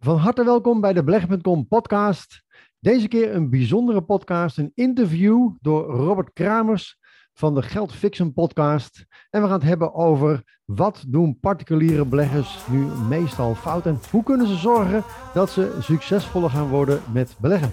Van 0.00 0.16
harte 0.16 0.44
welkom 0.44 0.80
bij 0.80 0.92
de 0.92 1.04
Beleggen.com 1.04 1.68
podcast. 1.68 2.42
Deze 2.80 3.08
keer 3.08 3.34
een 3.34 3.50
bijzondere 3.50 4.00
podcast, 4.02 4.58
een 4.58 4.72
interview 4.74 5.50
door 5.60 5.84
Robert 5.84 6.32
Kramers 6.32 6.98
van 7.34 7.54
de 7.54 7.62
Geldfixen 7.62 8.32
podcast. 8.32 9.06
En 9.30 9.40
we 9.40 9.46
gaan 9.46 9.58
het 9.58 9.68
hebben 9.68 9.94
over 9.94 10.42
wat 10.64 11.04
doen 11.06 11.38
particuliere 11.40 12.04
beleggers 12.04 12.58
nu 12.70 12.86
meestal 13.08 13.54
fout 13.54 13.86
en 13.86 14.00
hoe 14.10 14.22
kunnen 14.22 14.46
ze 14.46 14.56
zorgen 14.56 15.04
dat 15.34 15.50
ze 15.50 15.76
succesvoller 15.80 16.50
gaan 16.50 16.68
worden 16.68 17.00
met 17.12 17.36
beleggen. 17.40 17.72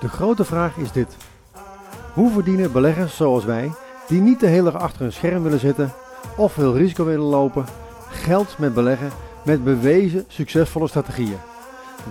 De 0.00 0.08
grote 0.08 0.44
vraag 0.44 0.76
is 0.76 0.92
dit. 0.92 1.16
Hoe 2.14 2.30
verdienen 2.30 2.72
beleggers 2.72 3.16
zoals 3.16 3.44
wij, 3.44 3.70
die 4.08 4.20
niet 4.20 4.40
de 4.40 4.46
hele 4.46 4.70
dag 4.70 4.82
achter 4.82 5.04
een 5.04 5.12
scherm 5.12 5.42
willen 5.42 5.60
zitten 5.60 5.92
of 6.36 6.52
veel 6.52 6.76
risico 6.76 7.04
willen 7.04 7.26
lopen, 7.26 7.64
geld 8.08 8.58
met 8.58 8.74
beleggen 8.74 9.10
met 9.44 9.64
bewezen 9.64 10.24
succesvolle 10.28 10.88
strategieën? 10.88 11.38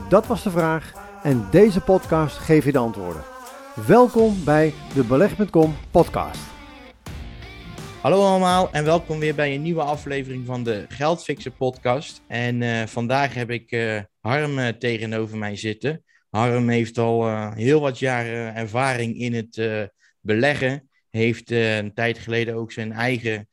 Dat 0.09 0.27
was 0.27 0.43
de 0.43 0.49
vraag 0.49 0.93
en 1.23 1.47
deze 1.51 1.81
podcast 1.81 2.37
geeft 2.37 2.65
je 2.65 2.71
de 2.71 2.77
antwoorden. 2.77 3.23
Welkom 3.87 4.43
bij 4.43 4.73
de 4.93 5.03
Beleg.com 5.03 5.75
podcast. 5.91 6.39
Hallo 8.01 8.25
allemaal 8.25 8.71
en 8.71 8.83
welkom 8.83 9.19
weer 9.19 9.35
bij 9.35 9.55
een 9.55 9.61
nieuwe 9.61 9.81
aflevering 9.81 10.45
van 10.45 10.63
de 10.63 10.85
Geldfixer 10.89 11.51
podcast. 11.51 12.21
En 12.27 12.61
uh, 12.61 12.85
vandaag 12.85 13.33
heb 13.33 13.49
ik 13.49 13.71
uh, 13.71 13.99
Harm 14.19 14.57
uh, 14.57 14.67
tegenover 14.67 15.37
mij 15.37 15.55
zitten. 15.55 16.03
Harm 16.29 16.69
heeft 16.69 16.97
al 16.97 17.51
heel 17.53 17.81
wat 17.81 17.99
jaren 17.99 18.55
ervaring 18.55 19.17
in 19.19 19.33
het 19.33 19.89
beleggen. 20.21 20.89
Heeft 21.09 21.51
een 21.51 21.93
tijd 21.93 22.17
geleden 22.17 22.55
ook 22.55 22.71
zijn 22.71 22.91
eigen 22.91 23.47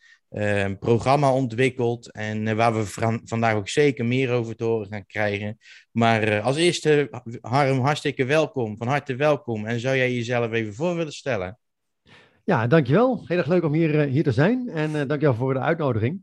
programma 0.79 1.33
ontwikkeld. 1.33 2.13
En 2.13 2.47
uh, 2.47 2.53
waar 2.53 2.75
we 2.75 2.85
vandaag 3.25 3.55
ook 3.55 3.69
zeker 3.69 4.05
meer 4.05 4.31
over 4.31 4.57
te 4.57 4.65
horen 4.65 4.87
gaan 4.89 5.07
krijgen. 5.07 5.59
Maar 5.91 6.29
uh, 6.29 6.45
als 6.45 6.57
eerste, 6.57 7.09
Harm, 7.41 7.81
hartstikke 7.81 8.25
welkom. 8.25 8.77
Van 8.77 8.87
harte 8.87 9.17
welkom. 9.17 9.67
En 9.67 9.81
zou 9.81 9.97
jij 9.97 10.13
jezelf 10.13 10.53
even 10.53 10.75
voor 10.75 10.97
willen 10.97 11.13
stellen? 11.13 11.59
Ja, 12.45 12.67
dankjewel. 12.67 13.25
Heel 13.27 13.39
erg 13.39 13.47
leuk 13.47 13.65
om 13.65 13.73
hier, 13.73 14.01
hier 14.01 14.23
te 14.23 14.33
zijn. 14.33 14.69
En 14.69 14.93
dankjewel 14.93 15.35
voor 15.35 15.55
de 15.55 15.61
uitnodiging. 15.61 16.23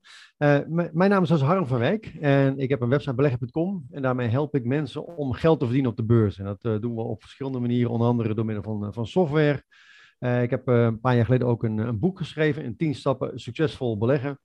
mijn 0.91 1.09
naam 1.09 1.23
is 1.23 1.29
dus 1.29 1.41
Harm 1.41 1.67
van 1.67 1.79
Wijk. 1.79 2.13
En 2.19 2.59
ik 2.59 2.69
heb 2.69 2.81
een 2.81 2.89
website 2.89 3.15
beleggen.com. 3.15 3.85
En 3.91 4.01
daarmee 4.01 4.27
help 4.27 4.55
ik 4.55 4.65
mensen 4.65 5.05
om 5.17 5.33
geld 5.33 5.59
te 5.59 5.65
verdienen 5.65 5.91
op 5.91 5.97
de 5.97 6.05
beurs. 6.05 6.39
En 6.39 6.45
dat 6.45 6.81
doen 6.81 6.95
we 6.95 7.01
op 7.01 7.21
verschillende 7.21 7.59
manieren. 7.59 7.91
Onder 7.91 8.07
andere 8.07 8.33
door 8.33 8.45
middel 8.45 8.63
van, 8.63 8.93
van 8.93 9.07
software. 9.07 9.63
Uh, 10.23 10.41
ik 10.41 10.49
heb 10.49 10.69
uh, 10.69 10.83
een 10.83 10.99
paar 10.99 11.15
jaar 11.15 11.25
geleden 11.25 11.47
ook 11.47 11.63
een, 11.63 11.77
een, 11.77 11.99
boek 11.99 12.17
geschreven 12.17 12.63
in 12.63 12.75
10 12.75 12.95
stappen 12.95 13.39
succesvol 13.39 13.97
beleggen. 13.97 14.39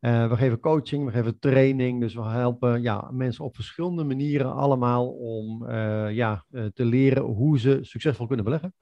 We 0.00 0.30
geven 0.32 0.60
coaching, 0.60 1.04
we 1.04 1.12
geven 1.12 1.38
training, 1.38 2.00
dus 2.00 2.14
we 2.14 2.22
helpen 2.22 2.82
ja, 2.82 3.10
mensen 3.12 3.44
op 3.44 3.54
verschillende 3.54 4.04
manieren 4.04 4.54
allemaal 4.54 5.08
om 5.08 5.70
ja, 6.10 6.44
te 6.74 6.84
leren 6.84 7.22
hoe 7.22 7.58
ze 7.58 7.78
succesvol 7.82 8.26
kunnen 8.26 8.44
beleggen. 8.44 8.74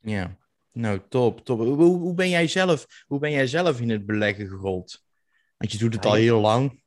Ja, 0.00 0.36
nou 0.72 1.00
top, 1.08 1.44
top. 1.44 1.58
Hoe, 1.58 1.82
hoe, 1.82 2.14
ben 2.14 2.28
jij 2.28 2.46
zelf, 2.48 2.86
hoe 3.06 3.18
ben 3.18 3.30
jij 3.30 3.46
zelf 3.46 3.80
in 3.80 3.90
het 3.90 4.06
beleggen 4.06 4.48
gerold? 4.48 5.04
Want 5.56 5.72
je 5.72 5.78
doet 5.78 5.94
het 5.94 6.06
al 6.06 6.14
heel 6.14 6.40
lang. 6.40 6.82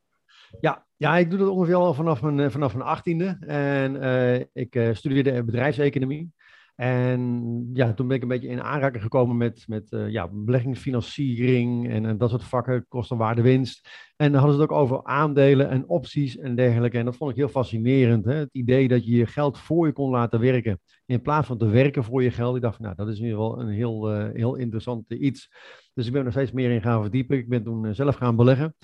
Ja, 0.60 0.86
ja, 0.96 1.18
ik 1.18 1.30
doe 1.30 1.40
dat 1.40 1.50
ongeveer 1.50 1.76
al 1.76 1.94
vanaf 1.94 2.22
mijn, 2.22 2.52
vanaf 2.52 2.74
mijn 2.74 2.90
achttiende. 2.90 3.38
En 3.48 4.50
ik 4.54 4.90
studeerde 4.94 5.44
bedrijfseconomie. 5.44 6.32
En 6.78 7.70
ja, 7.74 7.94
toen 7.94 8.08
ben 8.08 8.16
ik 8.16 8.22
een 8.22 8.28
beetje 8.28 8.48
in 8.48 8.62
aanraking 8.62 9.04
gekomen 9.04 9.38
met, 9.38 9.64
met 9.68 9.92
uh, 9.92 10.10
ja, 10.10 10.30
beleggingsfinanciering 10.32 11.90
en, 11.90 12.06
en, 12.06 12.18
dat 12.18 12.30
soort 12.30 12.44
vakken, 12.44 12.86
kosten, 12.88 13.18
waarde, 13.18 13.42
winst. 13.42 13.90
En 14.16 14.32
dan 14.32 14.40
hadden 14.42 14.56
ze 14.56 14.62
het 14.62 14.72
ook 14.72 14.78
over 14.78 15.04
aandelen 15.04 15.70
en 15.70 15.88
opties 15.88 16.38
en 16.38 16.56
dergelijke. 16.56 16.98
En 16.98 17.06
dat 17.06 17.16
vond 17.16 17.32
ik 17.32 17.38
heel 17.38 17.48
fascinerend. 17.48 18.26
Hè? 18.26 18.34
Het 18.34 18.50
idee 18.52 18.88
dat 18.88 19.06
je 19.06 19.16
je 19.16 19.26
geld 19.26 19.58
voor 19.58 19.88
je 19.88 19.94
kon 19.94 20.10
laten 20.10 20.40
werken, 20.40 20.80
in 21.06 21.22
plaats 21.22 21.48
van 21.48 21.58
te 21.58 21.68
werken 21.68 22.04
voor 22.04 22.24
je 22.24 22.32
geld. 22.32 22.56
Ik 22.56 22.62
dacht, 22.62 22.80
nou, 22.80 22.96
dat 22.96 23.08
is 23.08 23.18
in 23.18 23.26
ieder 23.26 23.40
geval 23.40 23.60
een 23.62 23.70
heel, 23.70 24.14
uh, 24.14 24.30
heel 24.34 24.56
interessant 24.56 25.12
iets. 25.12 25.50
Dus 25.94 26.08
ik 26.08 26.14
ben 26.14 26.26
er 26.26 26.32
steeds 26.32 26.52
meer 26.52 26.72
in 26.72 26.82
gaan 26.82 27.02
verdiepen. 27.02 27.38
Ik 27.38 27.50
ben 27.50 27.64
toen 27.64 27.86
uh, 27.86 27.94
zelf 27.94 28.16
gaan 28.16 28.36
beleggen 28.36 28.76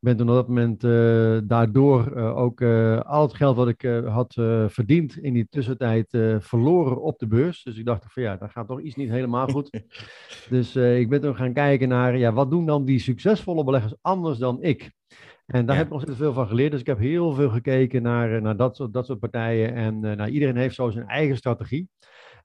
ben 0.00 0.16
toen 0.16 0.28
op 0.28 0.34
dat 0.34 0.48
moment 0.48 0.84
uh, 0.84 1.38
daardoor 1.44 2.12
uh, 2.16 2.36
ook 2.36 2.60
uh, 2.60 3.00
al 3.00 3.22
het 3.22 3.34
geld 3.34 3.56
wat 3.56 3.68
ik 3.68 3.82
had 4.06 4.34
verdiend 4.66 5.16
in 5.16 5.32
die 5.32 5.46
tussentijd 5.48 6.08
verloren 6.38 7.02
op 7.02 7.18
de 7.18 7.26
beurs. 7.26 7.62
Dus 7.62 7.76
ik 7.76 7.84
dacht 7.84 8.04
van 8.08 8.22
ja, 8.22 8.36
dat 8.36 8.50
gaat 8.50 8.68
toch 8.68 8.80
iets 8.80 8.94
niet 8.94 9.10
helemaal 9.10 9.46
goed. 9.46 9.82
dus 10.50 10.76
ik 10.76 11.08
ben 11.08 11.20
toen 11.20 11.36
gaan 11.36 11.52
kijken 11.52 11.88
naar 11.88 12.16
ja, 12.16 12.32
wat 12.32 12.50
doen 12.50 12.66
dan 12.66 12.84
die 12.84 12.98
succesvolle 12.98 13.64
beleggers 13.64 13.94
anders 14.00 14.38
dan 14.38 14.62
ik? 14.62 14.92
En 15.46 15.66
daar 15.66 15.74
ja. 15.74 15.82
heb 15.82 15.86
ik 15.86 15.92
nog 15.92 16.02
steeds 16.02 16.18
veel 16.18 16.32
van 16.32 16.46
geleerd. 16.46 16.70
Dus 16.70 16.80
ik 16.80 16.86
heb 16.86 16.98
heel 16.98 17.32
veel 17.32 17.50
gekeken 17.50 18.02
naar, 18.02 18.42
naar 18.42 18.56
dat, 18.56 18.76
soort, 18.76 18.92
dat 18.92 19.06
soort 19.06 19.18
partijen. 19.18 19.74
En 19.74 20.00
nou, 20.00 20.30
iedereen 20.30 20.56
heeft 20.56 20.74
zo 20.74 20.90
zijn 20.90 21.06
eigen 21.06 21.36
strategie. 21.36 21.88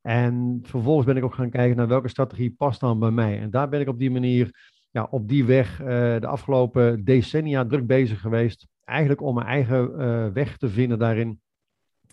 En 0.06 0.60
vervolgens 0.64 1.06
ben 1.06 1.18
ik 1.18 1.24
ook 1.24 1.34
gaan 1.34 1.50
kijken 1.50 1.78
naar 1.78 1.88
welke 1.88 2.08
strategie 2.08 2.54
past 2.58 2.80
dan 2.80 3.00
bij 3.00 3.12
mij. 3.12 3.40
En 3.40 3.50
daar 3.50 3.70
ben 3.70 3.80
ik 3.80 3.88
op 3.88 4.00
die 4.00 4.12
manier 4.12 4.74
ja, 4.96 5.08
op 5.10 5.28
die 5.28 5.46
weg 5.46 5.82
uh, 5.82 5.88
de 6.20 6.28
afgelopen 6.28 7.04
decennia 7.04 7.66
druk 7.66 7.88
bezig 7.88 8.22
geweest. 8.22 8.68
Eigenlijk 8.84 9.22
om 9.22 9.36
mijn 9.36 9.48
eigen 9.48 9.92
uh, 9.92 10.28
weg 10.28 10.58
te 10.58 10.70
vinden 10.70 11.00
daarin. 11.00 11.40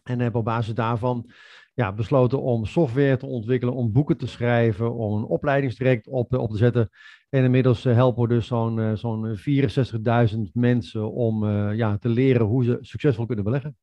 En 0.02 0.20
heb 0.20 0.34
op 0.34 0.44
basis 0.44 0.74
daarvan 0.74 1.30
ja, 1.74 1.92
besloten 1.92 2.40
om 2.42 2.64
software 2.64 3.16
te 3.16 3.26
ontwikkelen, 3.26 3.74
om 3.74 3.92
boeken 3.92 4.16
te 4.16 4.26
schrijven, 4.26 4.94
om 4.94 5.18
een 5.18 5.24
opleidingstraject 5.24 6.08
op, 6.08 6.34
op 6.34 6.50
te 6.50 6.56
zetten. 6.56 6.88
En 7.28 7.44
inmiddels 7.44 7.84
helpen 7.84 8.22
we 8.22 8.28
dus 8.28 8.46
zo'n 8.46 8.96
zo'n 8.96 9.36
64.000 10.34 10.38
mensen 10.52 11.12
om 11.12 11.48
ja, 11.72 11.96
te 11.98 12.08
leren 12.08 12.46
hoe 12.46 12.64
ze 12.64 12.78
succesvol 12.80 13.26
kunnen 13.26 13.44
beleggen. 13.44 13.76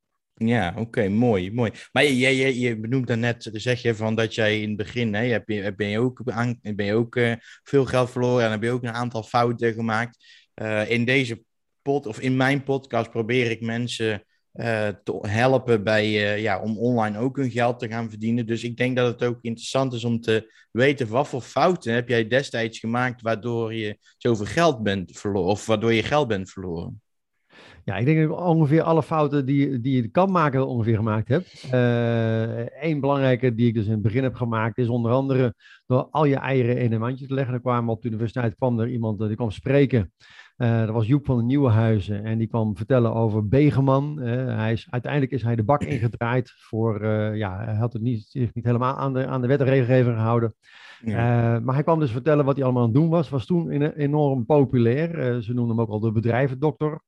Ja, 0.45 0.73
oké, 0.77 1.09
mooi, 1.09 1.51
mooi. 1.51 1.71
Maar 1.91 2.03
je, 2.03 2.35
je, 2.35 2.59
je 2.59 2.79
benoemt 2.79 3.07
daarnet, 3.07 3.49
zeg 3.53 3.81
je 3.81 3.95
van 3.95 4.15
dat 4.15 4.35
jij 4.35 4.61
in 4.61 4.67
het 4.67 4.77
begin, 4.77 5.13
hè, 5.13 5.25
heb 5.25 5.49
je, 5.49 5.75
ben 5.75 5.87
je 5.87 5.99
ook, 5.99 6.23
ben 6.75 6.85
je 6.85 6.93
ook 6.93 7.15
uh, 7.15 7.33
veel 7.63 7.85
geld 7.85 8.11
verloren 8.11 8.45
en 8.45 8.51
heb 8.51 8.63
je 8.63 8.71
ook 8.71 8.83
een 8.83 8.93
aantal 8.93 9.23
fouten 9.23 9.73
gemaakt. 9.73 10.17
Uh, 10.61 10.89
in 10.89 11.05
deze 11.05 11.43
pod, 11.81 12.05
of 12.05 12.19
in 12.19 12.37
mijn 12.37 12.63
podcast 12.63 13.11
probeer 13.11 13.51
ik 13.51 13.61
mensen 13.61 14.23
te 15.03 15.17
helpen 15.21 15.83
bij, 15.83 16.41
ja, 16.41 16.61
om 16.61 16.77
online 16.77 17.17
ook 17.17 17.35
hun 17.35 17.51
geld 17.51 17.79
te 17.79 17.87
gaan 17.87 18.09
verdienen. 18.09 18.45
Dus 18.45 18.63
ik 18.63 18.77
denk 18.77 18.95
dat 18.95 19.07
het 19.07 19.29
ook 19.29 19.39
interessant 19.41 19.93
is 19.93 20.03
om 20.03 20.21
te 20.21 20.53
weten 20.71 21.07
wat 21.07 21.27
voor 21.27 21.41
fouten 21.41 21.93
heb 21.93 22.09
jij 22.09 22.27
destijds 22.27 22.79
gemaakt 22.79 23.21
waardoor 23.21 23.73
je 23.73 23.97
zoveel 24.17 24.45
geld 24.45 24.83
bent 24.83 25.11
verloren, 25.17 25.49
of 25.49 25.65
waardoor 25.65 25.93
je 25.93 26.03
geld 26.03 26.27
bent 26.27 26.49
verloren. 26.51 27.01
Ja, 27.89 27.97
ik 27.97 28.05
denk 28.05 28.19
dat 28.19 28.39
ik 28.39 28.45
ongeveer 28.45 28.81
alle 28.81 29.03
fouten 29.03 29.45
die, 29.45 29.79
die 29.79 30.01
je 30.01 30.07
kan 30.07 30.31
maken 30.31 30.67
ongeveer 30.67 30.95
gemaakt 30.95 31.27
heb. 31.27 31.45
Eén 32.81 32.95
uh, 32.95 33.01
belangrijke 33.01 33.55
die 33.55 33.67
ik 33.67 33.73
dus 33.73 33.85
in 33.85 33.91
het 33.91 34.01
begin 34.01 34.23
heb 34.23 34.35
gemaakt 34.35 34.77
is 34.77 34.87
onder 34.87 35.11
andere 35.11 35.53
door 35.85 36.07
al 36.11 36.25
je 36.25 36.35
eieren 36.35 36.77
in 36.77 36.93
een 36.93 36.99
mandje 36.99 37.27
te 37.27 37.33
leggen. 37.33 37.53
Er 37.53 37.61
kwam 37.61 37.89
op 37.89 38.01
de 38.01 38.07
universiteit 38.07 38.55
kwam 38.55 38.79
er 38.79 38.89
iemand 38.89 39.19
die 39.19 39.35
kwam 39.35 39.51
spreken. 39.51 40.13
Uh, 40.57 40.79
dat 40.79 40.89
was 40.89 41.07
Joep 41.07 41.25
van 41.25 41.37
de 41.37 41.43
Nieuwenhuizen 41.43 42.23
en 42.23 42.37
die 42.37 42.47
kwam 42.47 42.77
vertellen 42.77 43.13
over 43.13 43.47
Begeman. 43.47 44.19
Uh, 44.19 44.25
hij 44.57 44.71
is, 44.71 44.87
uiteindelijk 44.89 45.31
is 45.31 45.43
hij 45.43 45.55
de 45.55 45.63
bak 45.63 45.83
ingedraaid 45.83 46.53
voor, 46.57 47.05
ja, 47.35 47.63
hij 47.65 47.75
had 47.75 47.93
het 47.93 48.01
niet, 48.01 48.25
zich 48.27 48.53
niet 48.53 48.65
helemaal 48.65 48.95
aan 48.95 49.13
de, 49.13 49.27
aan 49.27 49.41
de 49.41 49.47
wet 49.47 49.59
en 49.59 49.65
regelgeving 49.65 50.15
gehouden. 50.15 50.55
Ja. 51.05 51.59
maar 51.59 51.73
hij 51.73 51.83
kwam 51.83 51.99
dus 51.99 52.11
vertellen 52.11 52.45
wat 52.45 52.55
hij 52.55 52.63
allemaal 52.63 52.83
aan 52.83 52.89
het 52.89 52.97
doen 52.97 53.09
was. 53.09 53.29
Was 53.29 53.45
toen 53.45 53.71
enorm 53.91 54.45
populair. 54.45 55.41
ze 55.41 55.53
noemden 55.53 55.75
hem 55.75 55.85
ook 55.85 55.91
al 55.91 55.99
de 55.99 56.11
bedrijvendokter. 56.11 57.01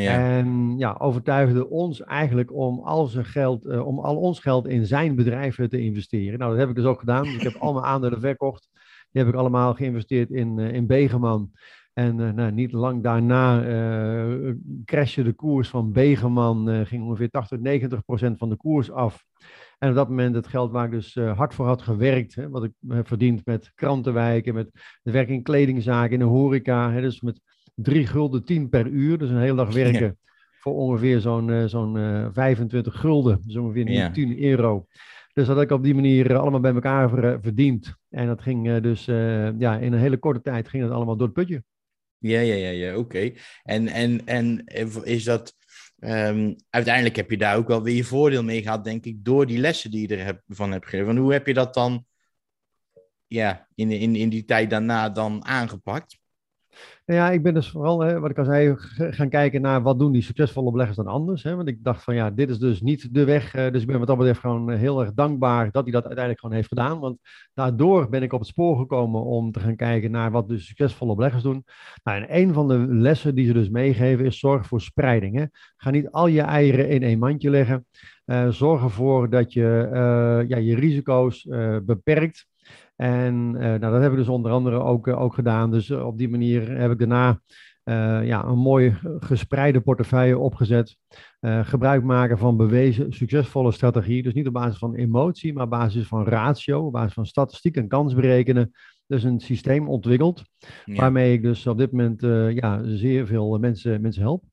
Ja. 0.00 0.36
En 0.36 0.74
ja, 0.78 0.96
overtuigde 0.98 1.68
ons 1.68 2.02
eigenlijk 2.02 2.52
om 2.52 2.80
al, 2.80 3.06
zijn 3.06 3.24
geld, 3.24 3.66
uh, 3.66 3.86
om 3.86 3.98
al 3.98 4.16
ons 4.16 4.40
geld 4.40 4.66
in 4.68 4.86
zijn 4.86 5.14
bedrijven 5.14 5.68
te 5.68 5.80
investeren. 5.80 6.38
Nou, 6.38 6.50
dat 6.50 6.60
heb 6.60 6.68
ik 6.68 6.74
dus 6.74 6.84
ook 6.84 7.00
gedaan. 7.00 7.26
ik 7.26 7.42
heb 7.42 7.54
al 7.60 7.72
mijn 7.72 7.84
aandelen 7.84 8.20
verkocht. 8.20 8.68
Die 9.10 9.22
heb 9.22 9.32
ik 9.32 9.38
allemaal 9.38 9.74
geïnvesteerd 9.74 10.30
in, 10.30 10.58
uh, 10.58 10.72
in 10.72 10.86
Begeman. 10.86 11.50
En 11.92 12.18
uh, 12.18 12.30
nou, 12.30 12.52
niet 12.52 12.72
lang 12.72 13.02
daarna 13.02 13.66
uh, 13.66 14.54
crashte 14.84 15.22
de 15.22 15.32
koers 15.32 15.68
van 15.68 15.92
Begeman, 15.92 16.68
uh, 16.68 16.80
ging 16.86 17.02
ongeveer 17.02 17.30
80, 17.30 17.58
90 17.58 18.04
procent 18.04 18.38
van 18.38 18.48
de 18.48 18.56
koers 18.56 18.90
af. 18.90 19.24
En 19.78 19.88
op 19.88 19.94
dat 19.94 20.08
moment 20.08 20.34
het 20.34 20.46
geld 20.46 20.70
waar 20.70 20.84
ik 20.84 20.90
dus 20.90 21.14
hard 21.14 21.54
voor 21.54 21.66
had 21.66 21.82
gewerkt, 21.82 22.34
hè, 22.34 22.48
wat 22.48 22.64
ik 22.64 22.72
heb 22.88 23.06
verdiend 23.06 23.46
met 23.46 23.72
krantenwijken, 23.74 24.54
met 24.54 24.70
het 25.02 25.12
werk 25.12 25.28
in 25.28 25.42
kledingzaken, 25.42 26.12
in 26.12 26.18
de 26.18 26.24
horeca, 26.24 26.92
hè, 26.92 27.00
dus 27.00 27.20
met 27.20 27.40
drie 27.82 28.06
gulden 28.06 28.44
10 28.44 28.68
per 28.68 28.86
uur. 28.86 29.18
Dus 29.18 29.30
een 29.30 29.38
hele 29.38 29.56
dag 29.56 29.72
werken 29.72 30.18
voor 30.60 30.74
ongeveer 30.74 31.20
zo'n 31.20 31.48
uh, 31.48 31.64
zo'n 31.64 31.96
uh, 31.96 32.28
25 32.32 33.00
gulden. 33.00 33.40
Dus 33.44 33.56
ongeveer 33.56 33.90
ja. 33.90 34.10
10 34.10 34.42
euro. 34.42 34.86
Dus 35.32 35.46
dat 35.46 35.56
had 35.56 35.64
ik 35.64 35.70
op 35.70 35.82
die 35.82 35.94
manier 35.94 36.30
uh, 36.30 36.38
allemaal 36.38 36.60
bij 36.60 36.74
elkaar 36.74 37.10
ver, 37.10 37.38
verdiend. 37.42 37.94
En 38.10 38.26
dat 38.26 38.42
ging 38.42 38.80
dus 38.80 39.04
ja, 39.58 39.78
in 39.78 39.92
een 39.92 39.98
hele 39.98 40.16
korte 40.16 40.42
tijd 40.42 40.68
ging 40.68 40.82
het 40.82 40.92
allemaal 40.92 41.16
door 41.16 41.26
het 41.26 41.36
putje. 41.36 41.64
Ja, 42.18 42.40
ja, 42.40 42.54
ja, 42.54 42.68
ja 42.68 42.90
oké. 42.90 42.98
Okay. 42.98 43.36
En, 43.62 43.88
en, 43.88 44.26
en 44.26 44.64
is 45.04 45.24
dat... 45.24 45.56
Um, 46.04 46.56
uiteindelijk 46.70 47.16
heb 47.16 47.30
je 47.30 47.36
daar 47.36 47.56
ook 47.56 47.68
wel 47.68 47.82
weer 47.82 47.94
je 47.94 48.04
voordeel 48.04 48.42
mee 48.42 48.62
gehad, 48.62 48.84
denk 48.84 49.04
ik, 49.04 49.24
door 49.24 49.46
die 49.46 49.58
lessen 49.58 49.90
die 49.90 50.08
je 50.08 50.16
ervan 50.16 50.40
van 50.48 50.72
hebt 50.72 50.88
gegeven. 50.88 51.16
Hoe 51.16 51.32
heb 51.32 51.46
je 51.46 51.54
dat 51.54 51.74
dan 51.74 52.06
ja, 53.26 53.68
in, 53.74 53.90
in, 53.90 54.16
in 54.16 54.28
die 54.28 54.44
tijd 54.44 54.70
daarna 54.70 55.10
dan 55.10 55.44
aangepakt? 55.44 56.18
Nou 57.06 57.20
ja, 57.20 57.30
ik 57.30 57.42
ben 57.42 57.54
dus 57.54 57.70
vooral, 57.70 58.00
hè, 58.00 58.20
wat 58.20 58.30
ik 58.30 58.38
al 58.38 58.44
zei, 58.44 58.74
gaan 58.96 59.28
kijken 59.28 59.60
naar 59.60 59.82
wat 59.82 59.98
doen 59.98 60.12
die 60.12 60.22
succesvolle 60.22 60.70
beleggers 60.70 60.96
dan 60.96 61.06
anders. 61.06 61.42
Hè? 61.42 61.56
Want 61.56 61.68
ik 61.68 61.84
dacht 61.84 62.04
van 62.04 62.14
ja, 62.14 62.30
dit 62.30 62.50
is 62.50 62.58
dus 62.58 62.80
niet 62.80 63.14
de 63.14 63.24
weg. 63.24 63.54
Uh, 63.54 63.70
dus 63.70 63.80
ik 63.80 63.86
ben 63.86 63.98
wat 63.98 64.06
dat 64.06 64.16
betreft 64.16 64.40
gewoon 64.40 64.70
eh, 64.70 64.78
heel 64.78 65.00
erg 65.00 65.12
dankbaar 65.12 65.70
dat 65.70 65.82
hij 65.82 65.92
dat 65.92 66.02
uiteindelijk 66.02 66.40
gewoon 66.40 66.56
heeft 66.56 66.68
gedaan. 66.68 67.00
Want 67.00 67.18
daardoor 67.54 68.08
ben 68.08 68.22
ik 68.22 68.32
op 68.32 68.38
het 68.38 68.48
spoor 68.48 68.78
gekomen 68.78 69.22
om 69.22 69.52
te 69.52 69.60
gaan 69.60 69.76
kijken 69.76 70.10
naar 70.10 70.30
wat 70.30 70.48
de 70.48 70.58
succesvolle 70.58 71.14
beleggers 71.14 71.42
doen. 71.42 71.64
Nou, 72.02 72.22
en 72.22 72.36
een 72.36 72.52
van 72.52 72.68
de 72.68 72.78
lessen 72.78 73.34
die 73.34 73.46
ze 73.46 73.52
dus 73.52 73.68
meegeven 73.68 74.24
is 74.24 74.38
zorg 74.38 74.66
voor 74.66 74.80
spreiding. 74.80 75.36
Hè? 75.36 75.44
Ga 75.76 75.90
niet 75.90 76.10
al 76.10 76.26
je 76.26 76.40
eieren 76.40 76.88
in 76.88 77.02
één 77.02 77.18
mandje 77.18 77.50
leggen. 77.50 77.86
Uh, 78.26 78.48
zorg 78.48 78.82
ervoor 78.82 79.30
dat 79.30 79.52
je 79.52 79.88
ja, 80.48 80.56
je 80.56 80.74
risico's 80.74 81.46
beperkt. 81.84 82.50
En 83.02 83.54
uh, 83.54 83.60
nou, 83.60 83.78
dat 83.78 83.92
hebben 83.92 84.10
we 84.10 84.16
dus 84.16 84.28
onder 84.28 84.52
andere 84.52 84.78
ook, 84.78 85.06
uh, 85.06 85.20
ook 85.20 85.34
gedaan. 85.34 85.70
Dus 85.70 85.88
uh, 85.88 86.06
op 86.06 86.18
die 86.18 86.28
manier 86.28 86.78
heb 86.78 86.90
ik 86.90 86.98
daarna 86.98 87.40
ja, 88.24 88.44
een 88.44 88.58
mooi 88.58 88.98
gespreide 89.18 89.80
portefeuille 89.80 90.38
opgezet. 90.38 90.96
gebruik 91.40 92.02
maken 92.02 92.38
van 92.38 92.56
bewezen 92.56 93.12
succesvolle 93.12 93.72
strategie. 93.72 94.22
Dus 94.22 94.32
niet 94.32 94.46
op 94.46 94.52
basis 94.52 94.78
van 94.78 94.94
emotie, 94.94 95.52
maar 95.52 95.64
op 95.64 95.70
basis 95.70 96.06
van 96.06 96.24
ratio, 96.24 96.86
op 96.86 96.92
basis 96.92 97.12
van 97.12 97.26
statistiek 97.26 97.76
en 97.76 97.88
kans 97.88 98.14
berekenen. 98.14 98.72
Dus 99.06 99.22
een 99.22 99.40
systeem 99.40 99.88
ontwikkeld, 99.88 100.42
ja. 100.84 100.94
waarmee 100.94 101.32
ik 101.32 101.42
dus 101.42 101.66
op 101.66 101.78
dit 101.78 101.92
moment 101.92 102.20
ja, 102.56 102.80
zeer 102.84 103.26
veel 103.26 103.58
mensen, 103.58 104.00
mensen 104.00 104.22
help. 104.22 104.44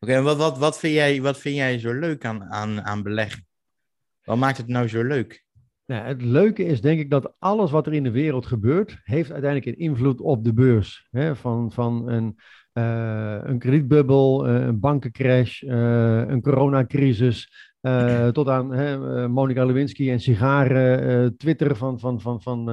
Oké, 0.00 0.12
en 0.12 0.22
wat, 0.22 0.36
wat, 0.36 0.58
wat, 0.58 0.78
vind 0.78 0.94
jij, 0.94 1.22
wat 1.22 1.38
vind 1.38 1.56
jij 1.56 1.78
zo 1.78 1.92
leuk 1.92 2.24
aan, 2.24 2.44
aan, 2.44 2.82
aan 2.82 3.02
beleggen? 3.02 3.46
Wat 4.24 4.38
maakt 4.38 4.56
het 4.56 4.68
nou 4.68 4.88
zo 4.88 5.02
leuk? 5.02 5.44
Nou, 5.90 6.04
het 6.04 6.22
leuke 6.22 6.64
is 6.64 6.80
denk 6.80 7.00
ik 7.00 7.10
dat 7.10 7.34
alles 7.38 7.70
wat 7.70 7.86
er 7.86 7.92
in 7.92 8.02
de 8.02 8.10
wereld 8.10 8.46
gebeurt, 8.46 9.00
heeft 9.02 9.32
uiteindelijk 9.32 9.76
een 9.76 9.84
invloed 9.84 10.20
op 10.20 10.44
de 10.44 10.52
beurs. 10.52 11.06
Hè? 11.10 11.36
Van, 11.36 11.72
van 11.72 12.08
een, 12.08 12.38
uh, 12.74 13.38
een 13.42 13.58
kredietbubbel, 13.58 14.48
uh, 14.48 14.66
een 14.66 14.80
bankencrash, 14.80 15.62
uh, 15.62 16.28
een 16.28 16.42
coronacrisis, 16.42 17.68
tot 18.32 18.48
aan 18.48 19.30
Monica 19.30 19.64
Lewinsky 19.64 20.10
en 20.10 20.20
sigaren, 20.20 21.36
Twitter 21.36 21.76
van... 21.76 22.00
van, 22.00 22.20
van, 22.20 22.42
van 22.42 22.66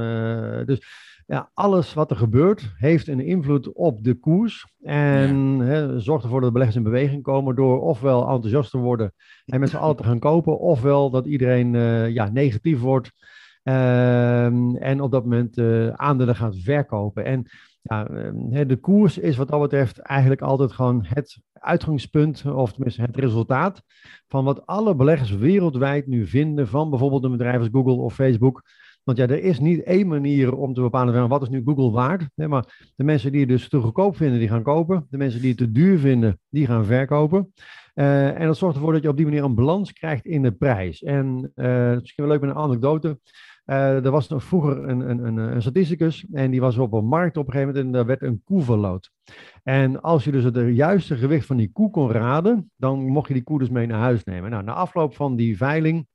dus 0.65 0.79
ja, 1.27 1.49
alles 1.53 1.93
wat 1.93 2.11
er 2.11 2.17
gebeurt 2.17 2.73
heeft 2.77 3.07
een 3.07 3.19
invloed 3.19 3.73
op 3.73 4.03
de 4.03 4.13
koers. 4.13 4.65
En 4.81 5.57
ja. 5.57 5.63
hè, 5.63 5.99
zorgt 5.99 6.23
ervoor 6.23 6.39
dat 6.39 6.47
de 6.47 6.53
beleggers 6.53 6.77
in 6.77 6.91
beweging 6.91 7.23
komen 7.23 7.55
door 7.55 7.81
ofwel 7.81 8.29
enthousiast 8.29 8.71
te 8.71 8.77
worden 8.77 9.13
en 9.45 9.59
met 9.59 9.69
z'n 9.69 9.77
allen 9.77 9.95
te 9.95 10.03
gaan 10.03 10.19
kopen, 10.19 10.59
ofwel 10.59 11.09
dat 11.09 11.25
iedereen 11.25 11.73
uh, 11.73 12.09
ja, 12.09 12.29
negatief 12.29 12.79
wordt 12.79 13.11
uh, 13.63 14.45
en 14.83 15.01
op 15.01 15.11
dat 15.11 15.23
moment 15.23 15.57
uh, 15.57 15.89
aandelen 15.89 16.35
gaat 16.35 16.57
verkopen. 16.57 17.25
En 17.25 17.45
ja, 17.81 18.07
ehm, 18.07 18.67
de 18.67 18.77
koers 18.77 19.17
is 19.17 19.37
wat 19.37 19.47
dat 19.47 19.61
betreft 19.61 19.97
eigenlijk 19.97 20.41
altijd 20.41 20.71
gewoon 20.71 21.05
het 21.05 21.39
uitgangspunt, 21.53 22.45
of 22.45 22.73
tenminste 22.73 23.01
het 23.01 23.15
resultaat 23.15 23.81
van 24.27 24.43
wat 24.43 24.65
alle 24.65 24.95
beleggers 24.95 25.31
wereldwijd 25.31 26.07
nu 26.07 26.27
vinden 26.27 26.67
van 26.67 26.89
bijvoorbeeld 26.89 27.23
een 27.23 27.31
bedrijf 27.31 27.59
als 27.59 27.69
Google 27.71 27.93
of 27.93 28.13
Facebook. 28.13 28.63
Want 29.07 29.19
ja, 29.19 29.27
er 29.27 29.43
is 29.43 29.59
niet 29.59 29.83
één 29.83 30.07
manier 30.07 30.55
om 30.55 30.73
te 30.73 30.81
bepalen 30.81 31.13
van 31.13 31.27
wat 31.27 31.41
is 31.41 31.49
nu 31.49 31.61
Google 31.65 31.91
waard. 31.91 32.29
Nee, 32.35 32.47
maar 32.47 32.91
de 32.95 33.03
mensen 33.03 33.31
die 33.31 33.39
het 33.39 33.49
dus 33.49 33.69
te 33.69 33.79
goedkoop 33.79 34.17
vinden, 34.17 34.39
die 34.39 34.47
gaan 34.47 34.63
kopen. 34.63 35.07
De 35.09 35.17
mensen 35.17 35.39
die 35.41 35.49
het 35.49 35.57
te 35.57 35.71
duur 35.71 35.99
vinden, 35.99 36.39
die 36.49 36.65
gaan 36.65 36.85
verkopen. 36.85 37.53
Uh, 37.95 38.39
en 38.39 38.45
dat 38.47 38.57
zorgt 38.57 38.75
ervoor 38.75 38.93
dat 38.93 39.01
je 39.01 39.09
op 39.09 39.17
die 39.17 39.25
manier 39.25 39.43
een 39.43 39.55
balans 39.55 39.93
krijgt 39.93 40.25
in 40.25 40.41
de 40.41 40.51
prijs. 40.51 41.03
En 41.03 41.51
uh, 41.55 41.91
misschien 41.91 42.25
wel 42.25 42.27
leuk 42.27 42.41
met 42.41 42.49
een 42.49 42.55
anekdote. 42.55 43.19
Uh, 43.65 44.05
er 44.05 44.11
was 44.11 44.27
nog 44.27 44.43
vroeger 44.43 44.89
een, 44.89 45.09
een, 45.09 45.25
een, 45.25 45.37
een, 45.37 45.61
statisticus 45.61 46.25
en 46.31 46.51
die 46.51 46.61
was 46.61 46.77
op 46.77 46.93
een 46.93 47.05
markt 47.05 47.37
op 47.37 47.45
een 47.45 47.51
gegeven 47.51 47.73
moment 47.73 47.85
en 47.85 47.91
daar 47.91 48.05
werd 48.05 48.21
een 48.21 48.41
koe 48.43 48.61
verloot. 48.61 49.11
En 49.63 50.01
als 50.01 50.23
je 50.23 50.31
dus 50.31 50.43
het 50.43 50.75
juiste 50.75 51.15
gewicht 51.15 51.45
van 51.45 51.57
die 51.57 51.71
koe 51.71 51.89
kon 51.89 52.11
raden, 52.11 52.71
dan 52.75 53.07
mocht 53.07 53.27
je 53.27 53.33
die 53.33 53.43
koe 53.43 53.59
dus 53.59 53.69
mee 53.69 53.87
naar 53.87 53.99
huis 53.99 54.23
nemen. 54.23 54.49
Nou, 54.49 54.63
na 54.63 54.73
afloop 54.73 55.15
van 55.15 55.35
die 55.35 55.57
veiling 55.57 56.07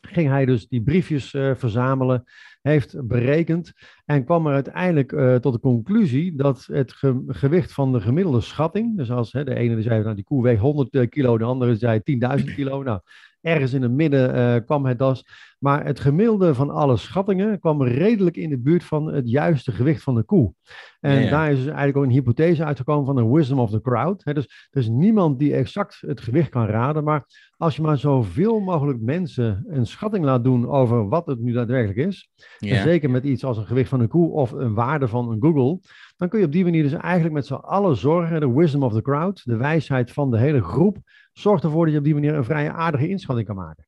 ging 0.00 0.28
hij 0.28 0.44
dus 0.44 0.68
die 0.68 0.82
briefjes 0.82 1.32
uh, 1.32 1.54
verzamelen, 1.54 2.24
heeft 2.62 3.06
berekend 3.06 3.72
en 4.04 4.24
kwam 4.24 4.46
er 4.46 4.52
uiteindelijk 4.52 5.12
uh, 5.12 5.34
tot 5.34 5.52
de 5.52 5.60
conclusie 5.60 6.34
dat 6.36 6.66
het 6.72 6.92
ge 6.92 7.24
gewicht 7.26 7.72
van 7.72 7.92
de 7.92 8.00
gemiddelde 8.00 8.40
schatting, 8.40 8.96
dus 8.96 9.10
als 9.10 9.32
hè, 9.32 9.44
de 9.44 9.54
ene 9.54 9.82
zei, 9.82 10.02
nou 10.02 10.14
die 10.14 10.24
koe 10.24 10.42
weegt 10.42 10.60
100 10.60 10.94
eh, 10.94 11.08
kilo, 11.08 11.38
de 11.38 11.44
andere 11.44 11.76
zei 11.76 12.00
10.000 12.38 12.54
kilo, 12.54 12.82
nou 12.82 13.00
ergens 13.42 13.72
in 13.72 13.82
het 13.82 13.92
midden 13.92 14.34
uh, 14.34 14.64
kwam 14.64 14.86
het 14.86 14.98
das. 14.98 15.24
Maar 15.58 15.84
het 15.84 16.00
gemiddelde 16.00 16.54
van 16.54 16.70
alle 16.70 16.96
schattingen 16.96 17.58
kwam 17.58 17.82
redelijk 17.82 18.36
in 18.36 18.50
de 18.50 18.58
buurt 18.58 18.84
van 18.84 19.12
het 19.12 19.30
juiste 19.30 19.72
gewicht 19.72 20.02
van 20.02 20.14
de 20.14 20.22
koe. 20.22 20.54
En 21.00 21.14
ja, 21.14 21.20
ja. 21.20 21.30
daar 21.30 21.50
is 21.50 21.56
dus 21.56 21.66
eigenlijk 21.66 21.96
ook 21.96 22.04
een 22.04 22.10
hypothese 22.10 22.64
uitgekomen 22.64 23.06
van 23.06 23.16
de 23.16 23.26
wisdom 23.26 23.58
of 23.58 23.70
the 23.70 23.80
crowd. 23.80 24.24
He, 24.24 24.34
dus 24.34 24.68
er 24.70 24.80
is 24.80 24.88
niemand 24.88 25.38
die 25.38 25.54
exact 25.54 26.00
het 26.06 26.20
gewicht 26.20 26.48
kan 26.48 26.66
raden. 26.66 27.04
Maar 27.04 27.24
als 27.56 27.76
je 27.76 27.82
maar 27.82 27.98
zoveel 27.98 28.60
mogelijk 28.60 29.00
mensen 29.00 29.64
een 29.68 29.86
schatting 29.86 30.24
laat 30.24 30.44
doen 30.44 30.68
over 30.68 31.08
wat 31.08 31.26
het 31.26 31.40
nu 31.40 31.52
daadwerkelijk 31.52 32.08
is. 32.08 32.30
Ja. 32.58 32.76
En 32.76 32.82
zeker 32.82 33.10
met 33.10 33.24
iets 33.24 33.44
als 33.44 33.56
een 33.56 33.66
gewicht 33.66 33.88
van 33.88 34.00
een 34.00 34.08
koe 34.08 34.30
of 34.30 34.52
een 34.52 34.74
waarde 34.74 35.08
van 35.08 35.30
een 35.30 35.42
Google. 35.42 35.80
Dan 36.16 36.28
kun 36.28 36.38
je 36.38 36.46
op 36.46 36.52
die 36.52 36.64
manier 36.64 36.82
dus 36.82 36.92
eigenlijk 36.92 37.34
met 37.34 37.46
z'n 37.46 37.54
allen 37.54 37.96
zorgen. 37.96 38.40
De 38.40 38.52
wisdom 38.52 38.82
of 38.82 38.92
the 38.92 39.02
crowd, 39.02 39.44
de 39.44 39.56
wijsheid 39.56 40.12
van 40.12 40.30
de 40.30 40.38
hele 40.38 40.62
groep 40.62 40.98
zorgt 41.32 41.64
ervoor 41.64 41.84
dat 41.84 41.92
je 41.92 41.98
op 41.98 42.04
die 42.04 42.14
manier 42.14 42.34
een 42.34 42.44
vrij 42.44 42.70
aardige 42.70 43.08
inschatting 43.08 43.46
kan 43.46 43.56
maken. 43.56 43.86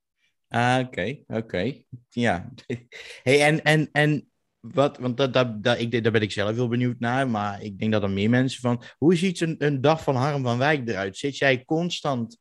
Ah, 0.48 0.78
oké, 0.86 1.18
oké. 1.26 1.82
Ja. 2.08 2.52
Hey, 3.22 3.42
en, 3.42 3.64
en, 3.64 3.88
en 3.92 4.28
wat, 4.60 4.98
want 4.98 5.16
dat, 5.16 5.32
dat, 5.32 5.62
dat, 5.62 5.78
ik, 5.78 6.02
daar 6.02 6.12
ben 6.12 6.22
ik 6.22 6.32
zelf 6.32 6.54
heel 6.54 6.68
benieuwd 6.68 6.98
naar, 6.98 7.28
maar 7.28 7.62
ik 7.62 7.78
denk 7.78 7.92
dat 7.92 8.02
er 8.02 8.10
meer 8.10 8.30
mensen 8.30 8.60
van. 8.60 8.82
Hoe 8.98 9.16
ziet 9.16 9.40
een, 9.40 9.54
een 9.58 9.80
dag 9.80 10.02
van 10.02 10.16
Harm 10.16 10.42
van 10.42 10.58
Wijk 10.58 10.88
eruit? 10.88 11.16
Zit 11.16 11.36
jij 11.36 11.64
constant 11.64 12.38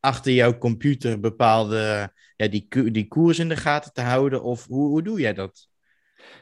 achter 0.00 0.32
jouw 0.32 0.58
computer 0.58 1.20
bepaalde 1.20 2.12
ja, 2.36 2.48
die, 2.48 2.90
die 2.90 3.08
koers 3.08 3.38
in 3.38 3.48
de 3.48 3.56
gaten 3.56 3.92
te 3.92 4.00
houden? 4.00 4.42
Of 4.42 4.66
hoe, 4.66 4.88
hoe 4.88 5.02
doe 5.02 5.20
jij 5.20 5.34
dat? 5.34 5.67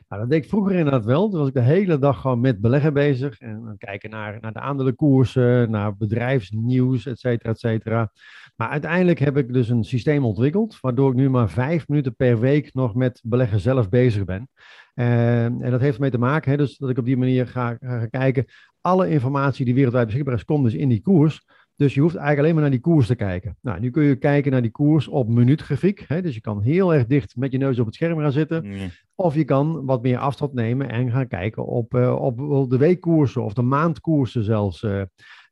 Nou, 0.08 0.22
dat 0.22 0.30
deed 0.30 0.42
ik 0.42 0.48
vroeger 0.48 0.74
inderdaad 0.74 1.04
wel. 1.04 1.28
Toen 1.28 1.38
was 1.38 1.48
ik 1.48 1.54
de 1.54 1.60
hele 1.60 1.98
dag 1.98 2.20
gewoon 2.20 2.40
met 2.40 2.60
beleggen 2.60 2.92
bezig. 2.92 3.38
En 3.38 3.74
kijken 3.78 4.10
naar, 4.10 4.38
naar 4.40 4.52
de 4.52 4.60
aandelenkoersen, 4.60 5.70
naar 5.70 5.96
bedrijfsnieuws, 5.96 7.06
et 7.06 7.18
cetera, 7.18 7.50
et 7.50 7.58
cetera. 7.58 8.12
Maar 8.56 8.68
uiteindelijk 8.68 9.18
heb 9.18 9.36
ik 9.36 9.52
dus 9.52 9.68
een 9.68 9.84
systeem 9.84 10.24
ontwikkeld, 10.24 10.78
waardoor 10.80 11.10
ik 11.10 11.16
nu 11.16 11.30
maar 11.30 11.50
vijf 11.50 11.88
minuten 11.88 12.14
per 12.16 12.40
week 12.40 12.74
nog 12.74 12.94
met 12.94 13.20
beleggen 13.24 13.60
zelf 13.60 13.88
bezig 13.88 14.24
ben. 14.24 14.48
En, 14.94 15.62
en 15.62 15.70
dat 15.70 15.80
heeft 15.80 15.94
ermee 15.94 16.10
te 16.10 16.18
maken, 16.18 16.50
hè, 16.50 16.56
dus 16.56 16.76
dat 16.76 16.90
ik 16.90 16.98
op 16.98 17.04
die 17.04 17.16
manier 17.16 17.46
ga, 17.46 17.76
ga 17.80 18.06
kijken. 18.06 18.44
Alle 18.80 19.08
informatie 19.10 19.64
die 19.64 19.74
wereldwijd 19.74 20.06
beschikbaar 20.06 20.34
is, 20.34 20.44
komt 20.44 20.64
dus 20.64 20.74
in 20.74 20.88
die 20.88 21.02
koers. 21.02 21.44
Dus 21.76 21.94
je 21.94 22.00
hoeft 22.00 22.14
eigenlijk 22.14 22.42
alleen 22.42 22.52
maar 22.54 22.62
naar 22.62 22.80
die 22.80 22.92
koers 22.92 23.06
te 23.06 23.14
kijken. 23.14 23.56
Nou, 23.60 23.80
nu 23.80 23.90
kun 23.90 24.02
je 24.02 24.16
kijken 24.16 24.52
naar 24.52 24.62
die 24.62 24.70
koers 24.70 25.08
op 25.08 25.28
minuutgrafiek. 25.28 26.04
Hè? 26.08 26.22
Dus 26.22 26.34
je 26.34 26.40
kan 26.40 26.60
heel 26.60 26.94
erg 26.94 27.06
dicht 27.06 27.36
met 27.36 27.52
je 27.52 27.58
neus 27.58 27.78
op 27.78 27.86
het 27.86 27.94
scherm 27.94 28.18
gaan 28.18 28.32
zitten. 28.32 28.90
Of 29.14 29.34
je 29.34 29.44
kan 29.44 29.84
wat 29.84 30.02
meer 30.02 30.18
afstand 30.18 30.52
nemen 30.52 30.90
en 30.90 31.10
gaan 31.10 31.28
kijken 31.28 31.66
op, 31.66 31.94
uh, 31.94 32.20
op 32.20 32.70
de 32.70 32.76
weekkoersen 32.76 33.44
of 33.44 33.52
de 33.52 33.62
maandkoersen 33.62 34.44
zelfs. 34.44 34.82
Uh. 34.82 35.00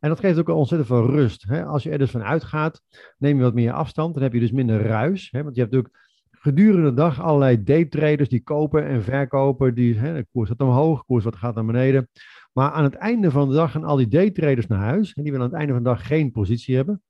En 0.00 0.11
dat 0.11 0.21
geeft 0.21 0.38
ook 0.38 0.49
ontzettend 0.49 0.90
veel 0.90 1.07
rust. 1.07 1.45
Hè? 1.49 1.64
Als 1.64 1.83
je 1.83 1.90
er 1.90 1.99
dus 1.99 2.11
van 2.11 2.23
uitgaat, 2.23 2.83
neem 3.19 3.37
je 3.37 3.43
wat 3.43 3.54
meer 3.54 3.73
afstand. 3.73 4.14
Dan 4.14 4.23
heb 4.23 4.33
je 4.33 4.40
dus 4.40 4.52
minder 4.52 4.83
ruis. 4.83 5.28
Hè? 5.31 5.43
Want 5.43 5.54
je 5.54 5.61
hebt 5.61 5.73
natuurlijk 5.73 6.02
gedurende 6.31 6.88
de 6.88 6.95
dag 6.95 7.21
allerlei 7.21 7.62
daytraders 7.62 8.28
die 8.28 8.43
kopen 8.43 8.87
en 8.87 9.02
verkopen. 9.02 9.75
Die, 9.75 9.99
hè, 9.99 10.14
de 10.14 10.26
koers 10.33 10.49
gaat 10.49 10.61
omhoog, 10.61 10.99
de 10.99 11.04
koers 11.04 11.25
gaat 11.28 11.54
naar 11.54 11.64
beneden. 11.64 12.09
Maar 12.54 12.70
aan 12.70 12.84
het 12.84 12.94
einde 12.94 13.30
van 13.30 13.49
de 13.49 13.54
dag 13.54 13.70
gaan 13.70 13.84
al 13.84 13.96
die 13.96 14.08
daytraders 14.08 14.66
naar 14.66 14.78
huis. 14.78 15.12
En 15.12 15.23
die 15.23 15.32
willen 15.32 15.46
aan 15.46 15.52
het 15.52 15.61
einde 15.61 15.75
van 15.75 15.82
de 15.82 15.88
dag 15.88 16.06
geen 16.06 16.30
positie 16.30 16.76
hebben. 16.76 17.02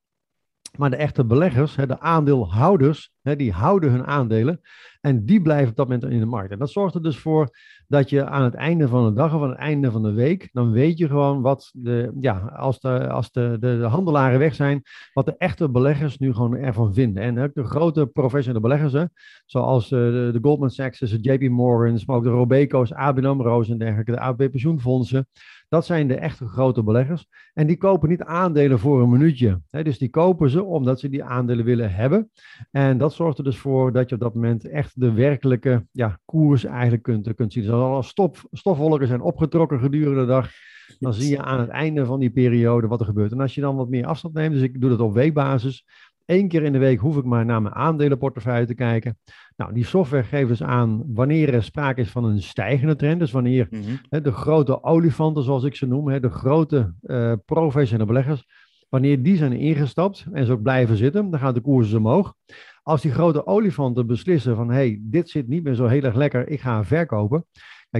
Maar 0.78 0.90
de 0.90 0.96
echte 0.96 1.24
beleggers, 1.24 1.74
de 1.74 2.00
aandeelhouders, 2.00 3.12
die 3.22 3.52
houden 3.52 3.90
hun 3.90 4.06
aandelen. 4.06 4.60
En 5.00 5.24
die 5.24 5.42
blijven 5.42 5.70
op 5.70 5.76
dat 5.76 5.88
moment 5.88 6.12
in 6.12 6.18
de 6.18 6.26
markt. 6.26 6.52
En 6.52 6.58
dat 6.58 6.70
zorgt 6.70 6.94
er 6.94 7.02
dus 7.02 7.18
voor 7.18 7.48
dat 7.88 8.10
je 8.10 8.26
aan 8.26 8.42
het 8.42 8.54
einde 8.54 8.88
van 8.88 9.06
de 9.06 9.12
dag 9.12 9.34
of 9.34 9.42
aan 9.42 9.48
het 9.48 9.58
einde 9.58 9.90
van 9.90 10.02
de 10.02 10.12
week, 10.12 10.48
dan 10.52 10.70
weet 10.70 10.98
je 10.98 11.08
gewoon 11.08 11.40
wat 11.40 11.70
de, 11.74 12.12
ja, 12.20 12.38
als 12.38 12.80
de, 12.80 13.08
als 13.08 13.32
de, 13.32 13.56
de, 13.60 13.78
de 13.78 13.84
handelaren 13.84 14.38
weg 14.38 14.54
zijn, 14.54 14.82
wat 15.12 15.26
de 15.26 15.34
echte 15.38 15.70
beleggers 15.70 16.18
nu 16.18 16.32
gewoon 16.32 16.56
ervan 16.56 16.94
vinden. 16.94 17.22
En 17.22 17.38
ook 17.38 17.54
de 17.54 17.64
grote 17.64 18.06
professionele 18.06 18.60
beleggers, 18.60 18.92
hè, 18.92 19.04
zoals 19.46 19.84
eh, 19.84 19.98
de, 19.98 20.30
de 20.32 20.38
Goldman 20.42 20.70
Sachs, 20.70 20.98
de 20.98 21.20
JP 21.20 21.48
Morgans, 21.50 22.06
maar 22.06 22.16
ook 22.16 22.24
de 22.24 22.30
Robeco's, 22.30 22.92
ABN 22.92 23.24
AMRO's 23.24 23.68
en 23.68 23.78
dergelijke, 23.78 24.12
de 24.12 24.20
AB 24.20 24.50
pensioenfondsen. 24.50 25.26
Dat 25.74 25.86
zijn 25.86 26.08
de 26.08 26.14
echte 26.14 26.46
grote 26.46 26.82
beleggers. 26.82 27.26
En 27.54 27.66
die 27.66 27.76
kopen 27.76 28.08
niet 28.08 28.22
aandelen 28.22 28.78
voor 28.78 29.02
een 29.02 29.10
minuutje. 29.10 29.60
Hè, 29.70 29.82
dus 29.82 29.98
die 29.98 30.10
kopen 30.10 30.50
ze 30.50 30.62
omdat 30.64 31.00
ze 31.00 31.08
die 31.08 31.24
aandelen 31.24 31.64
willen 31.64 31.94
hebben. 31.94 32.30
En 32.70 32.98
dat 32.98 33.12
zorgt 33.12 33.38
er 33.38 33.44
dus 33.44 33.58
voor 33.58 33.92
dat 33.92 34.08
je 34.08 34.14
op 34.14 34.20
dat 34.20 34.34
moment 34.34 34.68
echt 34.68 35.00
de 35.00 35.12
werkelijke 35.12 35.86
ja, 35.90 36.18
koers 36.24 36.64
eigenlijk 36.64 37.02
kunt, 37.02 37.34
kunt 37.34 37.52
zien. 37.52 37.62
Dus 37.62 37.72
als 37.72 37.82
alle 37.82 38.02
stof, 38.02 38.46
stofwolken 38.50 39.06
zijn 39.06 39.20
opgetrokken 39.20 39.80
gedurende 39.80 40.20
de 40.20 40.26
dag, 40.26 40.50
dan 40.98 41.14
zie 41.14 41.30
je 41.30 41.42
aan 41.42 41.60
het 41.60 41.68
einde 41.68 42.06
van 42.06 42.20
die 42.20 42.30
periode 42.30 42.86
wat 42.86 43.00
er 43.00 43.06
gebeurt. 43.06 43.32
En 43.32 43.40
als 43.40 43.54
je 43.54 43.60
dan 43.60 43.76
wat 43.76 43.88
meer 43.88 44.06
afstand 44.06 44.34
neemt, 44.34 44.54
dus 44.54 44.62
ik 44.62 44.80
doe 44.80 44.90
dat 44.90 45.00
op 45.00 45.14
weekbasis, 45.14 45.84
Één 46.24 46.48
keer 46.48 46.62
in 46.62 46.72
de 46.72 46.78
week 46.78 46.98
hoef 46.98 47.16
ik 47.16 47.24
maar 47.24 47.44
naar 47.44 47.62
mijn 47.62 47.74
aandelenportefeuille 47.74 48.66
te 48.66 48.74
kijken. 48.74 49.18
Nou, 49.56 49.72
die 49.72 49.84
software 49.84 50.22
geeft 50.24 50.48
dus 50.48 50.62
aan 50.62 51.02
wanneer 51.06 51.54
er 51.54 51.62
sprake 51.62 52.00
is 52.00 52.10
van 52.10 52.24
een 52.24 52.42
stijgende 52.42 52.96
trend. 52.96 53.18
Dus 53.20 53.30
wanneer 53.32 53.66
Mhm. 53.70 53.82
hè, 54.08 54.20
de 54.20 54.32
grote 54.32 54.82
olifanten, 54.82 55.42
zoals 55.42 55.64
ik 55.64 55.76
ze 55.76 55.86
noem, 55.86 56.08
hè, 56.08 56.20
de 56.20 56.30
grote 56.30 56.94
eh, 57.02 57.32
professionele 57.44 58.06
beleggers, 58.08 58.44
wanneer 58.88 59.22
die 59.22 59.36
zijn 59.36 59.52
ingestapt 59.52 60.26
en 60.32 60.46
ze 60.46 60.52
ook 60.52 60.62
blijven 60.62 60.96
zitten, 60.96 61.30
dan 61.30 61.40
gaan 61.40 61.54
de 61.54 61.60
koersen 61.60 61.98
omhoog. 61.98 62.34
Als 62.82 63.02
die 63.02 63.12
grote 63.12 63.46
olifanten 63.46 64.06
beslissen 64.06 64.56
van, 64.56 64.68
hé, 64.68 64.74
hey, 64.74 64.98
dit 65.00 65.30
zit 65.30 65.48
niet 65.48 65.62
meer 65.64 65.74
zo 65.74 65.86
heel 65.86 66.02
erg 66.02 66.14
lekker, 66.14 66.48
ik 66.48 66.60
ga 66.60 66.84
verkopen. 66.84 67.46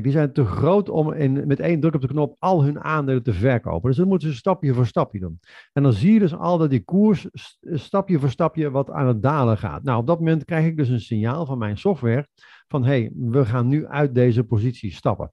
Die 0.02 0.12
zijn 0.12 0.32
te 0.32 0.44
groot 0.44 0.88
om 0.88 1.12
in, 1.12 1.46
met 1.46 1.60
één 1.60 1.80
druk 1.80 1.94
op 1.94 2.00
de 2.00 2.06
knop 2.06 2.36
al 2.38 2.64
hun 2.64 2.80
aandelen 2.80 3.22
te 3.22 3.32
verkopen. 3.32 3.88
Dus 3.88 3.98
dat 3.98 4.06
moeten 4.06 4.28
ze 4.28 4.34
stapje 4.34 4.74
voor 4.74 4.86
stapje 4.86 5.18
doen. 5.18 5.40
En 5.72 5.82
dan 5.82 5.92
zie 5.92 6.12
je 6.12 6.18
dus 6.18 6.34
al 6.34 6.58
dat 6.58 6.70
die 6.70 6.84
koers 6.84 7.28
st- 7.32 7.58
stapje 7.62 8.18
voor 8.18 8.30
stapje 8.30 8.70
wat 8.70 8.90
aan 8.90 9.06
het 9.06 9.22
dalen 9.22 9.58
gaat. 9.58 9.82
Nou, 9.82 9.98
op 9.98 10.06
dat 10.06 10.18
moment 10.18 10.44
krijg 10.44 10.66
ik 10.66 10.76
dus 10.76 10.88
een 10.88 11.00
signaal 11.00 11.46
van 11.46 11.58
mijn 11.58 11.78
software 11.78 12.28
van 12.68 12.84
hé, 12.84 12.88
hey, 12.88 13.10
we 13.14 13.44
gaan 13.44 13.68
nu 13.68 13.86
uit 13.86 14.14
deze 14.14 14.44
positie 14.44 14.92
stappen. 14.92 15.32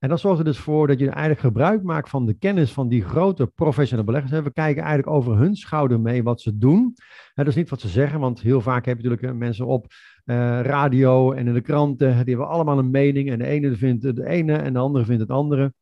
En 0.00 0.08
dat 0.08 0.20
zorgt 0.20 0.38
er 0.38 0.44
dus 0.44 0.58
voor 0.58 0.86
dat 0.86 0.98
je 0.98 1.10
eigenlijk 1.10 1.40
gebruik 1.40 1.82
maakt 1.82 2.08
van 2.08 2.26
de 2.26 2.34
kennis 2.34 2.72
van 2.72 2.88
die 2.88 3.04
grote 3.04 3.46
professionele 3.46 4.06
beleggers. 4.06 4.42
We 4.42 4.52
kijken 4.52 4.82
eigenlijk 4.82 5.16
over 5.16 5.36
hun 5.36 5.56
schouder 5.56 6.00
mee 6.00 6.22
wat 6.22 6.40
ze 6.40 6.58
doen. 6.58 6.94
Dat 7.34 7.46
is 7.46 7.54
niet 7.54 7.70
wat 7.70 7.80
ze 7.80 7.88
zeggen, 7.88 8.20
want 8.20 8.40
heel 8.40 8.60
vaak 8.60 8.84
heb 8.84 8.96
je 8.96 9.02
natuurlijk 9.02 9.32
eh, 9.32 9.38
mensen 9.38 9.66
op 9.66 9.86
eh, 10.24 10.60
radio 10.60 11.32
en 11.32 11.46
in 11.46 11.54
de 11.54 11.60
kranten. 11.60 12.08
Die 12.08 12.34
hebben 12.34 12.48
allemaal 12.48 12.78
een 12.78 12.90
mening 12.90 13.30
en 13.30 13.38
de 13.38 13.46
ene 13.46 13.76
vindt 13.76 14.02
het 14.02 14.18
ene 14.18 14.56
en 14.56 14.72
de 14.72 14.78
andere 14.78 15.04
vindt 15.04 15.20
het 15.20 15.30
andere. 15.30 15.72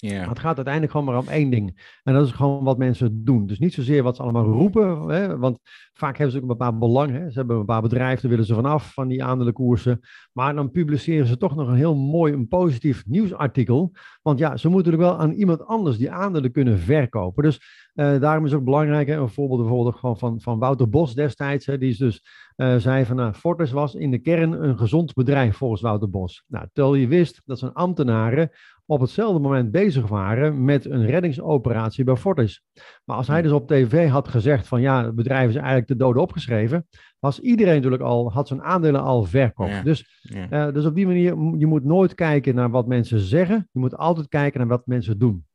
Het 0.00 0.38
gaat 0.38 0.56
uiteindelijk 0.56 0.92
gewoon 0.92 1.06
maar 1.06 1.18
om 1.18 1.28
één 1.28 1.50
ding. 1.50 1.98
En 2.02 2.14
dat 2.14 2.26
is 2.26 2.32
gewoon 2.32 2.64
wat 2.64 2.78
mensen 2.78 3.24
doen. 3.24 3.46
Dus 3.46 3.58
niet 3.58 3.74
zozeer 3.74 4.02
wat 4.02 4.16
ze 4.16 4.22
allemaal 4.22 4.44
roepen. 4.44 5.08
Hè, 5.08 5.38
want 5.38 5.58
vaak 5.92 6.16
hebben 6.16 6.30
ze 6.30 6.36
ook 6.36 6.42
een 6.42 6.56
bepaald 6.56 6.78
belang. 6.78 7.10
Hè. 7.10 7.30
Ze 7.30 7.38
hebben 7.38 7.56
een 7.56 7.66
bepaald 7.66 7.82
bedrijf, 7.82 8.20
daar 8.20 8.30
willen 8.30 8.46
ze 8.46 8.54
vanaf, 8.54 8.92
van 8.92 9.08
die 9.08 9.24
aandelenkoersen. 9.24 10.00
Maar 10.32 10.54
dan 10.54 10.70
publiceren 10.70 11.26
ze 11.26 11.36
toch 11.36 11.54
nog 11.56 11.68
een 11.68 11.74
heel 11.74 11.96
mooi, 11.96 12.32
een 12.32 12.48
positief 12.48 13.06
nieuwsartikel. 13.06 13.92
Want 14.22 14.38
ja, 14.38 14.56
ze 14.56 14.68
moeten 14.68 14.92
natuurlijk 14.92 15.18
wel 15.18 15.26
aan 15.28 15.36
iemand 15.36 15.66
anders 15.66 15.98
die 15.98 16.10
aandelen 16.10 16.52
kunnen 16.52 16.78
verkopen. 16.78 17.42
Dus 17.42 17.60
eh, 17.94 18.20
daarom 18.20 18.44
is 18.44 18.50
het 18.50 18.58
ook 18.58 18.66
belangrijk. 18.66 19.08
Hè, 19.08 19.16
een 19.16 19.28
voorbeeld 19.28 19.60
bijvoorbeeld 19.60 19.96
gewoon 19.96 20.18
van, 20.18 20.40
van 20.40 20.58
Wouter 20.58 20.88
Bos 20.88 21.14
destijds. 21.14 21.66
Hè, 21.66 21.78
die 21.78 21.90
is 21.90 21.98
dus 21.98 22.22
eh, 22.56 22.76
zei 22.76 23.04
van, 23.04 23.16
nou, 23.16 23.32
Fortis 23.32 23.70
was 23.70 23.94
in 23.94 24.10
de 24.10 24.18
kern 24.18 24.52
een 24.52 24.78
gezond 24.78 25.14
bedrijf 25.14 25.56
volgens 25.56 25.80
Wouter 25.80 26.10
Bos. 26.10 26.44
Nou, 26.46 26.66
terwijl 26.72 26.94
je 26.94 27.08
wist 27.08 27.42
dat 27.44 27.58
zijn 27.58 27.72
ambtenaren 27.72 28.50
op 28.86 29.00
hetzelfde 29.00 29.40
moment 29.40 29.70
bezig 29.70 30.08
waren 30.08 30.64
met 30.64 30.84
een 30.84 31.06
reddingsoperatie 31.06 32.04
bij 32.04 32.16
Fortis. 32.16 32.62
Maar 33.04 33.16
als 33.16 33.26
hij 33.26 33.42
dus 33.42 33.52
op 33.52 33.68
tv 33.68 34.08
had 34.08 34.28
gezegd 34.28 34.68
van 34.68 34.80
ja, 34.80 35.04
het 35.04 35.14
bedrijf 35.14 35.48
is 35.48 35.54
eigenlijk 35.54 35.88
de 35.88 35.96
dode 35.96 36.20
opgeschreven, 36.20 36.86
was 37.18 37.40
iedereen 37.40 37.74
natuurlijk 37.74 38.02
al, 38.02 38.32
had 38.32 38.48
zijn 38.48 38.62
aandelen 38.62 39.00
al 39.00 39.24
verkocht. 39.24 39.70
Ja. 39.70 39.82
Dus, 39.82 40.20
Ja. 40.22 40.50
eh, 40.50 40.74
dus 40.74 40.84
op 40.84 40.94
die 40.94 41.06
manier, 41.06 41.36
je 41.58 41.66
moet 41.66 41.84
nooit 41.84 42.14
kijken 42.14 42.54
naar 42.54 42.70
wat 42.70 42.86
mensen 42.86 43.20
zeggen, 43.20 43.68
je 43.72 43.78
moet 43.78 43.96
altijd 43.96 44.28
kijken 44.28 44.60
naar 44.60 44.68
wat 44.68 44.86
mensen 44.86 45.18
doen. 45.18 45.46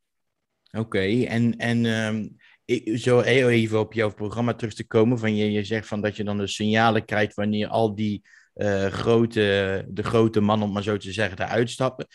Oké, 0.77 0.99
en, 1.25 1.57
en 1.57 1.85
ehm, 1.85 2.27
ik, 2.65 2.97
zo 2.97 3.19
heel 3.19 3.49
even 3.49 3.79
op 3.79 3.93
jouw 3.93 4.13
programma 4.13 4.53
terug 4.53 4.73
te 4.73 4.87
komen. 4.87 5.19
Van 5.19 5.35
je, 5.35 5.51
je 5.51 5.63
zegt 5.63 5.87
van 5.87 6.01
dat 6.01 6.15
je 6.15 6.23
dan 6.23 6.37
de 6.37 6.47
signalen 6.47 7.05
krijgt 7.05 7.33
wanneer 7.33 7.67
al 7.67 7.95
die 7.95 8.21
eh, 8.53 8.85
grote, 8.85 9.85
de 9.89 10.03
grote 10.03 10.41
mannen, 10.41 10.67
om 10.67 10.73
maar 10.73 10.83
zo 10.83 10.97
te 10.97 11.11
zeggen, 11.11 11.39
eruit 11.39 11.69
stappen. 11.69 12.07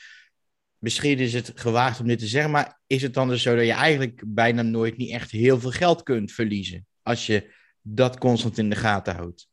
Misschien 0.87 1.19
is 1.19 1.33
het 1.33 1.53
gewaagd 1.55 2.01
om 2.01 2.07
dit 2.07 2.19
te 2.19 2.27
zeggen, 2.27 2.51
maar 2.51 2.81
is 2.87 3.03
het 3.03 3.15
dan 3.15 3.29
dus 3.29 3.43
zo 3.43 3.57
dat 3.57 3.65
je 3.65 3.73
eigenlijk 3.73 4.23
bijna 4.27 4.63
nooit 4.63 4.97
niet 4.97 5.11
echt 5.11 5.31
heel 5.31 5.59
veel 5.59 5.71
geld 5.71 6.03
kunt 6.03 6.33
verliezen 6.33 6.87
als 7.03 7.27
je 7.27 7.53
dat 7.83 8.19
constant 8.19 8.59
in 8.59 8.71
de 8.71 8.77
gaten 8.77 9.15
houdt? 9.15 9.49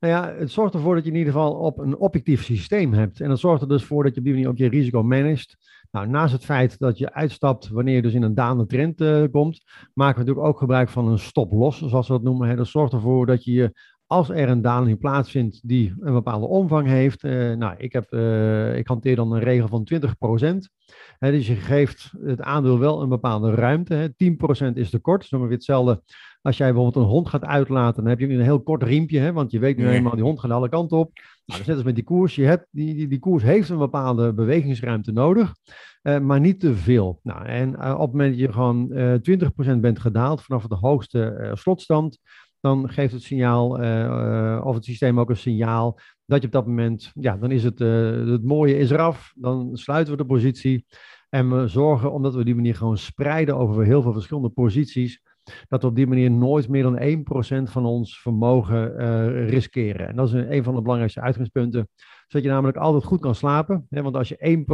Nou 0.00 0.12
ja, 0.14 0.34
het 0.38 0.50
zorgt 0.50 0.74
ervoor 0.74 0.94
dat 0.94 1.04
je 1.04 1.10
in 1.10 1.16
ieder 1.16 1.32
geval 1.32 1.52
op 1.54 1.78
een 1.78 1.96
objectief 1.96 2.44
systeem 2.44 2.92
hebt. 2.92 3.20
En 3.20 3.28
dat 3.28 3.38
zorgt 3.38 3.62
er 3.62 3.68
dus 3.68 3.84
voor 3.84 4.02
dat 4.02 4.12
je 4.12 4.18
op 4.18 4.24
die 4.24 4.34
manier 4.34 4.48
ook 4.48 4.58
je 4.58 4.68
risico 4.68 5.02
managt. 5.02 5.56
Nou, 5.90 6.08
naast 6.08 6.32
het 6.32 6.44
feit 6.44 6.78
dat 6.78 6.98
je 6.98 7.12
uitstapt 7.12 7.68
wanneer 7.68 7.94
je 7.94 8.02
dus 8.02 8.14
in 8.14 8.22
een 8.22 8.34
dalende 8.34 8.66
trend 8.66 9.00
eh, 9.00 9.24
komt, 9.30 9.62
maken 9.94 10.20
we 10.20 10.24
natuurlijk 10.24 10.46
ook 10.46 10.58
gebruik 10.58 10.88
van 10.88 11.08
een 11.08 11.18
stop-loss, 11.18 11.78
zoals 11.78 12.06
we 12.06 12.12
dat 12.12 12.22
noemen. 12.22 12.56
Dat 12.56 12.66
zorgt 12.66 12.92
ervoor 12.92 13.26
dat 13.26 13.44
je 13.44 13.52
je, 13.52 13.72
als 14.08 14.28
er 14.28 14.48
een 14.48 14.62
daling 14.62 14.98
plaatsvindt 14.98 15.68
die 15.68 15.94
een 16.00 16.12
bepaalde 16.12 16.46
omvang 16.46 16.86
heeft, 16.86 17.24
eh, 17.24 17.52
nou, 17.52 17.74
ik, 17.78 17.92
heb, 17.92 18.12
eh, 18.12 18.76
ik 18.76 18.86
hanteer 18.86 19.16
dan 19.16 19.32
een 19.32 19.40
regel 19.40 19.68
van 19.68 19.84
20%. 19.84 20.70
Hè, 21.18 21.30
dus 21.30 21.46
je 21.46 21.54
geeft 21.54 22.12
het 22.24 22.42
aandeel 22.42 22.78
wel 22.78 23.02
een 23.02 23.08
bepaalde 23.08 23.54
ruimte. 23.54 23.94
Hè. 23.94 24.08
10% 24.14 24.76
is 24.76 24.90
te 24.90 24.98
kort, 24.98 25.20
dat 25.20 25.24
is 25.24 25.32
ongeveer 25.32 25.54
hetzelfde 25.54 26.02
als 26.42 26.56
jij 26.56 26.72
bijvoorbeeld 26.72 27.04
een 27.04 27.10
hond 27.10 27.28
gaat 27.28 27.44
uitlaten, 27.44 28.02
dan 28.02 28.10
heb 28.10 28.20
je 28.20 28.28
een 28.28 28.40
heel 28.40 28.62
kort 28.62 28.82
riempje, 28.82 29.18
hè, 29.18 29.32
want 29.32 29.50
je 29.50 29.58
weet 29.58 29.76
nu 29.76 29.84
Ja. 29.84 29.90
eenmaal, 29.90 30.14
die 30.14 30.24
hond 30.24 30.40
gaat 30.40 30.50
alle 30.50 30.68
kanten 30.68 30.98
op. 30.98 31.10
Nou, 31.46 31.60
is 31.60 31.66
net 31.66 31.76
als 31.76 31.84
met 31.84 31.94
die 31.94 32.04
koers. 32.04 32.34
Je 32.34 32.44
hebt, 32.44 32.66
die, 32.70 32.94
die, 32.94 33.08
die 33.08 33.18
koers 33.18 33.42
heeft 33.42 33.68
een 33.68 33.78
bepaalde 33.78 34.32
bewegingsruimte 34.32 35.12
nodig, 35.12 35.54
eh, 36.02 36.18
maar 36.18 36.40
niet 36.40 36.60
te 36.60 36.74
veel. 36.74 37.20
Nou, 37.22 37.44
en 37.46 37.68
op 37.68 38.00
het 38.00 38.10
moment 38.12 38.30
dat 38.30 38.40
je 38.40 38.52
gewoon 38.52 38.92
eh 38.92 39.14
20% 39.14 39.80
bent 39.80 39.98
gedaald 39.98 40.42
vanaf 40.42 40.66
de 40.66 40.74
hoogste 40.74 41.50
slotstand, 41.52 42.18
dan 42.60 42.88
geeft 42.88 43.12
het 43.12 43.22
signaal, 43.22 43.78
eh, 43.78 44.60
of 44.64 44.74
het 44.74 44.84
systeem 44.84 45.20
ook 45.20 45.30
een 45.30 45.36
signaal, 45.36 45.98
dat 46.26 46.40
je 46.40 46.46
op 46.46 46.52
dat 46.52 46.66
moment, 46.66 47.12
ja, 47.14 47.36
dan 47.36 47.50
is 47.50 47.64
het, 47.64 47.80
eh, 47.80 48.26
het 48.26 48.44
mooie 48.44 48.78
is 48.78 48.90
eraf, 48.90 49.32
dan 49.36 49.76
sluiten 49.76 50.12
we 50.12 50.18
de 50.18 50.28
positie. 50.28 50.86
En 51.28 51.60
we 51.60 51.68
zorgen, 51.68 52.12
omdat 52.12 52.34
we 52.34 52.44
die 52.44 52.54
manier 52.54 52.74
gewoon 52.74 52.98
spreiden 52.98 53.56
over 53.56 53.84
heel 53.84 54.02
veel 54.02 54.12
verschillende 54.12 54.48
posities, 54.48 55.22
dat 55.68 55.82
we 55.82 55.88
op 55.88 55.96
die 55.96 56.06
manier 56.06 56.30
nooit 56.30 56.68
meer 56.68 56.82
dan 56.82 57.00
1% 57.00 57.70
van 57.70 57.84
ons 57.84 58.20
vermogen 58.20 58.98
eh, 58.98 59.48
riskeren. 59.48 60.08
En 60.08 60.16
dat 60.16 60.28
is 60.28 60.34
een, 60.34 60.52
een 60.52 60.64
van 60.64 60.74
de 60.74 60.80
belangrijkste 60.82 61.20
uitgangspunten, 61.20 61.88
zodat 62.28 62.46
je 62.46 62.52
namelijk 62.52 62.76
altijd 62.76 63.04
goed 63.04 63.20
kan 63.20 63.34
slapen. 63.34 63.86
Hè? 63.90 64.02
Want 64.02 64.14
als 64.14 64.28
je 64.28 64.64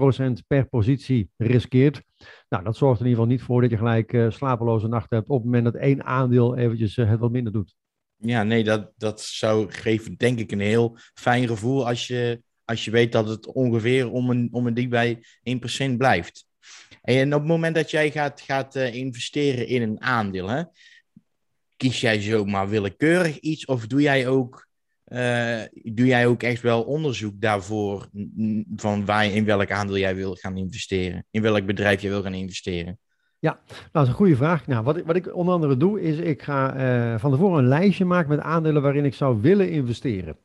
1% 0.43 0.47
per 0.47 0.69
positie 0.69 1.31
riskeert, 1.37 2.03
nou, 2.49 2.65
dat 2.65 2.77
zorgt 2.77 3.01
in 3.01 3.07
ieder 3.07 3.21
geval 3.21 3.37
niet 3.37 3.47
voor 3.47 3.61
dat 3.61 3.71
je 3.71 3.77
gelijk 3.77 4.13
eh, 4.13 4.31
slapeloze 4.31 4.89
nachten 4.89 5.17
hebt 5.17 5.29
op 5.29 5.37
het 5.37 5.45
moment 5.45 5.65
dat 5.65 5.75
één 5.75 6.05
aandeel 6.05 6.57
eventjes 6.57 6.97
eh, 6.97 7.09
het 7.09 7.21
wat 7.21 7.31
minder 7.31 7.53
doet. 7.53 7.75
Ja, 8.17 8.43
nee, 8.43 8.65
dat, 8.65 8.93
dat 8.97 9.21
zou 9.21 9.71
geven, 9.73 10.17
denk 10.17 10.39
ik, 10.39 10.53
een 10.53 10.61
heel 10.61 10.97
fijn 11.15 11.49
gevoel 11.49 11.87
als 11.87 12.07
je, 12.07 12.43
als 12.65 12.85
je 12.85 12.91
weet 12.91 13.13
dat 13.13 13.29
het 13.29 13.47
ongeveer 13.47 14.11
om 14.11 14.31
een, 14.31 14.49
om 14.53 14.67
een 14.67 14.75
dik 14.75 14.91
bij 14.91 15.25
1% 15.93 15.97
blijft. 15.97 16.47
En 17.03 17.35
op 17.35 17.41
het 17.41 17.49
moment 17.49 17.75
dat 17.75 17.91
jij 17.91 18.11
gaat, 18.11 18.41
gaat 18.41 18.77
eh, 18.77 18.95
investeren 18.95 19.67
in 19.67 19.83
een 19.83 20.01
aandeel, 20.01 20.49
hè, 20.49 20.63
kies 21.77 22.01
jij 22.01 22.21
zomaar 22.21 22.69
willekeurig 22.69 23.39
iets 23.39 23.65
of 23.65 23.87
doe 23.87 24.01
jij 24.01 24.29
ook, 24.29 24.69
eh, 25.15 25.93
doe 25.93 26.07
jij 26.07 26.27
ook 26.27 26.43
echt 26.43 26.63
wel 26.63 26.83
onderzoek 26.83 27.41
daarvoor 27.41 28.09
van 28.77 29.05
waar 29.05 29.25
je, 29.25 29.33
in 29.33 29.45
welk 29.45 29.71
aandeel 29.71 29.99
jij 29.99 30.15
wil 30.15 30.35
gaan 30.35 30.57
investeren? 30.57 31.27
In 31.31 31.43
welk 31.43 31.67
bedrijf 31.67 32.01
jij 32.01 32.11
wil 32.11 32.23
gaan 32.23 32.35
investeren? 32.35 32.99
Nou, 33.45 33.57
dat 33.93 34.03
is 34.03 34.09
een 34.09 34.15
goede 34.15 34.37
vraag. 34.37 34.67
Nou, 34.67 34.85
wat 34.85 34.97
ik, 34.97 35.07
wat 35.07 35.17
ik 35.17 35.35
onder 35.35 35.55
andere 35.55 35.77
doe, 35.77 36.01
is 36.03 36.17
ik 36.17 36.43
ga 36.43 36.75
eh, 36.75 37.19
van 37.21 37.31
tevoren 37.31 37.59
een 37.59 37.69
lijstje 37.69 38.05
maken 38.05 38.29
met 38.29 38.41
aandelen 38.41 38.83
waarin 38.83 39.05
ik 39.05 39.15
zou 39.15 39.41
willen 39.41 39.71
investeren. 39.71 40.37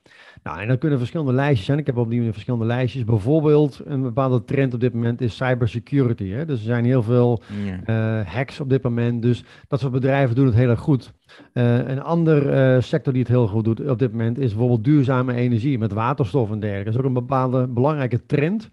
Nou, 0.43 0.60
en 0.60 0.67
dat 0.67 0.77
kunnen 0.77 0.98
verschillende 0.98 1.34
lijstjes 1.34 1.65
zijn. 1.65 1.77
Ik 1.77 1.86
heb 1.86 1.98
op 1.98 2.10
die 2.10 2.17
manier 2.17 2.34
verschillende 2.34 2.65
lijstjes. 2.65 3.03
Bijvoorbeeld, 3.03 3.81
een 3.86 4.01
bepaalde 4.01 4.43
trend 4.43 4.74
op 4.74 4.79
dit 4.79 4.93
moment 4.93 5.22
is 5.22 5.36
cybersecurity. 5.36 6.29
Hè? 6.29 6.46
Dus 6.46 6.60
er 6.60 6.65
zijn 6.65 6.86
heel 6.86 7.03
veel 7.03 7.41
eh, 7.86 8.22
hacks 8.25 8.60
op 8.60 8.69
dit 8.69 8.84
moment. 8.84 9.22
Dus 9.22 9.43
dat 9.67 9.79
soort 9.79 9.91
bedrijven 9.91 10.36
doen 10.36 10.46
het 10.46 10.55
heel 10.55 10.69
erg 10.69 10.79
goed. 10.79 11.13
Eh, 11.53 11.88
een 11.88 12.01
ander 12.01 12.50
eh, 12.50 12.81
sector 12.81 13.13
die 13.13 13.22
het 13.22 13.31
heel 13.31 13.48
goed 13.48 13.63
doet 13.63 13.89
op 13.89 14.00
dit 14.00 14.12
moment 14.12 14.38
is 14.38 14.50
bijvoorbeeld 14.50 14.84
duurzame 14.84 15.34
energie 15.34 15.77
met 15.77 15.93
waterstof 15.93 16.51
en 16.51 16.60
dergelijke. 16.60 16.91
Dat 16.91 16.93
is 16.93 17.00
ook 17.00 17.15
een 17.15 17.27
bepaalde 17.27 17.67
belangrijke 17.67 18.25
trend. 18.25 18.69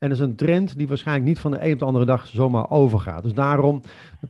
En 0.00 0.08
dat 0.08 0.18
is 0.18 0.24
een 0.24 0.36
trend 0.36 0.76
die 0.76 0.88
waarschijnlijk 0.88 1.26
niet 1.26 1.38
van 1.38 1.50
de 1.50 1.64
een 1.64 1.72
op 1.72 1.78
de 1.78 1.84
andere 1.84 2.04
dag 2.04 2.26
zomaar 2.26 2.70
overgaat. 2.70 3.22
Dus 3.22 3.34
daarom 3.34 3.82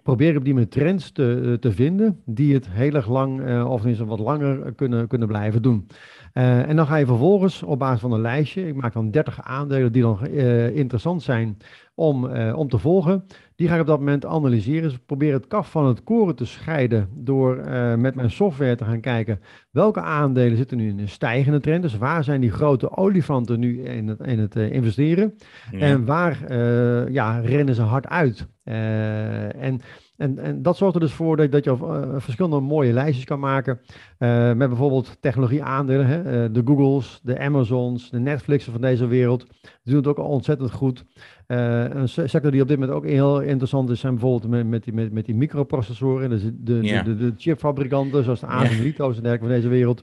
probeer 0.02 0.30
ik 0.30 0.36
op 0.36 0.44
die 0.44 0.54
manier 0.54 0.68
trends 0.68 1.10
te, 1.10 1.56
te 1.60 1.72
vinden 1.72 2.20
die 2.24 2.54
het 2.54 2.68
heel 2.70 2.94
erg 2.94 3.08
lang, 3.08 3.40
eh, 3.40 3.70
of 3.70 3.76
tenminste 3.76 4.04
wat 4.04 4.18
langer, 4.18 4.72
kunnen, 4.74 5.06
kunnen 5.06 5.28
blijven 5.28 5.62
doen. 5.62 5.86
Eh, 6.32 6.68
en 6.68 6.76
dan 6.76 6.86
ga 6.86 6.96
je 6.96 7.06
vervolgens 7.06 7.62
op 7.62 7.78
basis 7.78 8.00
van 8.00 8.12
een 8.12 8.20
lijstje, 8.20 8.66
ik 8.66 8.74
maak 8.74 8.92
dan 8.92 9.10
30 9.10 9.42
aandelen 9.42 9.92
die 9.92 10.02
dan 10.02 10.26
eh, 10.26 10.76
interessant 10.76 11.22
zijn 11.22 11.56
om, 12.00 12.26
eh, 12.26 12.56
om 12.56 12.68
te 12.68 12.78
volgen. 12.78 13.24
Die 13.56 13.68
ga 13.68 13.74
ik 13.74 13.80
op 13.80 13.86
dat 13.86 13.98
moment 13.98 14.26
analyseren. 14.26 14.82
Dus 14.82 14.92
ik 14.92 15.06
probeer 15.06 15.32
het 15.32 15.46
kaf 15.46 15.70
van 15.70 15.86
het 15.86 16.02
koren 16.02 16.36
te 16.36 16.44
scheiden 16.44 17.08
door 17.14 17.56
eh, 17.56 17.94
met 17.94 18.14
mijn 18.14 18.30
software 18.30 18.76
te 18.76 18.84
gaan 18.84 19.00
kijken 19.00 19.40
welke 19.70 20.00
aandelen 20.00 20.56
zitten 20.56 20.76
nu 20.76 20.88
in 20.88 20.98
een 20.98 21.08
stijgende 21.08 21.60
trend. 21.60 21.82
Dus 21.82 21.96
waar 21.96 22.24
zijn 22.24 22.40
die 22.40 22.50
grote 22.50 22.96
olifanten 22.96 23.60
nu 23.60 23.82
in 23.82 24.08
het, 24.08 24.20
in 24.20 24.38
het 24.38 24.56
eh, 24.56 24.72
investeren? 24.72 25.34
Ja. 25.70 25.78
En 25.78 26.04
waar 26.04 26.44
eh, 26.44 27.08
ja, 27.08 27.38
rennen 27.38 27.74
ze 27.74 27.82
hard 27.82 28.08
uit? 28.08 28.46
Eh, 28.62 29.62
en 29.62 29.80
En, 30.16 30.38
en 30.38 30.62
dat 30.62 30.76
zorgt 30.76 30.94
er 30.94 31.00
dus 31.00 31.12
voor 31.12 31.36
dat, 31.36 31.52
dat 31.52 31.64
je 31.64 31.70
uh, 31.70 32.14
verschillende 32.16 32.60
mooie 32.60 32.92
lijstjes 32.92 33.24
kan 33.24 33.40
maken. 33.40 33.80
Uh, 34.18 34.52
met 34.52 34.68
bijvoorbeeld 34.68 35.16
technologie 35.20 35.62
aandelen. 35.62 36.06
Hè? 36.06 36.50
De 36.50 36.62
Googles, 36.64 37.20
de 37.22 37.38
Amazons, 37.38 38.10
de 38.10 38.18
Netflixen 38.18 38.72
van 38.72 38.80
deze 38.80 39.06
wereld. 39.06 39.46
Die 39.60 39.70
doen 39.82 39.96
het 39.96 40.06
ook 40.06 40.18
ontzettend 40.18 40.72
goed. 40.72 41.04
een 41.46 42.08
sector 42.08 42.50
die 42.50 42.62
op 42.62 42.68
dit 42.68 42.78
moment 42.78 42.96
ook 42.96 43.06
heel 43.06 43.40
interessant 43.40 43.90
is, 43.90 44.00
zijn 44.00 44.12
bijvoorbeeld 44.12 44.50
met, 44.50 44.66
met, 44.66 44.84
die, 44.84 44.92
met, 44.92 45.12
met 45.12 45.24
die 45.24 45.34
microprocessoren. 45.34 46.30
Dus 46.30 46.42
de, 46.42 46.52
de, 46.54 47.02
de, 47.04 47.16
de, 47.16 47.32
chipfabrikanten, 47.36 48.24
zoals 48.24 48.40
de 48.40 48.46
yeah. 48.46 48.80
Lito's 48.80 49.16
en 49.16 49.22
dergelijke 49.22 49.46
van 49.46 49.54
deze 49.54 49.68
wereld. 49.68 50.02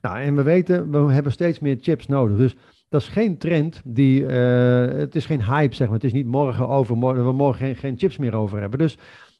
Nou, 0.00 0.18
en 0.18 0.36
we 0.36 0.42
weten, 0.42 0.90
we 0.90 1.12
hebben 1.12 1.32
steeds 1.32 1.58
meer 1.58 1.76
chips 1.80 2.06
nodig. 2.06 2.36
Dus 2.36 2.56
dat 2.94 3.02
is 3.02 3.08
geen 3.08 3.38
trend 3.38 3.80
die, 3.84 4.24
het 4.24 5.14
is 5.14 5.26
geen 5.26 5.44
hype, 5.44 5.74
zeg 5.74 5.86
maar. 5.86 5.96
Het 5.96 6.04
is 6.04 6.12
niet 6.12 6.26
morgen 6.26 6.68
overmorgen, 6.68 7.24
we 7.24 7.32
morgen 7.32 7.66
geen, 7.66 7.76
geen 7.76 7.98
chips 7.98 8.16
meer 8.16 8.34
over 8.34 8.60
hebben. 8.60 8.78
Dus 8.78 8.96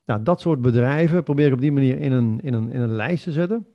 nou, 0.06 0.22
dat 0.22 0.40
soort 0.40 0.60
bedrijven 0.60 1.22
probeer 1.22 1.46
ik 1.46 1.52
op 1.52 1.60
die 1.60 1.72
manier 1.72 1.98
in 1.98 2.12
een, 2.12 2.40
in, 2.42 2.54
een, 2.54 2.72
in 2.72 2.80
een 2.80 2.94
lijst 2.94 3.24
te 3.24 3.32
zetten. 3.32 3.66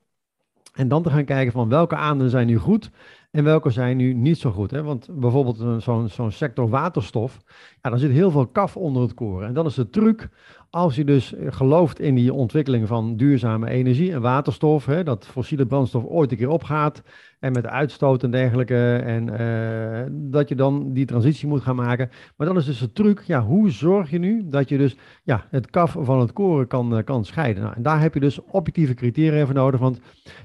En 0.73 0.87
dan 0.87 1.03
te 1.03 1.09
gaan 1.09 1.25
kijken 1.25 1.51
van 1.51 1.69
welke 1.69 1.95
aandelen 1.95 2.31
zijn 2.31 2.47
nu 2.47 2.57
goed 2.57 2.91
en 3.31 3.43
welke 3.43 3.69
zijn 3.69 3.97
nu 3.97 4.13
niet 4.13 4.37
zo 4.37 4.51
goed. 4.51 4.71
Hè? 4.71 4.83
Want 4.83 5.07
bijvoorbeeld 5.11 5.83
zo'n 5.83 6.09
zo'n 6.09 6.31
sector 6.31 6.69
waterstof, 6.69 7.39
ja, 7.81 7.89
daar 7.89 7.99
zit 7.99 8.11
heel 8.11 8.31
veel 8.31 8.47
kaf 8.47 8.77
onder 8.77 9.01
het 9.01 9.13
koren. 9.13 9.47
En 9.47 9.53
dan 9.53 9.65
is 9.65 9.73
de 9.73 9.89
truc 9.89 10.29
als 10.69 10.95
je 10.95 11.03
dus 11.03 11.33
gelooft 11.45 11.99
in 11.99 12.15
die 12.15 12.33
ontwikkeling 12.33 12.87
van 12.87 13.17
duurzame 13.17 13.69
energie 13.69 14.11
en 14.11 14.21
waterstof, 14.21 14.85
hè, 14.85 15.03
dat 15.03 15.25
fossiele 15.25 15.65
brandstof 15.65 16.03
ooit 16.05 16.31
een 16.31 16.37
keer 16.37 16.49
opgaat 16.49 17.03
en 17.39 17.51
met 17.51 17.67
uitstoot 17.67 18.23
en 18.23 18.31
dergelijke, 18.31 18.95
en 18.95 19.41
uh, 19.41 20.31
dat 20.31 20.49
je 20.49 20.55
dan 20.55 20.93
die 20.93 21.05
transitie 21.05 21.47
moet 21.47 21.61
gaan 21.61 21.75
maken. 21.75 22.09
Maar 22.37 22.47
dan 22.47 22.57
is 22.57 22.65
dus 22.65 22.79
de 22.79 22.91
truc, 22.91 23.21
ja, 23.21 23.41
hoe 23.41 23.71
zorg 23.71 24.09
je 24.09 24.19
nu 24.19 24.49
dat 24.49 24.69
je 24.69 24.77
dus 24.77 24.97
ja, 25.23 25.45
het 25.49 25.69
kaf 25.69 25.95
van 25.99 26.19
het 26.19 26.33
koren 26.33 26.67
kan, 26.67 27.03
kan 27.03 27.25
scheiden? 27.25 27.63
Nou, 27.63 27.75
en 27.75 27.81
daar 27.81 28.01
heb 28.01 28.13
je 28.13 28.19
dus 28.19 28.41
objectieve 28.45 28.93
criteria 28.93 29.45
voor 29.45 29.55
nodig, 29.55 29.79
want 29.79 29.99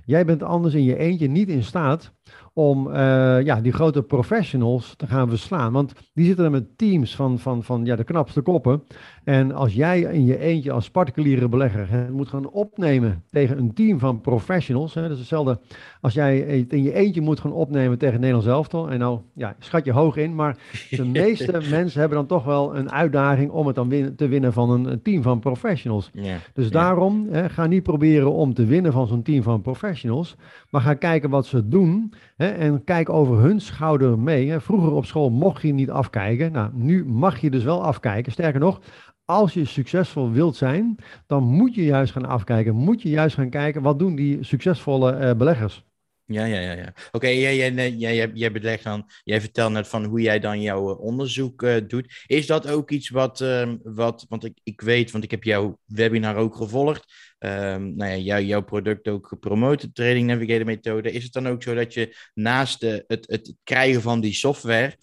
jij 0.05 0.25
bent 0.25 0.43
anders 0.43 0.75
in 0.75 0.85
je 0.85 0.99
eentje 0.99 1.29
niet 1.29 1.49
in 1.49 1.63
staat 1.63 2.13
om 2.57 2.87
uh, 2.87 2.95
ja, 3.43 3.61
die 3.61 3.73
grote 3.73 4.03
professionals 4.03 4.95
te 4.97 5.07
gaan 5.07 5.29
verslaan. 5.29 5.73
Want 5.73 5.93
die 6.13 6.27
zitten 6.27 6.45
er 6.45 6.51
met 6.51 6.79
teams 6.79 7.17
van, 7.17 7.39
van, 7.39 7.63
van 7.63 7.85
ja, 7.85 7.97
de 7.97 8.05
knapste 8.05 8.41
koppen. 8.41 8.83
En 9.25 9.53
als 9.53 9.75
jij 9.75 10.01
in 10.01 10.25
je 10.25 10.39
eentje 10.39 10.73
als 10.73 10.91
particuliere 10.91 11.49
belegger 11.49 11.91
het 11.91 12.11
moet 12.11 12.29
gaan 12.29 12.51
opnemen 12.51 13.23
tegen 13.31 13.59
een 13.59 13.75
team 13.75 13.99
van 13.99 14.21
professionals. 14.21 14.95
Hè, 14.95 15.03
dat 15.03 15.11
is 15.11 15.19
hetzelfde 15.19 15.59
als 16.01 16.15
jij 16.15 16.39
het 16.39 16.73
in 16.73 16.83
je 16.83 16.93
eentje 16.93 17.21
moet 17.21 17.41
gaan 17.41 17.53
opnemen 17.53 17.99
tegen 17.99 18.21
Nederlands 18.21 18.47
elftal. 18.49 18.91
En 18.91 18.99
nou, 18.99 19.21
ja, 19.35 19.57
schat 19.59 19.85
je 19.85 19.93
hoog 19.93 20.17
in. 20.17 20.35
Maar 20.35 20.57
de 20.91 21.05
meeste 21.23 21.61
mensen 21.71 22.01
hebben 22.01 22.19
dan 22.19 22.27
toch 22.27 22.45
wel 22.45 22.77
een 22.77 22.91
uitdaging 22.91 23.51
om 23.51 23.67
het 23.67 23.75
dan 23.75 23.89
win 23.89 24.17
te 24.17 24.29
winnen 24.29 24.53
van 24.53 24.71
een, 24.71 24.85
een 24.85 25.03
team 25.03 25.23
van 25.23 25.39
professionals. 25.39 26.11
Yeah, 26.13 26.37
dus 26.53 26.69
yeah. 26.69 26.83
daarom, 26.83 27.27
hè, 27.31 27.49
ga 27.49 27.67
niet 27.67 27.83
proberen 27.83 28.33
om 28.33 28.55
te 28.55 28.65
winnen 28.65 28.93
van 28.93 29.07
zo'n 29.07 29.23
team 29.23 29.43
van 29.43 29.61
professionals. 29.61 30.37
Maar 30.71 30.81
ga 30.81 30.95
kijken 30.95 31.31
wat 31.31 31.47
ze 31.47 31.69
doen. 31.69 32.13
Hè, 32.37 32.44
en 32.53 32.85
kijk 32.85 33.09
over 33.09 33.39
hun 33.39 33.61
schouder 33.61 34.19
mee. 34.19 34.51
Hè. 34.51 34.61
Vroeger 34.61 34.93
op 34.93 35.05
school 35.05 35.31
mocht 35.31 35.63
je 35.63 35.73
niet 35.73 35.91
afkijken. 35.91 36.53
Nou, 36.53 36.71
nu 36.73 37.05
mag 37.07 37.39
je 37.39 37.51
dus 37.51 37.65
wel 37.65 37.85
afkijken. 37.85 38.33
Sterker 38.33 38.61
nog, 38.61 38.81
als 39.25 39.55
je 39.55 39.65
succesvol 39.65 40.31
wilt 40.31 40.57
zijn, 40.57 40.97
dan 41.27 41.43
moet 41.43 41.75
je 41.75 41.85
juist 41.85 42.13
gaan 42.13 42.27
afkijken. 42.27 42.75
Moet 42.75 43.03
je 43.03 43.09
juist 43.09 43.35
gaan 43.35 43.51
kijken, 43.51 43.83
wat 43.83 43.99
doen 43.99 44.15
die 44.15 44.43
succesvolle 44.43 45.21
uh, 45.21 45.35
beleggers? 45.35 45.85
Ja, 46.27 46.45
ja, 46.45 46.61
ja. 46.61 46.73
ja. 46.73 46.89
Oké, 46.89 46.99
okay, 47.13 47.41
jij, 47.41 47.57
jij, 47.57 47.91
jij, 47.91 48.31
jij 48.35 48.53
belegt 48.53 48.85
dan, 48.85 49.11
jij 49.25 49.41
vertelt 49.41 49.73
net 49.73 49.89
van 49.89 50.05
hoe 50.05 50.21
jij 50.21 50.41
dan 50.41 50.61
jouw 50.61 50.91
eh, 50.91 51.01
onderzoek 51.01 51.63
uh, 51.63 51.77
doet. 51.87 52.25
Is 52.27 52.47
dat 52.47 52.69
ook 52.69 52.91
iets 52.91 53.09
wat, 53.09 53.41
uh, 53.41 53.73
wat 53.83 54.27
want 54.29 54.45
ik, 54.45 54.59
ik 54.63 54.81
weet, 54.81 55.11
want 55.11 55.25
ik 55.25 55.31
heb 55.31 55.45
jouw 55.45 55.79
webinar 55.85 56.37
ook 56.37 56.57
gevolgd. 56.57 57.13
Um, 57.39 57.97
nou 57.97 58.11
ja, 58.11 58.17
jou, 58.17 58.43
jouw 58.43 58.63
product 58.63 59.09
ook 59.09 59.27
gepromoot, 59.27 59.81
de 59.81 59.93
Trading 59.93 60.27
Navigator 60.27 60.65
methode. 60.65 61.13
Is 61.13 61.25
het 61.25 61.33
dan 61.33 61.49
ook 61.49 61.63
zo 61.63 61.75
dat 61.75 61.95
je 61.95 62.17
naast 62.35 62.81
de, 62.81 63.05
het, 63.07 63.27
het 63.27 63.55
krijgen 63.63 64.03
van 64.03 64.21
die 64.21 64.35
software 64.35 64.97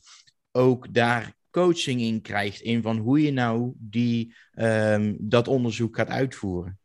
ook 0.51 0.93
daar 0.93 1.33
coaching 1.51 2.01
in 2.01 2.21
krijgt 2.21 2.61
in 2.61 2.81
van 2.81 2.97
hoe 2.97 3.21
je 3.21 3.31
nou 3.31 3.73
die, 3.77 4.35
um, 4.55 5.17
dat 5.19 5.47
onderzoek 5.47 5.95
gaat 5.95 6.09
uitvoeren. 6.09 6.79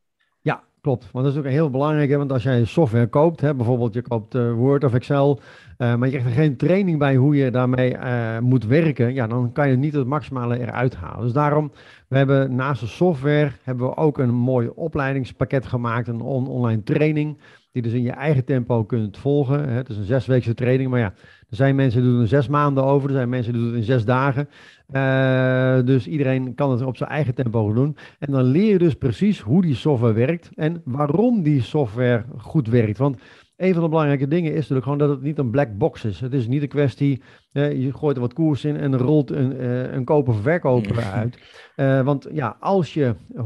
Klopt. 0.87 1.09
Want 1.13 1.25
dat 1.25 1.35
is 1.35 1.41
ook 1.41 1.47
heel 1.47 1.71
belangrijk, 1.71 2.11
hè? 2.11 2.17
want 2.17 2.33
als 2.33 2.43
jij 2.43 2.65
software 2.65 3.07
koopt, 3.07 3.41
hè, 3.41 3.55
bijvoorbeeld 3.55 3.95
je 3.95 4.03
koopt 4.03 4.35
uh, 4.35 4.53
Word 4.53 4.85
of 4.85 4.95
Excel, 4.95 5.41
uh, 5.79 5.95
maar 5.95 6.09
je 6.09 6.19
krijgt 6.19 6.27
er 6.27 6.43
geen 6.43 6.57
training 6.57 6.99
bij 6.99 7.17
hoe 7.17 7.37
je 7.37 7.51
daarmee 7.51 7.95
uh, 7.95 8.39
moet 8.39 8.65
werken, 8.65 9.15
ja, 9.15 9.27
dan 9.27 9.53
kan 9.53 9.69
je 9.69 9.77
niet 9.77 9.93
het 9.95 10.07
maximale 10.07 10.59
eruit 10.59 10.97
halen. 10.97 11.23
Dus 11.23 11.33
daarom, 11.33 11.73
we 12.09 12.17
hebben 12.17 12.55
naast 12.55 12.81
de 12.81 12.87
software, 12.87 13.51
hebben 13.63 13.87
we 13.87 13.97
ook 13.97 14.19
een 14.19 14.35
mooi 14.35 14.69
opleidingspakket 14.69 15.67
gemaakt, 15.67 16.09
een 16.09 16.21
on 16.21 16.49
online 16.49 16.83
training, 16.83 17.39
die 17.73 17.83
dus 17.83 17.93
in 17.93 18.03
je 18.03 18.13
eigen 18.13 18.45
tempo 18.45 18.85
kunt 18.85 19.19
volgen. 19.19 19.69
Hè. 19.69 19.75
Het 19.75 19.89
is 19.89 19.97
een 19.97 20.05
zesweekse 20.05 20.55
training, 20.55 20.91
maar 20.91 21.01
ja, 21.01 21.13
er 21.57 21.65
zijn 21.65 21.77
mensen 21.77 22.03
die 22.03 22.11
doen 22.11 22.21
er 22.21 22.29
zes 22.29 22.49
maanden 22.49 22.85
over, 22.85 23.09
er 23.09 23.15
zijn 23.15 23.29
mensen 23.29 23.53
die 23.53 23.63
doen 23.63 23.71
het 23.71 23.79
in 23.79 23.85
zes 23.85 24.05
dagen. 24.05 24.49
Uh, 24.93 25.87
dus 25.87 26.07
iedereen 26.07 26.55
kan 26.55 26.71
het 26.71 26.83
op 26.83 26.97
zijn 26.97 27.11
eigen 27.11 27.35
tempo 27.35 27.73
doen. 27.73 27.97
En 28.19 28.33
dan 28.33 28.43
leer 28.43 28.71
je 28.71 28.79
dus 28.79 28.95
precies 28.95 29.41
hoe 29.41 29.63
die 29.63 29.75
software 29.75 30.13
werkt 30.13 30.51
en 30.55 30.83
waarom 30.85 31.43
die 31.43 31.63
software 31.63 32.25
goed 32.37 32.69
werkt. 32.69 32.99
Want 32.99 33.21
een 33.57 33.73
van 33.73 33.83
de 33.83 33.89
belangrijke 33.89 34.29
dingen 34.29 34.51
is 34.51 34.57
natuurlijk 34.57 34.83
gewoon 34.83 34.99
dat 34.99 35.09
het 35.09 35.23
niet 35.23 35.39
een 35.39 35.51
black 35.51 35.79
box 35.79 36.05
is. 36.05 36.21
Het 36.21 36.33
is 36.33 36.47
niet 36.47 36.63
een 36.63 36.69
kwestie, 36.69 37.23
je 37.53 37.93
gooit 37.93 38.17
er 38.17 38.23
wat 38.23 38.33
koers 38.33 38.65
in 38.65 38.77
en 38.77 38.97
rolt 38.97 39.31
een, 39.31 39.53
uh, 39.53 39.93
een 39.93 40.05
koper 40.05 40.33
of 40.33 40.41
verkoper 40.41 41.03
uit. 41.05 41.39
Uh, 41.77 42.03
want 42.03 42.27
ja, 42.33 42.57
als 42.61 42.95
je 42.95 43.15
100% 43.37 43.39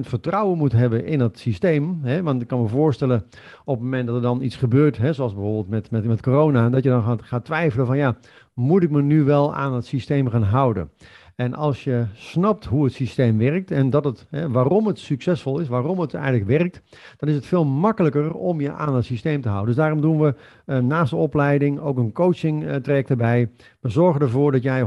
vertrouwen 0.00 0.58
moet 0.58 0.72
hebben 0.72 1.04
in 1.04 1.20
het 1.20 1.38
systeem, 1.38 1.98
hè, 2.02 2.22
want 2.22 2.42
ik 2.42 2.48
kan 2.48 2.62
me 2.62 2.68
voorstellen 2.68 3.24
op 3.64 3.74
het 3.74 3.84
moment 3.84 4.06
dat 4.06 4.16
er 4.16 4.22
dan 4.22 4.42
iets 4.42 4.56
gebeurt, 4.56 4.98
hè, 4.98 5.12
zoals 5.12 5.34
bijvoorbeeld 5.34 5.68
met, 5.68 5.90
met, 5.90 6.04
met 6.04 6.22
corona, 6.22 6.70
dat 6.70 6.82
je 6.82 6.90
dan 6.90 7.02
gaat, 7.02 7.22
gaat 7.22 7.44
twijfelen 7.44 7.86
van 7.86 7.96
ja, 7.96 8.16
moet 8.54 8.82
ik 8.82 8.90
me 8.90 9.02
nu 9.02 9.24
wel 9.24 9.54
aan 9.54 9.74
het 9.74 9.86
systeem 9.86 10.28
gaan 10.28 10.42
houden? 10.42 10.90
En 11.40 11.54
als 11.54 11.84
je 11.84 12.06
snapt 12.14 12.64
hoe 12.64 12.84
het 12.84 12.92
systeem 12.92 13.38
werkt 13.38 13.70
en 13.70 13.90
dat 13.90 14.04
het, 14.04 14.26
hè, 14.30 14.50
waarom 14.50 14.86
het 14.86 14.98
succesvol 14.98 15.58
is, 15.58 15.68
waarom 15.68 16.00
het 16.00 16.14
eigenlijk 16.14 16.46
werkt, 16.46 16.82
dan 17.16 17.28
is 17.28 17.34
het 17.34 17.46
veel 17.46 17.64
makkelijker 17.64 18.32
om 18.34 18.60
je 18.60 18.72
aan 18.72 18.94
het 18.94 19.04
systeem 19.04 19.40
te 19.40 19.48
houden. 19.48 19.68
Dus 19.68 19.76
daarom 19.76 20.00
doen 20.00 20.20
we 20.20 20.34
uh, 20.66 20.78
naast 20.78 21.10
de 21.10 21.16
opleiding 21.16 21.80
ook 21.80 21.98
een 21.98 22.12
coaching 22.12 22.64
uh, 22.64 22.74
traject 22.74 23.10
erbij. 23.10 23.50
We 23.80 23.88
zorgen 23.88 24.20
ervoor 24.20 24.52
dat 24.52 24.62
jij 24.62 24.82
100% 24.82 24.86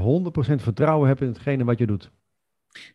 vertrouwen 0.55 1.07
hebt 1.07 1.21
in 1.21 1.27
hetgene 1.27 1.63
wat 1.63 1.77
je 1.77 1.85
doet. 1.85 2.11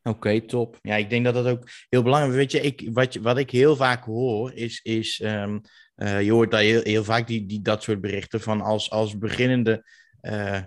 Oké, 0.03 0.41
top. 0.41 0.79
Ja, 0.83 0.97
ik 0.97 1.11
denk 1.11 1.25
dat 1.25 1.35
dat 1.35 1.47
ook 1.47 1.63
heel 1.89 2.03
belangrijk 2.03 2.33
is. 2.33 2.39
Weet 2.39 2.53
je, 2.53 2.61
ik, 2.61 2.95
wat, 2.95 3.15
wat 3.15 3.39
ik 3.39 3.51
heel 3.51 3.77
vaak 3.77 4.05
hoor, 4.05 4.53
is, 4.53 4.81
is 4.83 5.23
um, 5.25 5.61
uh, 5.97 6.23
je 6.23 6.33
hoort 6.33 6.51
daar 6.51 6.61
heel, 6.61 6.83
heel 6.83 7.05
vaak 7.05 7.27
die, 7.27 7.47
die, 7.47 7.63
dat 7.63 7.83
soort 7.83 8.01
berichten 8.01 8.41
van 8.41 8.61
als, 8.61 8.91
als 8.91 9.19
beginnende 9.19 9.85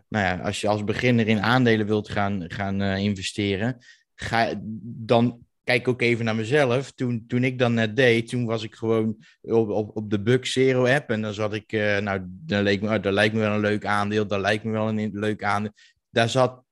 nou 0.07 0.25
ja, 0.25 0.37
als 0.37 0.61
je 0.61 0.67
als 0.67 0.83
beginner 0.83 1.27
in 1.27 1.41
aandelen 1.41 1.85
wilt 1.85 2.09
gaan, 2.09 2.45
gaan 2.47 2.81
uh, 2.81 2.97
investeren, 2.97 3.77
ga, 4.15 4.53
dan 4.81 5.45
kijk 5.69 5.87
ook 5.87 6.01
even 6.01 6.25
naar 6.25 6.35
mezelf. 6.35 6.91
Toen, 6.91 7.25
toen 7.27 7.43
ik 7.43 7.59
dan 7.59 7.73
net 7.73 7.95
deed, 7.95 8.29
toen 8.29 8.45
was 8.45 8.63
ik 8.63 8.75
gewoon 8.75 9.17
op, 9.41 9.95
op, 9.95 10.09
de 10.09 10.21
Buck 10.21 10.45
Zero 10.45 10.85
app. 10.85 11.09
En 11.09 11.21
dan 11.21 11.33
zat 11.33 11.53
ik, 11.53 11.71
uh, 11.71 11.97
nou, 11.97 12.21
dat 12.25 12.63
leek, 12.63 12.81
me, 12.81 12.99
dat 12.99 13.13
lijkt 13.13 13.33
me 13.33 13.39
wel 13.39 13.53
een 13.53 13.59
leuk 13.59 13.85
aandeel. 13.85 14.27
Dat 14.27 14.39
lijkt 14.39 14.63
me 14.63 14.71
wel 14.71 14.87
een 14.87 15.09
leuk 15.13 15.43
aandeel. 15.43 15.71
Daar 16.09 16.29
zat 16.29 16.63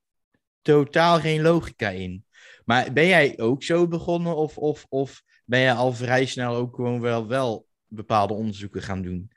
totaal 0.62 1.20
geen 1.20 1.42
logica 1.42 1.88
in. 1.88 2.24
Maar 2.64 2.92
ben 2.92 3.06
jij 3.06 3.38
ook 3.38 3.62
zo 3.62 3.88
begonnen? 3.88 4.36
Of, 4.36 4.58
of, 4.58 4.86
of 4.88 5.22
ben 5.44 5.60
je 5.60 5.72
al 5.72 5.92
vrij 5.92 6.26
snel 6.26 6.54
ook 6.54 6.74
gewoon 6.74 7.00
wel, 7.00 7.26
wel 7.26 7.66
bepaalde 7.86 8.34
onderzoeken 8.34 8.82
gaan 8.82 9.02
doen? 9.02 9.30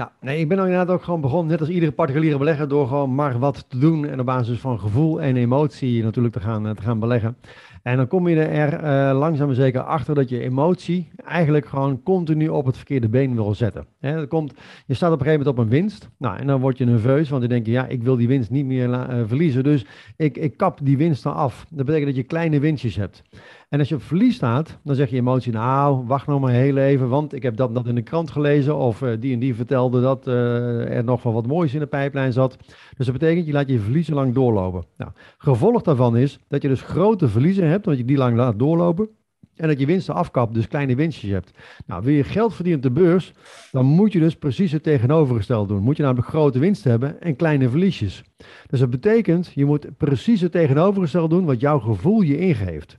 Ja, 0.00 0.12
nee, 0.20 0.38
ik 0.38 0.48
ben 0.48 0.58
inderdaad 0.58 0.88
ook 0.88 1.02
gewoon 1.02 1.20
begonnen, 1.20 1.50
net 1.50 1.60
als 1.60 1.68
iedere 1.68 1.92
particuliere 1.92 2.38
belegger, 2.38 2.68
door 2.68 2.86
gewoon 2.86 3.14
maar 3.14 3.38
wat 3.38 3.64
te 3.68 3.78
doen 3.78 4.06
en 4.06 4.20
op 4.20 4.26
basis 4.26 4.58
van 4.58 4.80
gevoel 4.80 5.20
en 5.20 5.36
emotie 5.36 6.02
natuurlijk 6.02 6.34
te 6.34 6.40
gaan, 6.40 6.74
te 6.74 6.82
gaan 6.82 6.98
beleggen. 6.98 7.36
En 7.82 7.96
dan 7.96 8.06
kom 8.06 8.28
je 8.28 8.40
er 8.40 8.72
uh, 8.72 9.18
langzaam 9.18 9.48
en 9.48 9.54
zeker 9.54 9.80
achter 9.80 10.14
dat 10.14 10.28
je 10.28 10.40
emotie 10.40 11.10
eigenlijk 11.24 11.66
gewoon 11.66 12.02
continu 12.02 12.48
op 12.48 12.66
het 12.66 12.76
verkeerde 12.76 13.08
been 13.08 13.34
wil 13.34 13.54
zetten. 13.54 13.86
Komt, 14.28 14.54
je 14.86 14.94
staat 14.94 15.12
op 15.12 15.18
een 15.20 15.26
gegeven 15.26 15.46
moment 15.46 15.58
op 15.58 15.58
een 15.58 15.80
winst. 15.80 16.08
Nou, 16.18 16.38
en 16.38 16.46
dan 16.46 16.60
word 16.60 16.78
je 16.78 16.84
nerveus, 16.84 17.28
want 17.28 17.40
dan 17.40 17.50
denk 17.50 17.66
je, 17.66 17.72
ja, 17.72 17.86
ik 17.86 18.02
wil 18.02 18.16
die 18.16 18.28
winst 18.28 18.50
niet 18.50 18.66
meer 18.66 18.88
uh, 18.88 19.06
verliezen. 19.26 19.64
Dus 19.64 19.86
ik, 20.16 20.36
ik 20.36 20.56
kap 20.56 20.78
die 20.82 20.96
winst 20.96 21.22
dan 21.22 21.34
af. 21.34 21.66
Dat 21.70 21.86
betekent 21.86 22.06
dat 22.08 22.16
je 22.16 22.22
kleine 22.22 22.60
winstjes 22.60 22.96
hebt. 22.96 23.22
En 23.70 23.78
als 23.78 23.88
je 23.88 23.94
op 23.94 24.02
verlies 24.02 24.34
staat, 24.34 24.78
dan 24.84 24.94
zeg 24.94 25.10
je 25.10 25.16
emotie, 25.16 25.52
nou, 25.52 26.06
wacht 26.06 26.26
nog 26.26 26.40
maar 26.40 26.52
heel 26.52 26.76
even, 26.76 27.08
want 27.08 27.34
ik 27.34 27.42
heb 27.42 27.56
dat, 27.56 27.74
dat 27.74 27.86
in 27.86 27.94
de 27.94 28.02
krant 28.02 28.30
gelezen. 28.30 28.76
Of 28.76 29.00
uh, 29.00 29.10
die 29.20 29.32
en 29.32 29.38
die 29.38 29.54
vertelde 29.54 30.00
dat 30.00 30.26
er 30.26 31.04
nog 31.04 31.22
wel 31.22 31.32
wat 31.32 31.46
moois 31.46 31.74
in 31.74 31.80
de 31.80 31.86
pijplijn 31.86 32.32
zat. 32.32 32.56
Dus 32.96 33.06
dat 33.06 33.18
betekent, 33.18 33.46
je 33.46 33.52
laat 33.52 33.68
je 33.68 33.78
verliezen 33.78 34.14
lang 34.14 34.34
doorlopen. 34.34 34.84
Nou, 34.96 35.10
gevolg 35.38 35.82
daarvan 35.82 36.16
is 36.16 36.38
dat 36.48 36.62
je 36.62 36.68
dus 36.68 36.82
grote 36.82 37.28
verliezen 37.28 37.68
hebt, 37.68 37.84
want 37.84 37.98
je 37.98 38.04
die 38.04 38.16
lang 38.16 38.36
laat 38.36 38.58
doorlopen. 38.58 39.08
En 39.56 39.68
dat 39.68 39.80
je 39.80 39.86
winsten 39.86 40.14
afkapt, 40.14 40.54
dus 40.54 40.68
kleine 40.68 40.94
winstjes 40.94 41.30
hebt. 41.30 41.50
Nou, 41.86 42.04
wil 42.04 42.14
je 42.14 42.24
geld 42.24 42.54
verdienen 42.54 42.86
op 42.86 42.94
de 42.94 43.00
beurs, 43.00 43.32
dan 43.70 43.84
moet 43.84 44.12
je 44.12 44.18
dus 44.18 44.36
precies 44.36 44.72
het 44.72 44.82
tegenovergestelde 44.82 45.74
doen. 45.74 45.82
Moet 45.82 45.96
je 45.96 46.02
namelijk 46.02 46.28
grote 46.28 46.58
winsten 46.58 46.90
hebben 46.90 47.20
en 47.20 47.36
kleine 47.36 47.68
verliesjes. 47.68 48.22
Dus 48.66 48.80
dat 48.80 48.90
betekent, 48.90 49.52
je 49.54 49.64
moet 49.64 49.96
precies 49.96 50.40
het 50.40 50.52
tegenovergestelde 50.52 51.34
doen 51.34 51.44
wat 51.44 51.60
jouw 51.60 51.78
gevoel 51.78 52.20
je 52.20 52.38
ingeeft. 52.38 52.96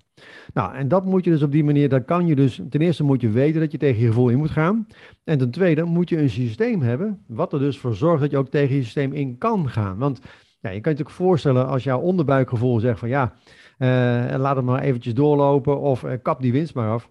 Nou, 0.53 0.75
en 0.75 0.87
dat 0.87 1.05
moet 1.05 1.23
je 1.23 1.31
dus 1.31 1.41
op 1.41 1.51
die 1.51 1.63
manier, 1.63 1.89
dat 1.89 2.05
kan 2.05 2.27
je 2.27 2.35
dus, 2.35 2.61
ten 2.69 2.81
eerste 2.81 3.03
moet 3.03 3.21
je 3.21 3.29
weten 3.29 3.59
dat 3.59 3.71
je 3.71 3.77
tegen 3.77 4.01
je 4.01 4.07
gevoel 4.07 4.29
in 4.29 4.37
moet 4.37 4.49
gaan. 4.49 4.87
En 5.23 5.37
ten 5.37 5.51
tweede 5.51 5.83
moet 5.83 6.09
je 6.09 6.17
een 6.17 6.29
systeem 6.29 6.81
hebben, 6.81 7.23
wat 7.27 7.53
er 7.53 7.59
dus 7.59 7.79
voor 7.79 7.95
zorgt 7.95 8.21
dat 8.21 8.31
je 8.31 8.37
ook 8.37 8.49
tegen 8.49 8.75
je 8.75 8.83
systeem 8.83 9.13
in 9.13 9.37
kan 9.37 9.69
gaan. 9.69 9.97
Want 9.97 10.19
ja, 10.61 10.69
je 10.69 10.81
kan 10.81 10.91
je 10.91 10.97
natuurlijk 10.97 11.09
voorstellen 11.09 11.67
als 11.67 11.83
jouw 11.83 11.99
onderbuikgevoel 11.99 12.79
zegt 12.79 12.99
van 12.99 13.09
ja, 13.09 13.33
uh, 13.79 13.87
laat 14.37 14.55
het 14.55 14.65
maar 14.65 14.81
eventjes 14.81 15.13
doorlopen 15.13 15.79
of 15.79 16.03
uh, 16.03 16.11
kap 16.21 16.41
die 16.41 16.51
winst 16.51 16.73
maar 16.73 16.89
af. 16.89 17.09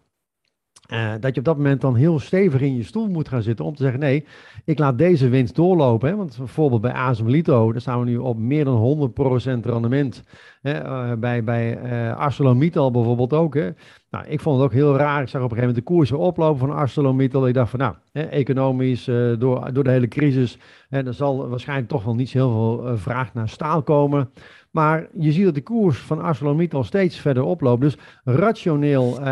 Uh, 0.92 1.12
dat 1.20 1.34
je 1.34 1.40
op 1.40 1.46
dat 1.46 1.56
moment 1.56 1.80
dan 1.80 1.94
heel 1.94 2.18
stevig 2.18 2.60
in 2.60 2.76
je 2.76 2.82
stoel 2.82 3.08
moet 3.08 3.28
gaan 3.28 3.42
zitten 3.42 3.64
om 3.64 3.74
te 3.74 3.82
zeggen: 3.82 4.00
nee, 4.00 4.26
ik 4.64 4.78
laat 4.78 4.98
deze 4.98 5.28
winst 5.28 5.54
doorlopen. 5.54 6.08
Hè? 6.08 6.16
Want 6.16 6.36
bijvoorbeeld 6.38 6.80
bij 6.80 6.92
ASMLito, 6.92 7.72
daar 7.72 7.80
staan 7.80 7.98
we 7.98 8.04
nu 8.04 8.16
op 8.16 8.38
meer 8.38 8.64
dan 8.64 9.12
100% 9.60 9.66
rendement. 9.66 10.22
Hè? 10.60 10.84
Uh, 10.84 11.12
bij 11.18 11.44
bij 11.44 11.82
uh, 11.82 12.16
ArcelorMittal 12.16 12.90
bijvoorbeeld 12.90 13.32
ook. 13.32 13.54
Hè? 13.54 13.70
Nou, 14.10 14.26
ik 14.26 14.40
vond 14.40 14.56
het 14.56 14.64
ook 14.64 14.72
heel 14.72 14.96
raar. 14.96 15.22
Ik 15.22 15.28
zag 15.28 15.42
op 15.42 15.50
een 15.50 15.56
gegeven 15.56 15.74
moment 15.74 15.86
de 15.86 15.94
koersen 15.94 16.18
oplopen 16.18 16.58
van 16.58 16.70
ArcelorMittal. 16.70 17.48
Ik 17.48 17.54
dacht 17.54 17.70
van 17.70 17.78
nou, 17.78 17.94
hè, 18.12 18.22
economisch, 18.22 19.04
door, 19.38 19.72
door 19.72 19.84
de 19.84 19.90
hele 19.90 20.08
crisis, 20.08 20.58
hè, 20.88 21.06
er 21.06 21.14
zal 21.14 21.48
waarschijnlijk 21.48 21.88
toch 21.88 22.04
wel 22.04 22.14
niet 22.14 22.30
heel 22.30 22.50
veel 22.50 22.96
vraag 22.96 23.34
naar 23.34 23.48
staal 23.48 23.82
komen. 23.82 24.30
Maar 24.70 25.08
je 25.18 25.32
ziet 25.32 25.44
dat 25.44 25.54
de 25.54 25.62
koers 25.62 25.98
van 25.98 26.20
ArcelorMittal 26.20 26.84
steeds 26.84 27.18
verder 27.18 27.42
oploopt. 27.42 27.80
Dus 27.80 27.96
rationeel 28.24 29.16
uh, 29.18 29.24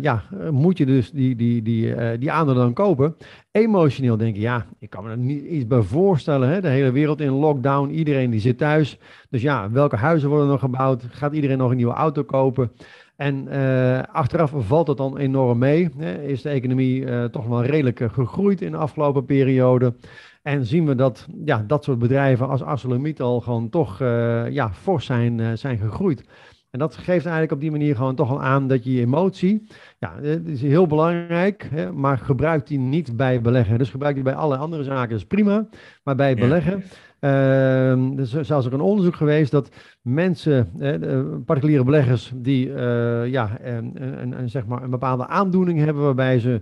ja, 0.00 0.22
moet 0.50 0.78
je 0.78 0.86
dus 0.86 1.10
die, 1.10 1.36
die, 1.36 1.62
die, 1.62 1.86
uh, 1.86 2.08
die 2.18 2.32
aandelen 2.32 2.62
dan 2.62 2.72
kopen. 2.72 3.16
Emotioneel 3.50 4.16
denk 4.16 4.34
je, 4.34 4.40
ja, 4.40 4.66
ik 4.78 4.90
kan 4.90 5.04
me 5.04 5.10
er 5.10 5.16
niet 5.16 5.44
iets 5.44 5.66
bij 5.66 5.82
voorstellen. 5.82 6.48
Hè? 6.48 6.60
De 6.60 6.68
hele 6.68 6.92
wereld 6.92 7.20
in 7.20 7.30
lockdown, 7.30 7.90
iedereen 7.90 8.30
die 8.30 8.40
zit 8.40 8.58
thuis. 8.58 8.98
Dus 9.30 9.42
ja, 9.42 9.70
welke 9.70 9.96
huizen 9.96 10.28
worden 10.28 10.48
nog 10.48 10.60
gebouwd? 10.60 11.04
Gaat 11.10 11.34
iedereen 11.34 11.58
nog 11.58 11.70
een 11.70 11.76
nieuwe 11.76 11.92
auto 11.92 12.22
kopen? 12.22 12.72
En 13.16 13.46
uh, 13.50 14.02
achteraf 14.02 14.52
valt 14.56 14.88
het 14.88 14.96
dan 14.96 15.18
enorm 15.18 15.58
mee. 15.58 15.88
Hè? 15.96 16.22
Is 16.22 16.42
de 16.42 16.48
economie 16.48 17.30
toch 17.30 17.46
wel 17.46 17.64
redelijk 17.64 18.00
gegroeid 18.12 18.60
in 18.60 18.70
de 18.70 18.76
afgelopen 18.76 19.24
periode. 19.24 19.94
En 20.42 20.66
zien 20.66 20.86
we 20.86 20.94
dat 20.94 21.26
ja, 21.44 21.64
dat 21.66 21.84
soort 21.84 21.98
bedrijven 21.98 22.48
als 22.48 22.62
ArcelorMittal 22.62 23.40
gewoon 23.40 23.68
toch 23.68 24.00
uh, 24.00 24.50
ja, 24.50 24.72
fors 24.72 25.06
zijn, 25.06 25.38
uh, 25.38 25.52
zijn 25.52 25.78
gegroeid. 25.78 26.24
En 26.70 26.78
dat 26.78 26.96
geeft 26.96 27.24
eigenlijk 27.24 27.52
op 27.52 27.60
die 27.60 27.70
manier 27.70 27.96
gewoon 27.96 28.14
toch 28.14 28.30
al 28.30 28.42
aan 28.42 28.68
dat 28.68 28.84
je 28.84 29.00
emotie, 29.00 29.66
ja, 29.98 30.14
het 30.20 30.48
is 30.48 30.62
heel 30.62 30.86
belangrijk, 30.86 31.68
hè, 31.70 31.92
maar 31.92 32.18
gebruik 32.18 32.66
die 32.66 32.78
niet 32.78 33.16
bij 33.16 33.40
beleggen. 33.40 33.78
Dus 33.78 33.90
gebruik 33.90 34.14
die 34.14 34.24
bij 34.24 34.34
alle 34.34 34.56
andere 34.56 34.82
zaken, 34.82 35.10
dat 35.10 35.18
is 35.18 35.26
prima. 35.26 35.68
Maar 36.02 36.16
bij 36.16 36.34
beleggen, 36.34 36.84
er 37.28 38.20
is 38.20 38.30
zelfs 38.40 38.66
ook 38.66 38.72
een 38.72 38.80
onderzoek 38.80 39.16
geweest 39.16 39.50
dat 39.50 39.68
mensen, 40.02 40.70
eh, 40.78 41.20
particuliere 41.46 41.84
beleggers, 41.84 42.32
die 42.34 42.66
uh, 42.66 43.26
ja, 43.26 43.58
een, 43.60 44.02
een, 44.02 44.38
een, 44.38 44.50
zeg 44.50 44.66
maar 44.66 44.82
een 44.82 44.90
bepaalde 44.90 45.26
aandoening 45.26 45.78
hebben 45.78 46.02
waarbij 46.02 46.38
ze 46.38 46.60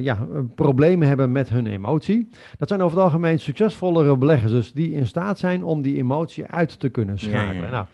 ja, 0.00 0.26
problemen 0.54 1.08
hebben 1.08 1.32
met 1.32 1.48
hun 1.48 1.66
emotie. 1.66 2.28
Dat 2.58 2.68
zijn 2.68 2.82
over 2.82 2.96
het 2.96 3.04
algemeen 3.04 3.38
succesvollere 3.38 4.16
beleggers, 4.16 4.52
dus 4.52 4.72
die 4.72 4.92
in 4.92 5.06
staat 5.06 5.38
zijn 5.38 5.64
om 5.64 5.82
die 5.82 5.96
emotie 5.96 6.44
uit 6.44 6.80
te 6.80 6.88
kunnen 6.88 7.18
schakelen. 7.18 7.54
Ja, 7.54 7.62
ja. 7.62 7.70
Nou, 7.70 7.86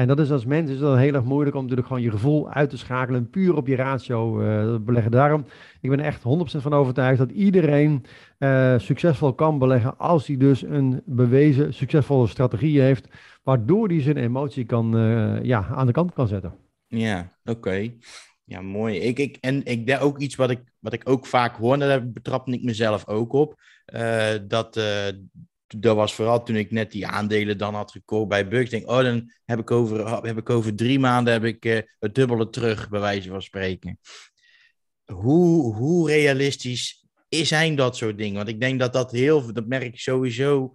en 0.00 0.06
dat 0.06 0.18
is 0.18 0.30
als 0.30 0.44
mens 0.44 0.70
is 0.70 0.78
dat 0.78 0.96
heel 0.96 1.14
erg 1.14 1.24
moeilijk 1.24 1.56
om 1.56 1.62
natuurlijk 1.62 1.88
gewoon 1.88 2.02
je 2.02 2.10
gevoel 2.10 2.50
uit 2.50 2.70
te 2.70 2.78
schakelen, 2.78 3.30
puur 3.30 3.56
op 3.56 3.66
je 3.66 3.76
ratio 3.76 4.40
uh, 4.40 4.76
beleggen. 4.80 5.10
Daarom, 5.10 5.44
ik 5.80 5.90
ben 5.90 6.00
echt 6.00 6.22
100% 6.22 6.22
van 6.42 6.72
overtuigd 6.72 7.18
dat 7.18 7.30
iedereen 7.30 8.04
uh, 8.38 8.78
succesvol 8.78 9.34
kan 9.34 9.58
beleggen 9.58 9.98
als 9.98 10.26
hij 10.26 10.36
dus 10.36 10.62
een 10.62 11.02
bewezen 11.04 11.74
succesvolle 11.74 12.26
strategie 12.26 12.80
heeft, 12.80 13.08
waardoor 13.42 13.88
hij 13.88 14.00
zijn 14.00 14.16
emotie 14.16 14.64
kan, 14.64 14.96
uh, 14.96 15.42
ja, 15.42 15.66
aan 15.74 15.86
de 15.86 15.92
kant 15.92 16.12
kan 16.12 16.28
zetten. 16.28 16.54
Ja, 16.86 17.32
oké. 17.44 17.92
Ja, 18.44 18.60
mooi. 18.60 18.98
Ik, 18.98 19.18
ik, 19.18 19.36
en 19.40 19.64
ik 19.64 19.86
denk 19.86 20.02
ook 20.02 20.18
iets 20.18 20.34
wat 20.34 20.50
ik, 20.50 20.60
wat 20.78 20.92
ik 20.92 21.08
ook 21.08 21.26
vaak 21.26 21.56
hoor, 21.56 21.72
en 21.72 21.78
daar 21.78 22.10
betrap 22.10 22.48
ik 22.48 22.62
mezelf 22.62 23.08
ook 23.08 23.32
op, 23.32 23.60
dat 24.46 24.80
dat 25.76 25.96
was 25.96 26.14
vooral 26.14 26.42
toen 26.44 26.56
ik 26.56 26.70
net 26.70 26.92
die 26.92 27.06
aandelen 27.06 27.58
dan 27.58 27.74
had 27.74 27.90
gekocht 27.90 28.28
bij 28.28 28.48
Bugs. 28.48 28.70
Denk, 28.70 28.90
oh, 28.90 29.02
dan 29.02 29.32
heb 29.44 29.58
ik 29.58 29.70
over, 29.70 30.24
heb 30.24 30.38
ik 30.38 30.50
over 30.50 30.74
drie 30.74 30.98
maanden 30.98 31.32
heb 31.32 31.44
ik, 31.44 31.64
uh, 31.64 31.78
het 31.98 32.14
dubbele 32.14 32.50
terug, 32.50 32.88
bij 32.88 33.00
wijze 33.00 33.28
van 33.28 33.42
spreken. 33.42 33.98
Hoe, 35.04 35.74
hoe 35.74 36.10
realistisch 36.10 37.04
zijn 37.28 37.76
dat 37.76 37.96
soort 37.96 38.18
dingen? 38.18 38.36
Want 38.36 38.48
ik 38.48 38.60
denk 38.60 38.78
dat 38.78 38.92
dat 38.92 39.10
heel, 39.10 39.52
dat 39.52 39.66
merk 39.66 39.82
ik 39.82 40.00
sowieso 40.00 40.72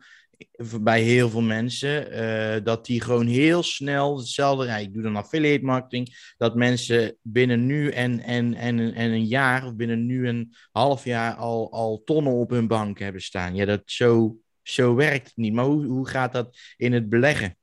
bij 0.81 1.01
heel 1.01 1.29
veel 1.29 1.41
mensen, 1.41 2.23
uh, 2.23 2.63
dat 2.63 2.85
die 2.85 3.01
gewoon 3.01 3.27
heel 3.27 3.63
snel 3.63 4.17
hetzelfde, 4.17 4.65
ja, 4.65 4.77
ik 4.77 4.93
doe 4.93 5.03
dan 5.03 5.15
affiliate 5.15 5.65
marketing, 5.65 6.33
dat 6.37 6.55
mensen 6.55 7.17
binnen 7.21 7.65
nu 7.65 7.89
en, 7.89 8.19
en, 8.19 8.53
en, 8.53 8.93
en 8.93 9.11
een 9.11 9.25
jaar, 9.25 9.65
of 9.65 9.75
binnen 9.75 10.05
nu 10.05 10.27
een 10.27 10.53
half 10.71 11.03
jaar 11.03 11.33
al, 11.33 11.71
al 11.71 12.01
tonnen 12.05 12.33
op 12.33 12.49
hun 12.49 12.67
bank 12.67 12.99
hebben 12.99 13.21
staan. 13.21 13.55
Ja, 13.55 13.65
dat 13.65 13.81
zo 13.85 14.37
zo 14.67 14.95
werkt 14.95 15.27
het 15.27 15.37
niet. 15.37 15.53
Maar 15.53 15.65
hoe, 15.65 15.85
hoe 15.85 16.07
gaat 16.07 16.33
dat 16.33 16.57
in 16.77 16.93
het 16.93 17.09
beleggen? 17.09 17.57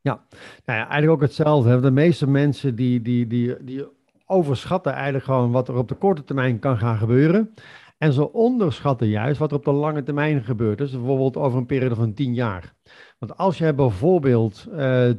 Ja, 0.00 0.26
nou 0.64 0.78
ja 0.78 0.88
eigenlijk 0.88 1.10
ook 1.10 1.20
hetzelfde. 1.20 1.80
De 1.80 1.90
meeste 1.90 2.28
mensen 2.28 2.74
die, 2.74 3.02
die, 3.02 3.26
die, 3.26 3.64
die 3.64 3.86
overschatten 4.26 4.92
eigenlijk 4.92 5.24
gewoon 5.24 5.50
wat 5.50 5.68
er 5.68 5.76
op 5.76 5.88
de 5.88 5.94
korte 5.94 6.24
termijn 6.24 6.58
kan 6.58 6.78
gaan 6.78 6.98
gebeuren. 6.98 7.54
En 7.98 8.12
ze 8.12 8.32
onderschatten 8.32 9.08
juist 9.08 9.38
wat 9.38 9.50
er 9.50 9.56
op 9.56 9.64
de 9.64 9.72
lange 9.72 10.02
termijn 10.02 10.44
gebeurt. 10.44 10.78
Dus 10.78 10.90
bijvoorbeeld 10.90 11.36
over 11.36 11.58
een 11.58 11.66
periode 11.66 11.94
van 11.94 12.14
10 12.14 12.34
jaar. 12.34 12.74
Want 13.18 13.36
als 13.36 13.58
je 13.58 13.74
bijvoorbeeld 13.74 14.66
uh, 14.72 15.10
10% 15.10 15.14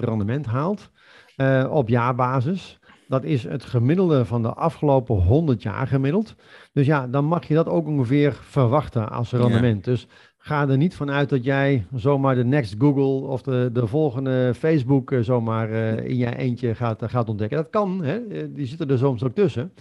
rendement 0.00 0.46
haalt 0.46 0.90
uh, 1.36 1.70
op 1.70 1.88
jaarbasis, 1.88 2.78
dat 3.08 3.24
is 3.24 3.42
het 3.42 3.64
gemiddelde 3.64 4.24
van 4.24 4.42
de 4.42 4.52
afgelopen 4.52 5.16
100 5.16 5.62
jaar 5.62 5.86
gemiddeld. 5.86 6.34
Dus 6.72 6.86
ja, 6.86 7.06
dan 7.06 7.24
mag 7.24 7.48
je 7.48 7.54
dat 7.54 7.68
ook 7.68 7.86
ongeveer 7.86 8.32
verwachten 8.32 9.10
als 9.10 9.32
rendement. 9.32 9.84
Ja. 9.84 9.92
Dus 9.92 10.06
ga 10.46 10.68
er 10.68 10.76
niet 10.76 10.94
vanuit 10.94 11.28
dat 11.28 11.44
jij 11.44 11.86
zomaar 11.94 12.34
de 12.34 12.44
next 12.44 12.74
Google 12.78 13.28
of 13.28 13.42
de, 13.42 13.70
de 13.72 13.86
volgende 13.86 14.52
Facebook 14.54 15.10
uh, 15.10 15.20
zomaar 15.20 15.70
uh, 15.70 15.96
in 15.96 16.16
je 16.16 16.36
eentje 16.36 16.74
gaat, 16.74 17.02
uh, 17.02 17.08
gaat 17.08 17.28
ontdekken. 17.28 17.56
Dat 17.56 17.70
kan, 17.70 18.04
hè? 18.04 18.18
die 18.52 18.66
zitten 18.66 18.88
er 18.88 18.98
soms 18.98 19.24
ook 19.24 19.34
tussen. 19.34 19.72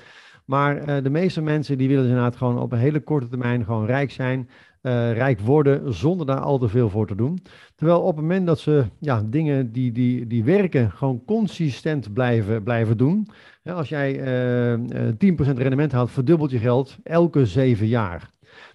Maar 0.46 1.04
de 1.04 1.10
meeste 1.10 1.42
mensen 1.42 1.78
die 1.78 1.88
willen 1.88 2.04
inderdaad 2.04 2.36
gewoon 2.36 2.60
op 2.60 2.72
een 2.72 2.78
hele 2.78 3.00
korte 3.00 3.28
termijn 3.28 3.66
gewoon 3.66 3.86
rijk 3.86 4.12
zijn, 4.12 4.50
rijk 5.14 5.40
worden, 5.40 5.94
zonder 5.94 6.26
daar 6.26 6.40
al 6.40 6.58
te 6.58 6.68
veel 6.68 6.90
voor 6.90 7.08
te 7.08 7.16
doen. 7.16 7.40
Terwijl 7.76 8.02
op 8.02 8.16
het 8.16 8.22
moment 8.26 8.48
dat 8.48 8.60
ze 8.60 8.86
ja, 9.00 9.24
dingen 9.26 9.72
die, 9.72 9.92
die, 9.92 10.28
die 10.28 10.44
werken, 10.44 10.92
gewoon 10.92 11.22
consistent 11.26 12.14
blijven, 12.14 12.64
blijven 12.64 12.98
doen. 12.98 13.28
Als 13.64 13.90
jij 13.90 14.20
10% 14.20 14.20
rendement 15.38 15.92
haalt, 15.92 16.12
verdubbelt 16.12 16.52
je 16.52 16.60
geld 16.60 16.98
elke 17.04 17.46
zeven 17.46 17.88
jaar. 17.88 18.32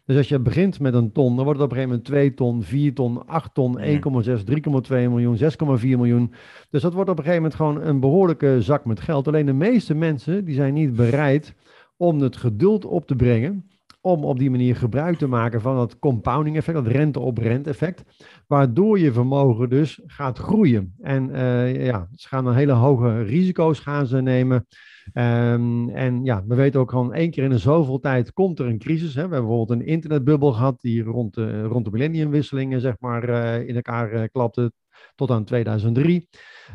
Dus 0.09 0.16
als 0.16 0.29
je 0.29 0.38
begint 0.38 0.81
met 0.81 0.94
een 0.94 1.12
ton, 1.12 1.37
dan 1.37 1.44
wordt 1.44 1.61
het 1.61 1.71
op 1.71 1.77
een 1.77 1.83
gegeven 1.83 1.88
moment 1.88 2.05
2 2.05 2.35
ton, 2.35 2.62
4 2.62 2.94
ton, 2.94 3.27
8 3.27 3.55
ton, 3.55 3.79
1,6, 3.79 3.85
3,2 3.88 4.88
miljoen, 4.88 5.38
6,4 5.38 5.47
miljoen. 5.81 6.33
Dus 6.71 6.83
dat 6.83 6.92
wordt 6.92 7.11
op 7.11 7.18
een 7.18 7.25
gegeven 7.25 7.42
moment 7.42 7.55
gewoon 7.55 7.83
een 7.83 8.01
behoorlijke 8.01 8.62
zak 8.62 8.85
met 8.85 9.01
geld. 9.01 9.29
Alleen 9.29 9.47
de 9.47 9.53
meeste 9.53 9.94
mensen 9.94 10.44
die 10.44 10.55
zijn 10.55 10.75
niet 10.75 10.97
bereid 10.97 11.55
om 11.97 12.21
het 12.21 12.37
geduld 12.37 12.85
op 12.85 13.07
te 13.07 13.16
brengen 13.16 13.68
om 14.01 14.25
op 14.25 14.38
die 14.38 14.51
manier 14.51 14.77
gebruik 14.77 15.18
te 15.18 15.27
maken 15.27 15.61
van 15.61 15.77
dat 15.77 15.99
compounding 15.99 16.57
effect, 16.57 16.77
dat 16.77 16.92
rente 16.92 17.21
op 17.21 17.38
rente 17.38 17.71
effect, 17.71 18.05
waardoor 18.47 18.99
je 18.99 19.12
vermogen 19.12 19.68
dus 19.68 20.01
gaat 20.07 20.38
groeien. 20.38 20.94
En 21.01 21.31
uh, 21.31 21.87
ja, 21.87 22.09
ze 22.14 22.29
gaan 22.29 22.44
dan 22.44 22.55
hele 22.55 22.73
hoge 22.73 23.23
risico's 23.23 23.81
gaan 23.81 24.07
ze 24.07 24.23
nemen. 24.23 24.66
Um, 25.14 25.88
en 25.88 26.25
ja, 26.25 26.44
we 26.47 26.55
weten 26.55 26.81
ook 26.81 26.90
gewoon 26.90 27.12
één 27.14 27.31
keer 27.31 27.44
in 27.44 27.51
de 27.51 27.59
zoveel 27.59 27.99
tijd 27.99 28.33
komt 28.33 28.59
er 28.59 28.66
een 28.66 28.79
crisis. 28.79 29.14
Hè. 29.14 29.29
We 29.29 29.35
hebben 29.35 29.49
bijvoorbeeld 29.49 29.81
een 29.81 29.87
internetbubbel 29.87 30.53
gehad 30.53 30.81
die 30.81 31.03
rond 31.03 31.35
de, 31.35 31.62
rond 31.62 31.85
de 31.85 31.90
millenniumwisselingen 31.90 32.81
zeg 32.81 32.94
maar 32.99 33.29
uh, 33.29 33.68
in 33.68 33.75
elkaar 33.75 34.12
uh, 34.12 34.23
klapte 34.33 34.73
tot 35.14 35.31
aan 35.31 35.44
2003. 35.44 36.29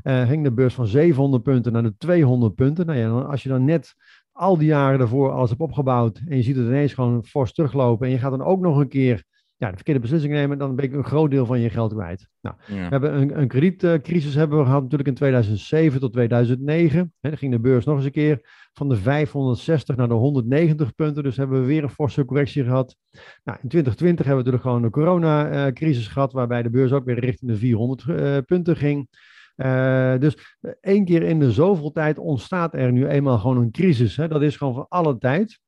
Uh, 0.03 0.27
ging 0.27 0.43
de 0.43 0.53
beurs 0.53 0.73
van 0.73 0.87
700 0.87 1.43
punten 1.43 1.71
naar 1.71 1.83
de 1.83 1.97
200 1.97 2.55
punten. 2.55 2.85
Nou 2.85 2.99
ja, 2.99 3.09
als 3.09 3.43
je 3.43 3.49
dan 3.49 3.65
net 3.65 3.95
al 4.31 4.57
die 4.57 4.67
jaren 4.67 4.99
daarvoor 4.99 5.31
alles 5.31 5.49
hebt 5.49 5.61
opgebouwd 5.61 6.21
en 6.27 6.35
je 6.35 6.43
ziet 6.43 6.55
het 6.55 6.65
ineens 6.65 6.93
gewoon 6.93 7.25
fors 7.25 7.53
teruglopen 7.53 8.05
en 8.05 8.11
je 8.11 8.19
gaat 8.19 8.31
dan 8.31 8.43
ook 8.43 8.59
nog 8.59 8.77
een 8.77 8.87
keer 8.87 9.23
ja, 9.63 9.69
de 9.69 9.75
verkeerde 9.75 9.99
beslissing 9.99 10.33
nemen, 10.33 10.57
dan 10.57 10.75
ben 10.75 10.85
ik 10.85 10.93
een 10.93 11.03
groot 11.03 11.31
deel 11.31 11.45
van 11.45 11.59
je 11.59 11.69
geld 11.69 11.93
kwijt. 11.93 12.27
Nou, 12.41 12.55
ja. 12.67 12.73
We 12.73 12.89
hebben 12.89 13.15
een, 13.15 13.39
een 13.39 13.47
kredietcrisis 13.47 14.35
hebben 14.35 14.57
we 14.57 14.65
gehad 14.65 14.81
natuurlijk 14.81 15.09
in 15.09 15.15
2007 15.15 15.99
tot 15.99 16.13
2009. 16.13 17.13
He, 17.19 17.29
dan 17.29 17.37
ging 17.37 17.51
de 17.51 17.59
beurs 17.59 17.85
nog 17.85 17.95
eens 17.95 18.05
een 18.05 18.11
keer 18.11 18.67
van 18.73 18.89
de 18.89 18.95
560 18.95 19.95
naar 19.95 20.07
de 20.07 20.13
190 20.13 20.95
punten. 20.95 21.23
Dus 21.23 21.37
hebben 21.37 21.61
we 21.61 21.67
weer 21.67 21.83
een 21.83 21.89
forse 21.89 22.25
correctie 22.25 22.63
gehad. 22.63 22.95
Nou, 23.43 23.57
in 23.61 23.69
2020 23.69 24.25
hebben 24.25 24.45
we 24.45 24.51
natuurlijk 24.51 24.63
gewoon 24.63 24.81
de 24.81 24.89
coronacrisis 24.89 26.07
gehad, 26.07 26.33
waarbij 26.33 26.63
de 26.63 26.69
beurs 26.69 26.91
ook 26.91 27.05
weer 27.05 27.19
richting 27.19 27.51
de 27.51 27.57
400 27.57 28.03
uh, 28.07 28.37
punten 28.45 28.75
ging. 28.75 29.07
Uh, 29.55 30.17
dus 30.19 30.57
één 30.81 31.05
keer 31.05 31.23
in 31.23 31.39
de 31.39 31.51
zoveel 31.51 31.91
tijd 31.91 32.17
ontstaat 32.17 32.73
er 32.73 32.91
nu 32.91 33.07
eenmaal 33.07 33.37
gewoon 33.37 33.57
een 33.57 33.71
crisis. 33.71 34.15
Hè? 34.15 34.27
Dat 34.27 34.41
is 34.41 34.57
gewoon 34.57 34.73
voor 34.73 34.85
alle 34.89 35.17
tijd. 35.17 35.59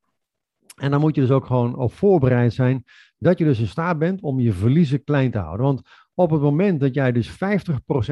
En 0.75 0.91
dan 0.91 0.99
moet 0.99 1.15
je 1.15 1.21
dus 1.21 1.31
ook 1.31 1.45
gewoon 1.45 1.75
op 1.75 1.93
voorbereid 1.93 2.53
zijn 2.53 2.83
dat 3.17 3.37
je 3.37 3.45
dus 3.45 3.59
in 3.59 3.67
staat 3.67 3.99
bent 3.99 4.21
om 4.21 4.39
je 4.39 4.51
verliezen 4.53 5.03
klein 5.03 5.31
te 5.31 5.37
houden. 5.37 5.65
Want 5.65 5.81
op 6.13 6.29
het 6.31 6.41
moment 6.41 6.79
dat 6.79 6.93
jij 6.93 7.11
dus 7.11 7.29
50% 7.29 7.33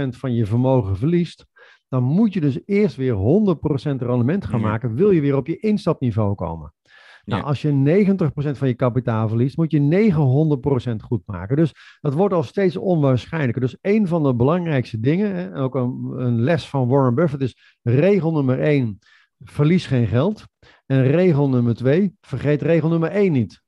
van 0.10 0.34
je 0.34 0.46
vermogen 0.46 0.98
verliest, 0.98 1.46
dan 1.88 2.04
moet 2.04 2.34
je 2.34 2.42
dus 2.42 2.60
eerst 2.66 2.96
weer 2.96 3.13
100% 3.13 4.02
rendement 4.02 4.46
gaan 4.46 4.62
maken, 4.62 4.96
wil 4.96 5.12
je 5.12 5.22
weer 5.22 5.36
op 5.36 5.48
je 5.48 5.58
instapniveau 5.58 6.36
komen. 6.36 6.74
Nou, 7.26 7.42
Ja. 7.42 7.48
als 7.48 7.62
je 7.62 7.72
90% 7.72 8.58
van 8.58 8.68
je 8.68 8.74
kapitaal 8.74 9.28
verliest, 9.28 9.58
moet 9.58 9.72
je 9.72 9.80
900% 9.80 11.04
goed 11.04 11.22
maken. 11.26 11.56
Dus 11.56 11.72
dat 12.02 12.13
wordt 12.13 12.34
al 12.34 12.44
steeds 12.44 12.78
onwaarschijnlijker. 12.78 13.62
Dus 13.62 13.78
een 13.82 14.08
van 14.08 14.24
de 14.24 14.36
belangrijkste 14.36 15.00
dingen, 15.00 15.36
hè, 15.36 15.58
ook 15.62 15.76
een, 15.76 16.13
een 16.16 16.39
les 16.42 16.70
van 16.70 16.88
Warren 16.88 17.16
Buffett, 17.16 17.42
is 17.42 17.78
regel 17.82 18.32
nummer 18.32 18.60
1, 18.60 19.00
verlies 19.39 19.86
geen 19.88 20.08
geld. 20.08 20.44
En 20.86 21.04
regel 21.04 21.50
nummer 21.50 21.76
2, 21.76 22.16
vergeet 22.22 22.62
regel 22.62 22.89
nummer 22.89 23.10
1 23.10 23.32
niet. 23.32 23.62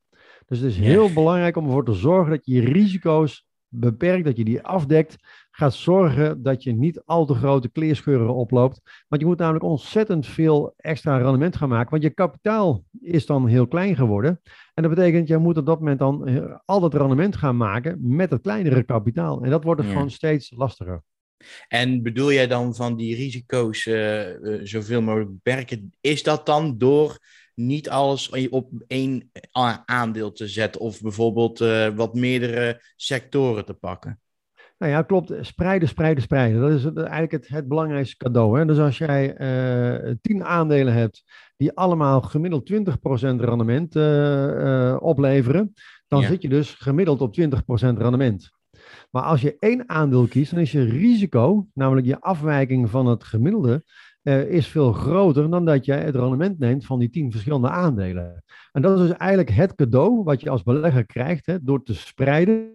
Dus 0.46 0.58
het 0.58 0.70
is 0.70 0.78
heel 0.78 1.12
belangrijk 1.12 1.56
om 1.56 1.64
ervoor 1.64 1.84
te 1.84 1.92
zorgen 1.92 2.30
dat 2.30 2.46
je 2.46 2.54
je 2.54 2.60
risico's 2.72 3.46
beperkt, 3.68 4.24
dat 4.24 4.36
je 4.36 4.44
die 4.44 4.62
afdekt. 4.62 5.16
Gaat 5.50 5.74
zorgen 5.74 6.42
dat 6.42 6.62
je 6.62 6.72
niet 6.72 7.02
al 7.04 7.26
te 7.26 7.34
grote 7.34 7.68
kleerscheuren 7.68 8.34
oploopt. 8.34 8.80
Want 9.08 9.22
je 9.22 9.28
moet 9.28 9.38
namelijk 9.38 9.64
ontzettend 9.64 10.26
veel 10.26 10.74
extra 10.76 11.18
rendement 11.18 11.56
gaan 11.56 11.68
maken. 11.68 11.90
Want 11.90 12.02
je 12.02 12.10
kapitaal 12.10 12.84
is 13.00 13.26
dan 13.26 13.46
heel 13.46 13.66
klein 13.66 13.96
geworden. 13.96 14.40
En 14.74 14.82
dat 14.82 14.94
betekent, 14.94 15.28
je 15.28 15.36
moet 15.38 15.56
op 15.56 15.66
dat 15.66 15.78
moment 15.78 15.98
dan 15.98 16.26
eh, 16.26 16.54
al 16.64 16.80
dat 16.80 16.94
rendement 16.94 17.36
gaan 17.36 17.56
maken 17.56 17.98
met 18.02 18.30
het 18.30 18.42
kleinere 18.42 18.82
kapitaal. 18.82 19.42
En 19.42 19.50
dat 19.50 19.64
wordt 19.64 19.80
dus 19.80 19.90
Ja. 19.90 19.96
gewoon 19.96 20.10
steeds 20.10 20.52
lastiger. 20.56 21.02
En 21.68 22.02
bedoel 22.02 22.32
jij 22.32 22.46
dan 22.46 22.74
van 22.74 22.96
die 22.96 23.16
risico's 23.16 23.86
eh, 23.86 24.30
eh, 24.30 24.60
zoveel 24.62 25.02
mogelijk 25.02 25.30
beperken? 25.30 25.92
Is 26.00 26.22
dat 26.22 26.46
dan 26.46 26.78
door 26.78 27.18
niet 27.56 27.88
alles 27.90 28.48
op 28.50 28.70
één 28.86 29.30
a- 29.58 29.82
aandeel 29.86 30.32
te 30.32 30.46
zetten 30.48 30.80
of 30.80 31.00
bijvoorbeeld 31.00 31.60
eh, 31.60 31.88
wat 31.88 32.14
meerdere 32.14 32.80
sectoren 32.96 33.64
te 33.64 33.74
pakken? 33.74 34.20
Nou 34.78 34.92
ja, 34.92 35.02
klopt. 35.02 35.32
Spreiden, 35.40 35.88
spreiden, 35.88 36.22
spreiden. 36.22 36.60
Dat 36.60 36.70
is 36.70 36.84
eigenlijk 36.84 37.32
het, 37.32 37.48
het 37.48 37.68
belangrijkste 37.68 38.16
cadeau. 38.16 38.58
Hè? 38.58 38.66
Dus 38.66 38.78
als 38.78 38.98
jij 38.98 39.34
eh 39.34 40.14
tien 40.20 40.44
aandelen 40.44 40.92
hebt 40.92 41.24
die 41.56 41.72
allemaal 41.72 42.20
gemiddeld 42.20 42.72
20% 42.72 42.76
rendement 43.40 43.96
eh, 43.96 44.90
eh, 44.92 45.02
opleveren, 45.02 45.72
dan 46.08 46.20
Ja. 46.20 46.26
zit 46.28 46.42
je 46.42 46.48
dus 46.48 46.70
gemiddeld 46.74 47.20
op 47.20 47.34
20% 47.40 47.98
rendement. 47.98 48.50
Maar 49.10 49.22
als 49.22 49.40
je 49.40 49.56
één 49.58 49.88
aandeel 49.88 50.26
kiest, 50.26 50.50
dan 50.50 50.60
is 50.60 50.72
je 50.72 50.84
risico, 50.84 51.66
namelijk 51.74 52.06
je 52.06 52.20
afwijking 52.20 52.90
van 52.90 53.06
het 53.06 53.24
gemiddelde, 53.24 53.84
eh, 54.26 54.50
is 54.50 54.66
veel 54.66 54.92
groter 54.92 55.50
dan 55.50 55.64
dat 55.64 55.84
jij 55.84 56.00
het 56.00 56.14
rendement 56.14 56.58
neemt 56.58 56.86
van 56.86 56.98
die 56.98 57.10
tien 57.10 57.30
verschillende 57.30 57.68
aandelen. 57.68 58.44
En 58.72 58.82
dat 58.82 58.98
is 58.98 59.06
dus 59.06 59.16
eigenlijk 59.16 59.50
het 59.50 59.74
cadeau 59.74 60.22
wat 60.24 60.40
je 60.40 60.50
als 60.50 60.62
belegger 60.62 61.06
krijgt 61.06 61.46
hè, 61.46 61.62
door 61.62 61.82
te 61.82 61.94
spreiden, 61.94 62.70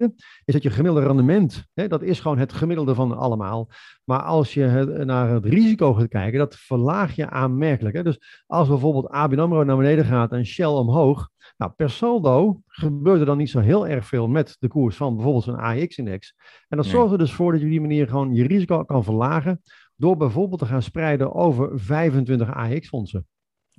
is 0.46 0.54
dat 0.54 0.64
je 0.64 0.70
gemiddelde 0.70 1.08
rendement, 1.08 1.66
hè, 1.74 1.88
dat 1.88 2.02
is 2.02 2.20
gewoon 2.20 2.38
het 2.38 2.54
gemiddelde 2.54 2.96
van 2.96 3.18
allemaal. 3.18 3.70
Maar 4.04 4.22
als 4.22 4.54
je 4.54 4.62
het, 4.62 5.06
naar 5.06 5.30
het 5.30 5.46
risico 5.46 5.94
gaat 5.94 6.08
kijken, 6.08 6.40
dat 6.40 6.56
verlaag 6.56 7.16
je 7.16 7.30
aanmerkelijk. 7.30 7.96
Hè. 7.96 8.04
Dus 8.04 8.44
als 8.46 8.68
bijvoorbeeld 8.68 9.10
ABN 9.10 9.40
AMRO 9.40 9.64
naar 9.64 9.78
beneden 9.78 10.06
gaat 10.06 10.32
en 10.32 10.46
Shell 10.46 10.66
omhoog, 10.66 11.30
nou, 11.58 11.72
per 11.76 11.90
saldo 11.90 12.62
gebeurt 12.68 13.20
er 13.20 13.26
dan 13.26 13.38
niet 13.38 13.50
zo 13.50 13.60
heel 13.60 13.88
erg 13.88 14.06
veel 14.06 14.28
met 14.28 14.56
de 14.60 14.68
koers 14.68 14.96
van 14.96 15.16
bijvoorbeeld 15.16 15.44
zo'n 15.44 15.60
AX-index. 15.60 16.36
En 16.68 16.78
dat 16.78 16.86
zorgt 16.86 17.12
er 17.12 17.18
dus 17.18 17.34
voor 17.34 17.52
dat 17.52 17.60
je 17.60 17.66
op 17.66 17.72
die 17.72 17.82
manier 17.82 18.08
gewoon 18.08 18.34
je 18.34 18.48
risico 18.48 18.84
kan 18.84 19.04
verlagen 19.04 19.62
door 20.02 20.18
bijvoorbeeld 20.18 20.60
te 20.60 20.66
gaan 20.66 20.84
spreiden 20.84 21.34
over 21.34 21.80
25 21.80 22.54
AX-fondsen. 22.54 23.28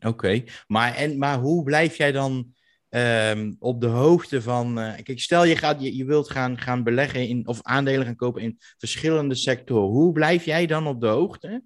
Oké, 0.06 0.44
maar, 0.66 0.94
en, 0.94 1.18
maar 1.18 1.38
hoe 1.38 1.62
blijf 1.62 1.96
jij 1.96 2.12
dan 2.12 2.54
ehm, 2.88 3.52
op 3.58 3.80
de 3.80 3.87
hoogte 3.87 4.42
van. 4.42 4.78
eh, 4.78 5.02
kijk, 5.02 5.20
stel 5.20 5.44
je, 5.44 5.56
gaat, 5.56 5.82
je, 5.82 5.96
je 5.96 6.04
wilt 6.04 6.30
gaan, 6.30 6.58
gaan 6.58 6.82
beleggen 6.82 7.28
in, 7.28 7.46
of 7.46 7.62
aandelen 7.62 8.06
gaan 8.06 8.16
kopen 8.16 8.42
in 8.42 8.58
verschillende 8.78 9.35
sectoren. 9.35 9.90
Hoe 9.90 10.12
blijf 10.12 10.44
jij 10.44 10.66
dan 10.66 10.87
op 10.87 11.00
de 11.00 11.06
hoogte? 11.06 11.62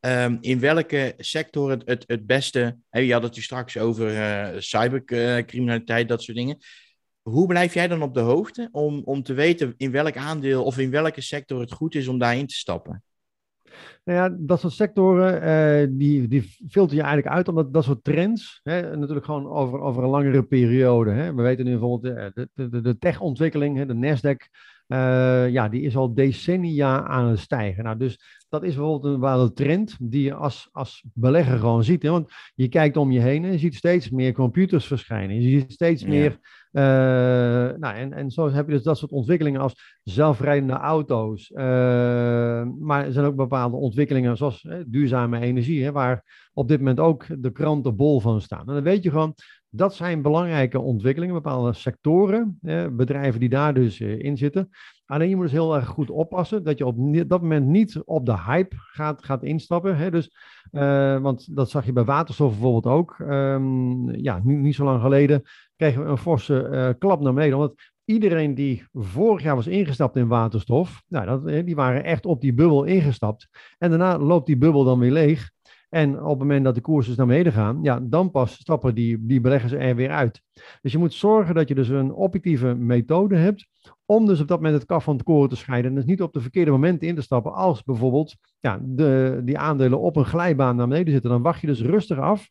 Ehm, 0.00 0.36
in 0.40 0.60
welke 0.60 1.14
sector 1.16 1.70
het, 1.70 1.82
het, 1.84 2.04
het 2.06 2.26
beste. 2.26 2.76
Hè, 2.90 3.00
je 3.00 3.12
had 3.12 3.22
het 3.22 3.34
hier 3.34 3.44
straks 3.44 3.78
over 3.78 4.16
eh, 4.16 4.60
cybercriminaliteit, 4.60 6.08
dat 6.08 6.22
soort 6.22 6.36
dingen. 6.36 6.58
Hoe 7.22 7.46
blijf 7.46 7.74
jij 7.74 7.88
dan 7.88 8.02
op 8.02 8.14
de 8.14 8.20
hoogte 8.20 8.68
om, 8.72 9.02
om 9.04 9.22
te 9.22 9.34
weten 9.34 9.74
in 9.76 9.90
welk 9.90 10.16
aandeel 10.16 10.64
of 10.64 10.78
in 10.78 10.90
welke 10.90 11.20
sector 11.20 11.60
het 11.60 11.72
goed 11.72 11.94
is 11.94 12.08
om 12.08 12.18
daarin 12.18 12.46
te 12.46 12.54
stappen? 12.54 13.02
Nou 14.04 14.18
ja, 14.18 14.36
dat 14.40 14.60
soort 14.60 14.72
sectoren, 14.72 15.42
eh, 15.42 15.88
die, 15.90 16.28
die 16.28 16.42
filter 16.68 16.96
je 16.96 17.02
eigenlijk 17.02 17.34
uit, 17.34 17.48
omdat 17.48 17.72
dat 17.72 17.84
soort 17.84 18.04
trends, 18.04 18.60
hè, 18.62 18.96
natuurlijk 18.96 19.24
gewoon 19.26 19.48
over, 19.48 19.80
over 19.80 20.02
een 20.02 20.08
langere 20.08 20.42
periode. 20.42 21.10
Hè. 21.10 21.34
We 21.34 21.42
weten 21.42 21.64
nu 21.64 21.70
bijvoorbeeld 21.70 22.16
eh, 22.16 22.26
de, 22.34 22.68
de, 22.68 22.80
de, 22.80 22.98
tech-ontwikkeling, 22.98 23.86
de 23.86 23.94
Nasdaq, 23.94 24.48
eh, 24.86 25.48
ja, 25.48 25.68
die 25.68 25.82
is 25.82 25.96
al 25.96 26.14
decennia 26.14 27.06
aan 27.06 27.28
het 27.28 27.38
stijgen. 27.38 27.84
Nou, 27.84 27.96
dus 27.96 28.44
dat 28.48 28.62
is 28.62 28.74
bijvoorbeeld 28.74 29.04
een 29.14 29.20
bepaalde 29.20 29.52
trend 29.52 29.96
die 30.00 30.22
je 30.22 30.34
als, 30.34 30.68
als 30.72 31.04
belegger 31.14 31.58
gewoon 31.58 31.84
ziet. 31.84 32.02
Hè? 32.02 32.10
Want 32.10 32.32
je 32.54 32.68
kijkt 32.68 32.96
om 32.96 33.10
je 33.10 33.20
heen 33.20 33.44
en 33.44 33.52
je 33.52 33.58
ziet 33.58 33.74
steeds 33.74 34.10
meer 34.10 34.32
computers 34.32 34.86
verschijnen. 34.86 35.40
Je 35.42 35.58
ziet 35.58 35.72
steeds 35.72 36.02
Ja. 36.02 36.08
meer. 36.08 36.38
Eh, 36.72 36.82
nou, 37.78 37.94
en, 37.94 38.12
en 38.12 38.30
zo 38.30 38.50
heb 38.50 38.66
je 38.66 38.72
dus 38.72 38.82
dat 38.82 38.98
soort 38.98 39.10
ontwikkelingen 39.10 39.60
als 39.60 39.98
zelfrijdende 40.02 40.72
auto's. 40.72 41.50
eh, 41.50 42.64
maar 42.78 43.04
er 43.04 43.12
zijn 43.12 43.26
ook 43.26 43.36
bepaalde 43.36 43.76
ontwikkelingen 43.76 44.36
zoals 44.36 44.62
hè, 44.62 44.90
duurzame 44.90 45.40
energie, 45.40 45.84
hè, 45.84 45.92
waar 45.92 46.48
op 46.52 46.68
dit 46.68 46.78
moment 46.78 47.00
ook 47.00 47.26
de 47.38 47.52
kranten 47.52 47.96
bol 47.96 48.20
van 48.20 48.40
staan. 48.40 48.68
En 48.68 48.74
dan 48.74 48.82
weet 48.82 49.02
je 49.02 49.10
gewoon, 49.10 49.34
dat 49.68 49.94
zijn 49.94 50.22
belangrijke 50.22 50.80
ontwikkelingen, 50.80 51.34
bepaalde 51.34 51.72
sectoren, 51.72 52.58
bedrijven 52.96 53.40
die 53.40 53.48
daar 53.48 53.74
dus 53.74 54.00
eh, 54.00 54.18
in 54.18 54.36
zitten. 54.36 54.68
Alleen 55.12 55.28
je 55.28 55.34
moet 55.36 55.44
dus 55.44 55.52
heel 55.52 55.74
erg 55.74 55.86
goed 55.86 56.10
oppassen 56.10 56.64
dat 56.64 56.78
je 56.78 56.86
op 56.86 56.96
dat 57.28 57.40
moment 57.40 57.66
niet 57.66 58.02
op 58.04 58.26
de 58.26 58.38
hype 58.38 58.76
gaat, 58.76 59.24
gaat 59.24 59.42
instappen. 59.42 59.96
Hè? 59.96 60.10
Dus, 60.10 60.36
eh, 60.70 61.18
want 61.18 61.56
dat 61.56 61.70
zag 61.70 61.86
je 61.86 61.92
bij 61.92 62.04
waterstof 62.04 62.50
bijvoorbeeld 62.50 62.86
ook. 62.86 63.16
Ehm, 63.18 64.10
ja, 64.10 64.40
niet, 64.44 64.58
niet 64.58 64.74
zo 64.74 64.84
lang 64.84 65.00
geleden 65.00 65.42
kregen 65.76 66.04
we 66.04 66.10
een 66.10 66.18
forse 66.18 66.62
eh, 66.62 66.88
klap 66.98 67.20
naar 67.20 67.34
beneden. 67.34 67.56
Omdat 67.56 67.74
iedereen 68.04 68.54
die 68.54 68.86
vorig 68.92 69.42
jaar 69.42 69.54
was 69.54 69.66
ingestapt 69.66 70.16
in 70.16 70.28
waterstof, 70.28 71.02
nou, 71.08 71.26
dat, 71.26 71.66
die 71.66 71.74
waren 71.74 72.04
echt 72.04 72.26
op 72.26 72.40
die 72.40 72.54
bubbel 72.54 72.84
ingestapt. 72.84 73.48
En 73.78 73.90
daarna 73.90 74.18
loopt 74.18 74.46
die 74.46 74.58
bubbel 74.58 74.84
dan 74.84 74.98
weer 74.98 75.12
leeg. 75.12 75.50
En 75.94 76.22
op 76.22 76.28
het 76.28 76.38
moment 76.38 76.64
dat 76.64 76.74
de 76.74 76.80
koersen 76.80 77.14
naar 77.16 77.26
beneden 77.26 77.52
gaan, 77.52 77.78
ja, 77.82 78.00
dan 78.02 78.30
pas 78.30 78.54
stappen 78.54 78.94
die, 78.94 79.26
die 79.26 79.40
beleggers 79.40 79.72
er 79.72 79.96
weer 79.96 80.10
uit. 80.10 80.42
Dus 80.80 80.92
je 80.92 80.98
moet 80.98 81.12
zorgen 81.12 81.54
dat 81.54 81.68
je 81.68 81.74
dus 81.74 81.88
een 81.88 82.12
objectieve 82.12 82.74
methode 82.74 83.36
hebt 83.36 83.66
om 84.06 84.26
dus 84.26 84.40
op 84.40 84.48
dat 84.48 84.56
moment 84.56 84.74
het 84.76 84.86
kaf 84.86 85.04
van 85.04 85.14
het 85.14 85.24
koren 85.24 85.48
te 85.48 85.56
scheiden. 85.56 85.90
En 85.90 85.96
dus 85.96 86.04
niet 86.04 86.22
op 86.22 86.32
de 86.32 86.40
verkeerde 86.40 86.70
momenten 86.70 87.08
in 87.08 87.14
te 87.14 87.22
stappen. 87.22 87.52
Als 87.52 87.82
bijvoorbeeld 87.82 88.36
ja, 88.60 88.78
de, 88.82 89.40
die 89.44 89.58
aandelen 89.58 90.00
op 90.00 90.16
een 90.16 90.24
glijbaan 90.24 90.76
naar 90.76 90.88
beneden 90.88 91.12
zitten. 91.12 91.30
Dan 91.30 91.42
wacht 91.42 91.60
je 91.60 91.66
dus 91.66 91.82
rustig 91.82 92.18
af 92.18 92.50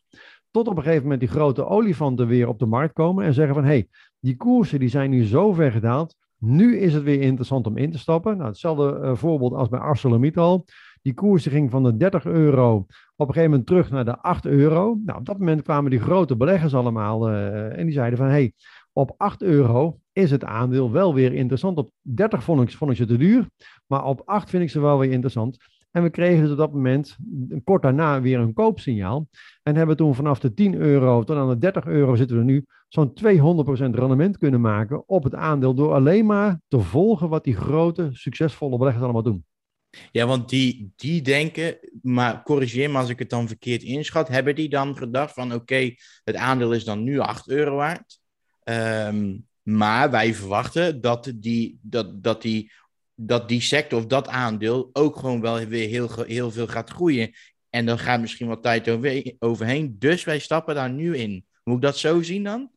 tot 0.50 0.68
op 0.68 0.76
een 0.76 0.82
gegeven 0.82 1.02
moment 1.02 1.20
die 1.20 1.28
grote 1.28 1.66
olifanten 1.66 2.26
weer 2.26 2.48
op 2.48 2.58
de 2.58 2.66
markt 2.66 2.94
komen. 2.94 3.24
En 3.24 3.34
zeggen 3.34 3.54
van, 3.54 3.64
hé, 3.64 3.70
hey, 3.70 3.88
die 4.20 4.36
koersen 4.36 4.78
die 4.78 4.88
zijn 4.88 5.10
nu 5.10 5.24
zo 5.24 5.52
ver 5.52 5.72
gedaald. 5.72 6.16
Nu 6.38 6.78
is 6.78 6.94
het 6.94 7.02
weer 7.02 7.20
interessant 7.20 7.66
om 7.66 7.76
in 7.76 7.90
te 7.90 7.98
stappen. 7.98 8.36
Nou, 8.36 8.48
hetzelfde 8.48 8.98
uh, 9.02 9.14
voorbeeld 9.14 9.52
als 9.52 9.68
bij 9.68 9.80
ArcelorMittal. 9.80 10.64
Die 11.02 11.14
koers 11.14 11.46
ging 11.46 11.70
van 11.70 11.82
de 11.82 11.96
30 11.96 12.24
euro 12.24 12.76
op 13.16 13.28
een 13.28 13.34
gegeven 13.34 13.50
moment 13.50 13.66
terug 13.66 13.90
naar 13.90 14.04
de 14.04 14.18
8 14.18 14.46
euro. 14.46 14.98
Nou, 15.04 15.18
op 15.18 15.26
dat 15.26 15.38
moment 15.38 15.62
kwamen 15.62 15.90
die 15.90 16.00
grote 16.00 16.36
beleggers 16.36 16.74
allemaal 16.74 17.30
uh, 17.30 17.78
en 17.78 17.84
die 17.84 17.94
zeiden 17.94 18.18
van, 18.18 18.26
hey, 18.26 18.52
op 18.92 19.14
8 19.16 19.42
euro 19.42 19.98
is 20.12 20.30
het 20.30 20.44
aandeel 20.44 20.90
wel 20.90 21.14
weer 21.14 21.32
interessant. 21.32 21.78
Op 21.78 21.90
30 22.00 22.42
vond 22.42 22.62
ik, 22.62 22.76
vond 22.76 22.90
ik 22.90 22.96
ze 22.96 23.06
te 23.06 23.16
duur, 23.16 23.46
maar 23.86 24.04
op 24.04 24.22
8 24.24 24.50
vind 24.50 24.62
ik 24.62 24.70
ze 24.70 24.80
wel 24.80 24.98
weer 24.98 25.10
interessant. 25.10 25.56
En 25.90 26.02
we 26.02 26.10
kregen 26.10 26.42
dus 26.42 26.50
op 26.50 26.56
dat 26.56 26.72
moment 26.72 27.16
kort 27.64 27.82
daarna 27.82 28.20
weer 28.20 28.38
een 28.38 28.52
koopsignaal. 28.52 29.28
En 29.62 29.76
hebben 29.76 29.96
toen 29.96 30.14
vanaf 30.14 30.40
de 30.40 30.54
10 30.54 30.74
euro 30.74 31.22
tot 31.22 31.36
aan 31.36 31.48
de 31.48 31.58
30 31.58 31.86
euro 31.86 32.14
zitten 32.14 32.36
we 32.38 32.44
nu 32.44 32.64
zo'n 32.88 33.12
200% 33.24 33.94
rendement 33.94 34.38
kunnen 34.38 34.60
maken 34.60 35.08
op 35.08 35.24
het 35.24 35.34
aandeel. 35.34 35.74
Door 35.74 35.92
alleen 35.92 36.26
maar 36.26 36.60
te 36.68 36.80
volgen 36.80 37.28
wat 37.28 37.44
die 37.44 37.56
grote, 37.56 38.08
succesvolle 38.12 38.78
beleggers 38.78 39.04
allemaal 39.04 39.22
doen. 39.22 39.44
Ja, 40.12 40.26
want 40.26 40.48
die, 40.48 40.92
die 40.96 41.22
denken, 41.22 41.78
maar 42.02 42.42
corrigeer 42.42 42.90
me 42.90 42.98
als 42.98 43.08
ik 43.08 43.18
het 43.18 43.30
dan 43.30 43.46
verkeerd 43.46 43.82
inschat, 43.82 44.28
hebben 44.28 44.54
die 44.54 44.68
dan 44.68 44.96
gedacht 44.96 45.34
van 45.34 45.54
oké, 45.54 45.94
het 46.24 46.36
aandeel 46.36 46.72
is 46.72 46.84
dan 46.84 47.02
nu 47.02 47.18
8 47.18 47.48
euro 47.48 47.76
waard. 47.76 48.20
Um, 48.64 49.46
maar 49.62 50.10
wij 50.10 50.34
verwachten 50.34 51.00
dat 51.00 51.32
die, 51.34 51.78
dat, 51.82 52.22
dat, 52.22 52.42
die, 52.42 52.72
dat 53.14 53.48
die 53.48 53.60
sector 53.60 53.98
of 53.98 54.06
dat 54.06 54.28
aandeel 54.28 54.90
ook 54.92 55.16
gewoon 55.16 55.40
wel 55.40 55.66
weer 55.66 55.88
heel, 55.88 56.22
heel 56.22 56.50
veel 56.50 56.66
gaat 56.66 56.90
groeien. 56.90 57.32
En 57.70 57.86
dan 57.86 57.98
gaat 57.98 58.20
misschien 58.20 58.48
wat 58.48 58.62
tijd 58.62 58.88
overheen. 59.38 59.96
Dus 59.98 60.24
wij 60.24 60.38
stappen 60.38 60.74
daar 60.74 60.90
nu 60.90 61.16
in. 61.16 61.46
Moet 61.64 61.76
ik 61.76 61.82
dat 61.82 61.98
zo 61.98 62.22
zien 62.22 62.44
dan? 62.44 62.70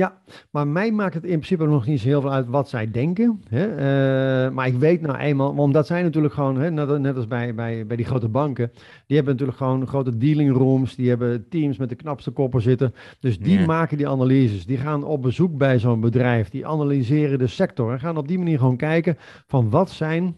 Ja, 0.00 0.18
maar 0.50 0.66
mij 0.68 0.92
maakt 0.92 1.14
het 1.14 1.22
in 1.24 1.30
principe 1.30 1.66
nog 1.66 1.86
niet 1.86 2.00
zo 2.00 2.06
heel 2.06 2.20
veel 2.20 2.32
uit 2.32 2.46
wat 2.48 2.68
zij 2.68 2.90
denken. 2.90 3.42
Hè? 3.48 3.68
Uh, 3.70 4.54
maar 4.54 4.66
ik 4.66 4.74
weet 4.74 5.00
nou 5.00 5.18
eenmaal, 5.18 5.50
omdat 5.50 5.86
zij 5.86 6.02
natuurlijk 6.02 6.34
gewoon, 6.34 6.56
hè, 6.60 6.70
net, 6.70 6.98
net, 6.98 7.16
als 7.16 7.26
bij, 7.26 7.54
bij, 7.54 7.86
bij 7.86 7.96
die 7.96 8.06
grote 8.06 8.28
banken, 8.28 8.70
die 9.06 9.16
hebben 9.16 9.32
natuurlijk 9.32 9.58
gewoon 9.58 9.86
grote 9.86 10.16
dealing 10.16 10.56
rooms, 10.56 10.94
die 10.96 11.08
hebben 11.08 11.48
teams 11.48 11.76
met 11.76 11.88
de 11.88 11.94
knapste 11.94 12.30
koppen 12.30 12.62
zitten. 12.62 12.94
Dus 13.20 13.38
die 13.38 13.58
Ja. 13.58 13.66
maken 13.66 13.96
die 13.96 14.08
analyses, 14.08 14.66
die 14.66 14.76
gaan 14.76 15.04
op 15.04 15.22
bezoek 15.22 15.56
bij 15.58 15.78
zo'n 15.78 16.00
bedrijf, 16.00 16.48
die 16.48 16.66
analyseren 16.66 17.38
de 17.38 17.46
sector 17.46 17.92
en 17.92 18.00
gaan 18.00 18.16
op 18.16 18.28
die 18.28 18.38
manier 18.38 18.58
gewoon 18.58 18.76
kijken 18.76 19.16
van 19.46 19.70
wat 19.70 19.90
zijn 19.90 20.34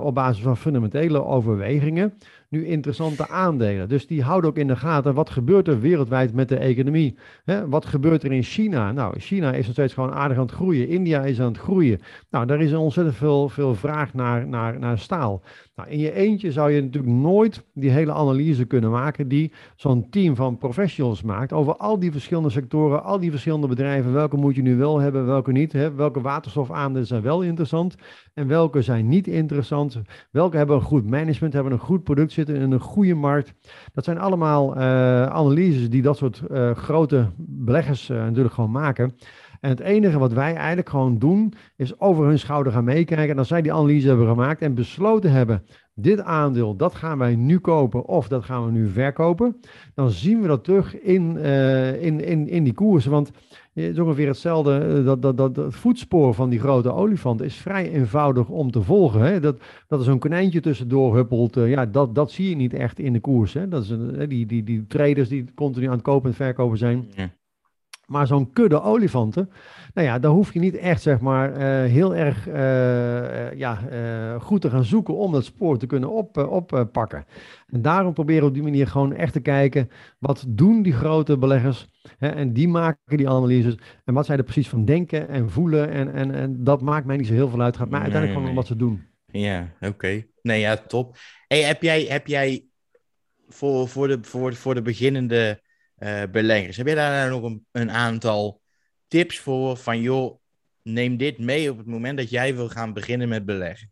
op 0.00 0.14
basis 0.14 0.42
van 0.42 0.56
fundamentele 0.56 1.24
overwegingen 1.24 2.12
nu 2.48 2.66
interessante 2.66 3.28
aandelen. 3.28 3.88
Dus 3.88 4.06
die 4.06 4.22
houden 4.22 4.50
ook 4.50 4.56
in 4.56 4.66
de 4.66 4.76
gaten 4.76 5.14
wat 5.14 5.30
gebeurt 5.30 5.68
er 5.68 5.80
wereldwijd 5.80 6.32
met 6.34 6.48
de 6.48 6.56
economie. 6.56 7.18
Hè? 7.44 7.68
Wat 7.68 7.86
gebeurt 7.86 8.22
er 8.22 8.32
in 8.32 8.42
China? 8.42 8.92
Nou, 8.92 9.18
China 9.18 9.52
is 9.52 9.64
nog 9.64 9.72
steeds 9.72 9.94
gewoon 9.94 10.12
aardig 10.12 10.36
aan 10.36 10.42
het 10.42 10.52
groeien. 10.52 10.88
India 10.88 11.24
is 11.24 11.40
aan 11.40 11.52
het 11.52 11.58
groeien. 11.58 12.00
Nou, 12.30 12.46
daar 12.46 12.60
is 12.60 12.72
ontzettend 12.72 13.16
veel, 13.16 13.48
veel 13.48 13.74
vraag 13.74 14.14
naar, 14.14 14.46
naar, 14.46 14.78
naar 14.78 14.98
staal. 14.98 15.42
Nou, 15.78 15.90
in 15.90 15.98
je 15.98 16.12
eentje 16.12 16.52
zou 16.52 16.70
je 16.70 16.82
natuurlijk 16.82 17.14
nooit 17.14 17.64
die 17.74 17.90
hele 17.90 18.12
analyse 18.12 18.64
kunnen 18.64 18.90
maken 18.90 19.28
die 19.28 19.52
zo'n 19.76 20.08
team 20.10 20.36
van 20.36 20.58
professionals 20.58 21.22
maakt 21.22 21.52
over 21.52 21.76
al 21.76 21.98
die 21.98 22.12
verschillende 22.12 22.50
sectoren, 22.50 23.04
al 23.04 23.18
die 23.18 23.30
verschillende 23.30 23.66
bedrijven. 23.66 24.12
Welke 24.12 24.36
moet 24.36 24.54
je 24.54 24.62
nu 24.62 24.76
wel 24.76 24.98
hebben, 24.98 25.26
welke 25.26 25.52
niet? 25.52 25.72
Hè? 25.72 25.94
Welke 25.94 26.20
waterstofaandelen 26.20 27.06
zijn 27.06 27.22
wel 27.22 27.42
interessant 27.42 27.94
en 28.34 28.46
welke 28.46 28.82
zijn 28.82 29.08
niet 29.08 29.26
interessant? 29.26 30.00
Welke 30.30 30.56
hebben 30.56 30.76
een 30.76 30.82
goed 30.82 31.10
management, 31.10 31.52
hebben 31.52 31.72
een 31.72 31.78
goed 31.78 32.04
product 32.04 32.32
zitten 32.32 32.56
in 32.56 32.72
een 32.72 32.80
goede 32.80 33.14
markt? 33.14 33.54
Dat 33.92 34.04
zijn 34.04 34.18
allemaal 34.18 34.76
uh, 34.76 34.82
analyses 35.26 35.90
die 35.90 36.02
dat 36.02 36.16
soort 36.16 36.42
uh, 36.50 36.70
grote 36.70 37.30
beleggers 37.36 38.10
uh, 38.10 38.16
natuurlijk 38.16 38.54
gewoon 38.54 38.70
maken. 38.70 39.14
En 39.60 39.70
het 39.70 39.80
enige 39.80 40.18
wat 40.18 40.32
wij 40.32 40.54
eigenlijk 40.54 40.88
gewoon 40.88 41.18
doen, 41.18 41.52
is 41.76 42.00
over 42.00 42.26
hun 42.26 42.38
schouder 42.38 42.72
gaan 42.72 42.84
meekijken. 42.84 43.28
En 43.28 43.38
als 43.38 43.48
zij 43.48 43.62
die 43.62 43.72
analyse 43.72 44.08
hebben 44.08 44.28
gemaakt 44.28 44.62
en 44.62 44.74
besloten 44.74 45.30
hebben, 45.30 45.62
dit 45.94 46.20
aandeel, 46.20 46.76
dat 46.76 46.94
gaan 46.94 47.18
wij 47.18 47.36
nu 47.36 47.58
kopen 47.58 48.04
of 48.04 48.28
dat 48.28 48.44
gaan 48.44 48.64
we 48.64 48.70
nu 48.70 48.88
verkopen, 48.88 49.60
dan 49.94 50.10
zien 50.10 50.40
we 50.40 50.48
dat 50.48 50.64
terug 50.64 51.00
in, 51.00 51.36
uh, 51.36 52.02
in, 52.02 52.24
in, 52.24 52.48
in 52.48 52.64
die 52.64 52.72
koersen. 52.72 53.10
Want 53.10 53.30
het 53.74 53.84
is 53.84 53.98
ongeveer 53.98 54.26
hetzelfde, 54.26 54.78
eh, 54.78 55.04
dat, 55.04 55.22
dat, 55.22 55.36
dat, 55.36 55.56
het 55.56 55.74
voetspoor 55.74 56.34
van 56.34 56.48
die 56.48 56.58
grote 56.58 56.92
olifant 56.92 57.42
is 57.42 57.54
vrij 57.54 57.90
eenvoudig 57.90 58.48
om 58.48 58.70
te 58.70 58.82
volgen. 58.82 59.20
Hè? 59.20 59.40
Dat, 59.40 59.60
dat 59.86 59.98
er 59.98 60.04
zo'n 60.04 60.18
konijntje 60.18 60.60
tussendoor 60.60 61.14
huppelt, 61.14 61.56
uh, 61.56 61.70
ja, 61.70 61.86
dat, 61.86 62.14
dat 62.14 62.30
zie 62.30 62.48
je 62.48 62.56
niet 62.56 62.74
echt 62.74 62.98
in 62.98 63.12
de 63.12 63.20
koers. 63.20 63.52
Hè? 63.52 63.68
Dat 63.68 63.82
is 63.82 63.90
een, 63.90 64.28
die, 64.28 64.46
die, 64.46 64.62
die 64.62 64.86
traders 64.86 65.28
die 65.28 65.54
continu 65.54 65.86
aan 65.86 65.92
het 65.92 66.02
kopen 66.02 66.30
en 66.30 66.36
verkopen 66.36 66.78
zijn. 66.78 67.08
Ja. 67.14 67.30
Maar 68.08 68.26
zo'n 68.26 68.52
kudde 68.52 68.82
olifanten, 68.82 69.50
nou 69.94 70.06
ja, 70.06 70.18
daar 70.18 70.30
hoef 70.30 70.52
je 70.52 70.58
niet 70.58 70.76
echt, 70.76 71.02
zeg 71.02 71.20
maar, 71.20 71.50
uh, 71.50 71.90
heel 71.90 72.14
erg 72.14 72.48
uh, 72.48 72.54
ja, 73.54 73.78
uh, 73.92 74.40
goed 74.40 74.60
te 74.60 74.70
gaan 74.70 74.84
zoeken 74.84 75.16
om 75.16 75.32
dat 75.32 75.44
spoor 75.44 75.78
te 75.78 75.86
kunnen 75.86 76.10
op, 76.10 76.36
oppakken. 76.36 77.24
en 77.66 77.82
daarom 77.82 78.12
proberen 78.12 78.42
we 78.42 78.48
op 78.48 78.54
die 78.54 78.62
manier 78.62 78.86
gewoon 78.86 79.12
echt 79.12 79.32
te 79.32 79.40
kijken, 79.40 79.90
wat 80.18 80.44
doen 80.48 80.82
die 80.82 80.92
grote 80.92 81.38
beleggers? 81.38 81.88
Hè, 82.18 82.28
en 82.28 82.52
die 82.52 82.68
maken 82.68 83.16
die 83.16 83.28
analyses. 83.28 83.74
En 84.04 84.14
wat 84.14 84.26
zij 84.26 84.36
er 84.36 84.42
precies 84.42 84.68
van 84.68 84.84
denken 84.84 85.28
en 85.28 85.50
voelen. 85.50 85.90
En, 85.90 86.12
en, 86.12 86.34
en 86.34 86.64
dat 86.64 86.80
maakt 86.80 87.06
mij 87.06 87.16
niet 87.16 87.26
zo 87.26 87.32
heel 87.32 87.48
veel 87.48 87.60
uit. 87.60 87.76
Gaat 87.76 87.90
maar 87.90 88.00
uiteindelijk 88.00 88.38
gewoon 88.38 88.50
om 88.50 88.56
wat 88.56 88.66
ze 88.66 88.76
doen. 88.76 89.06
Ja, 89.26 89.72
oké. 89.80 90.24
Nee, 90.42 90.60
ja, 90.60 90.76
top. 90.76 91.16
Hey, 91.46 91.62
heb 91.62 91.82
jij, 91.82 92.02
heb 92.02 92.26
jij 92.26 92.64
voor, 93.48 93.88
voor, 93.88 94.08
de, 94.08 94.18
voor, 94.22 94.54
voor 94.54 94.74
de 94.74 94.82
beginnende 94.82 95.60
uh, 96.00 96.22
beleggers. 96.32 96.76
Heb 96.76 96.86
je 96.86 96.94
daar 96.94 97.28
nou 97.28 97.40
nog 97.40 97.58
een, 97.72 97.90
aantal 97.90 98.60
tips 99.08 99.38
voor 99.38 99.76
van 99.76 100.00
joh, 100.00 100.38
neem 100.82 101.16
dit 101.16 101.38
mee 101.38 101.70
op 101.70 101.78
het 101.78 101.86
moment 101.86 102.18
dat 102.18 102.30
jij 102.30 102.54
wil 102.54 102.68
gaan 102.68 102.92
beginnen 102.92 103.28
met 103.28 103.44
beleggen? 103.44 103.90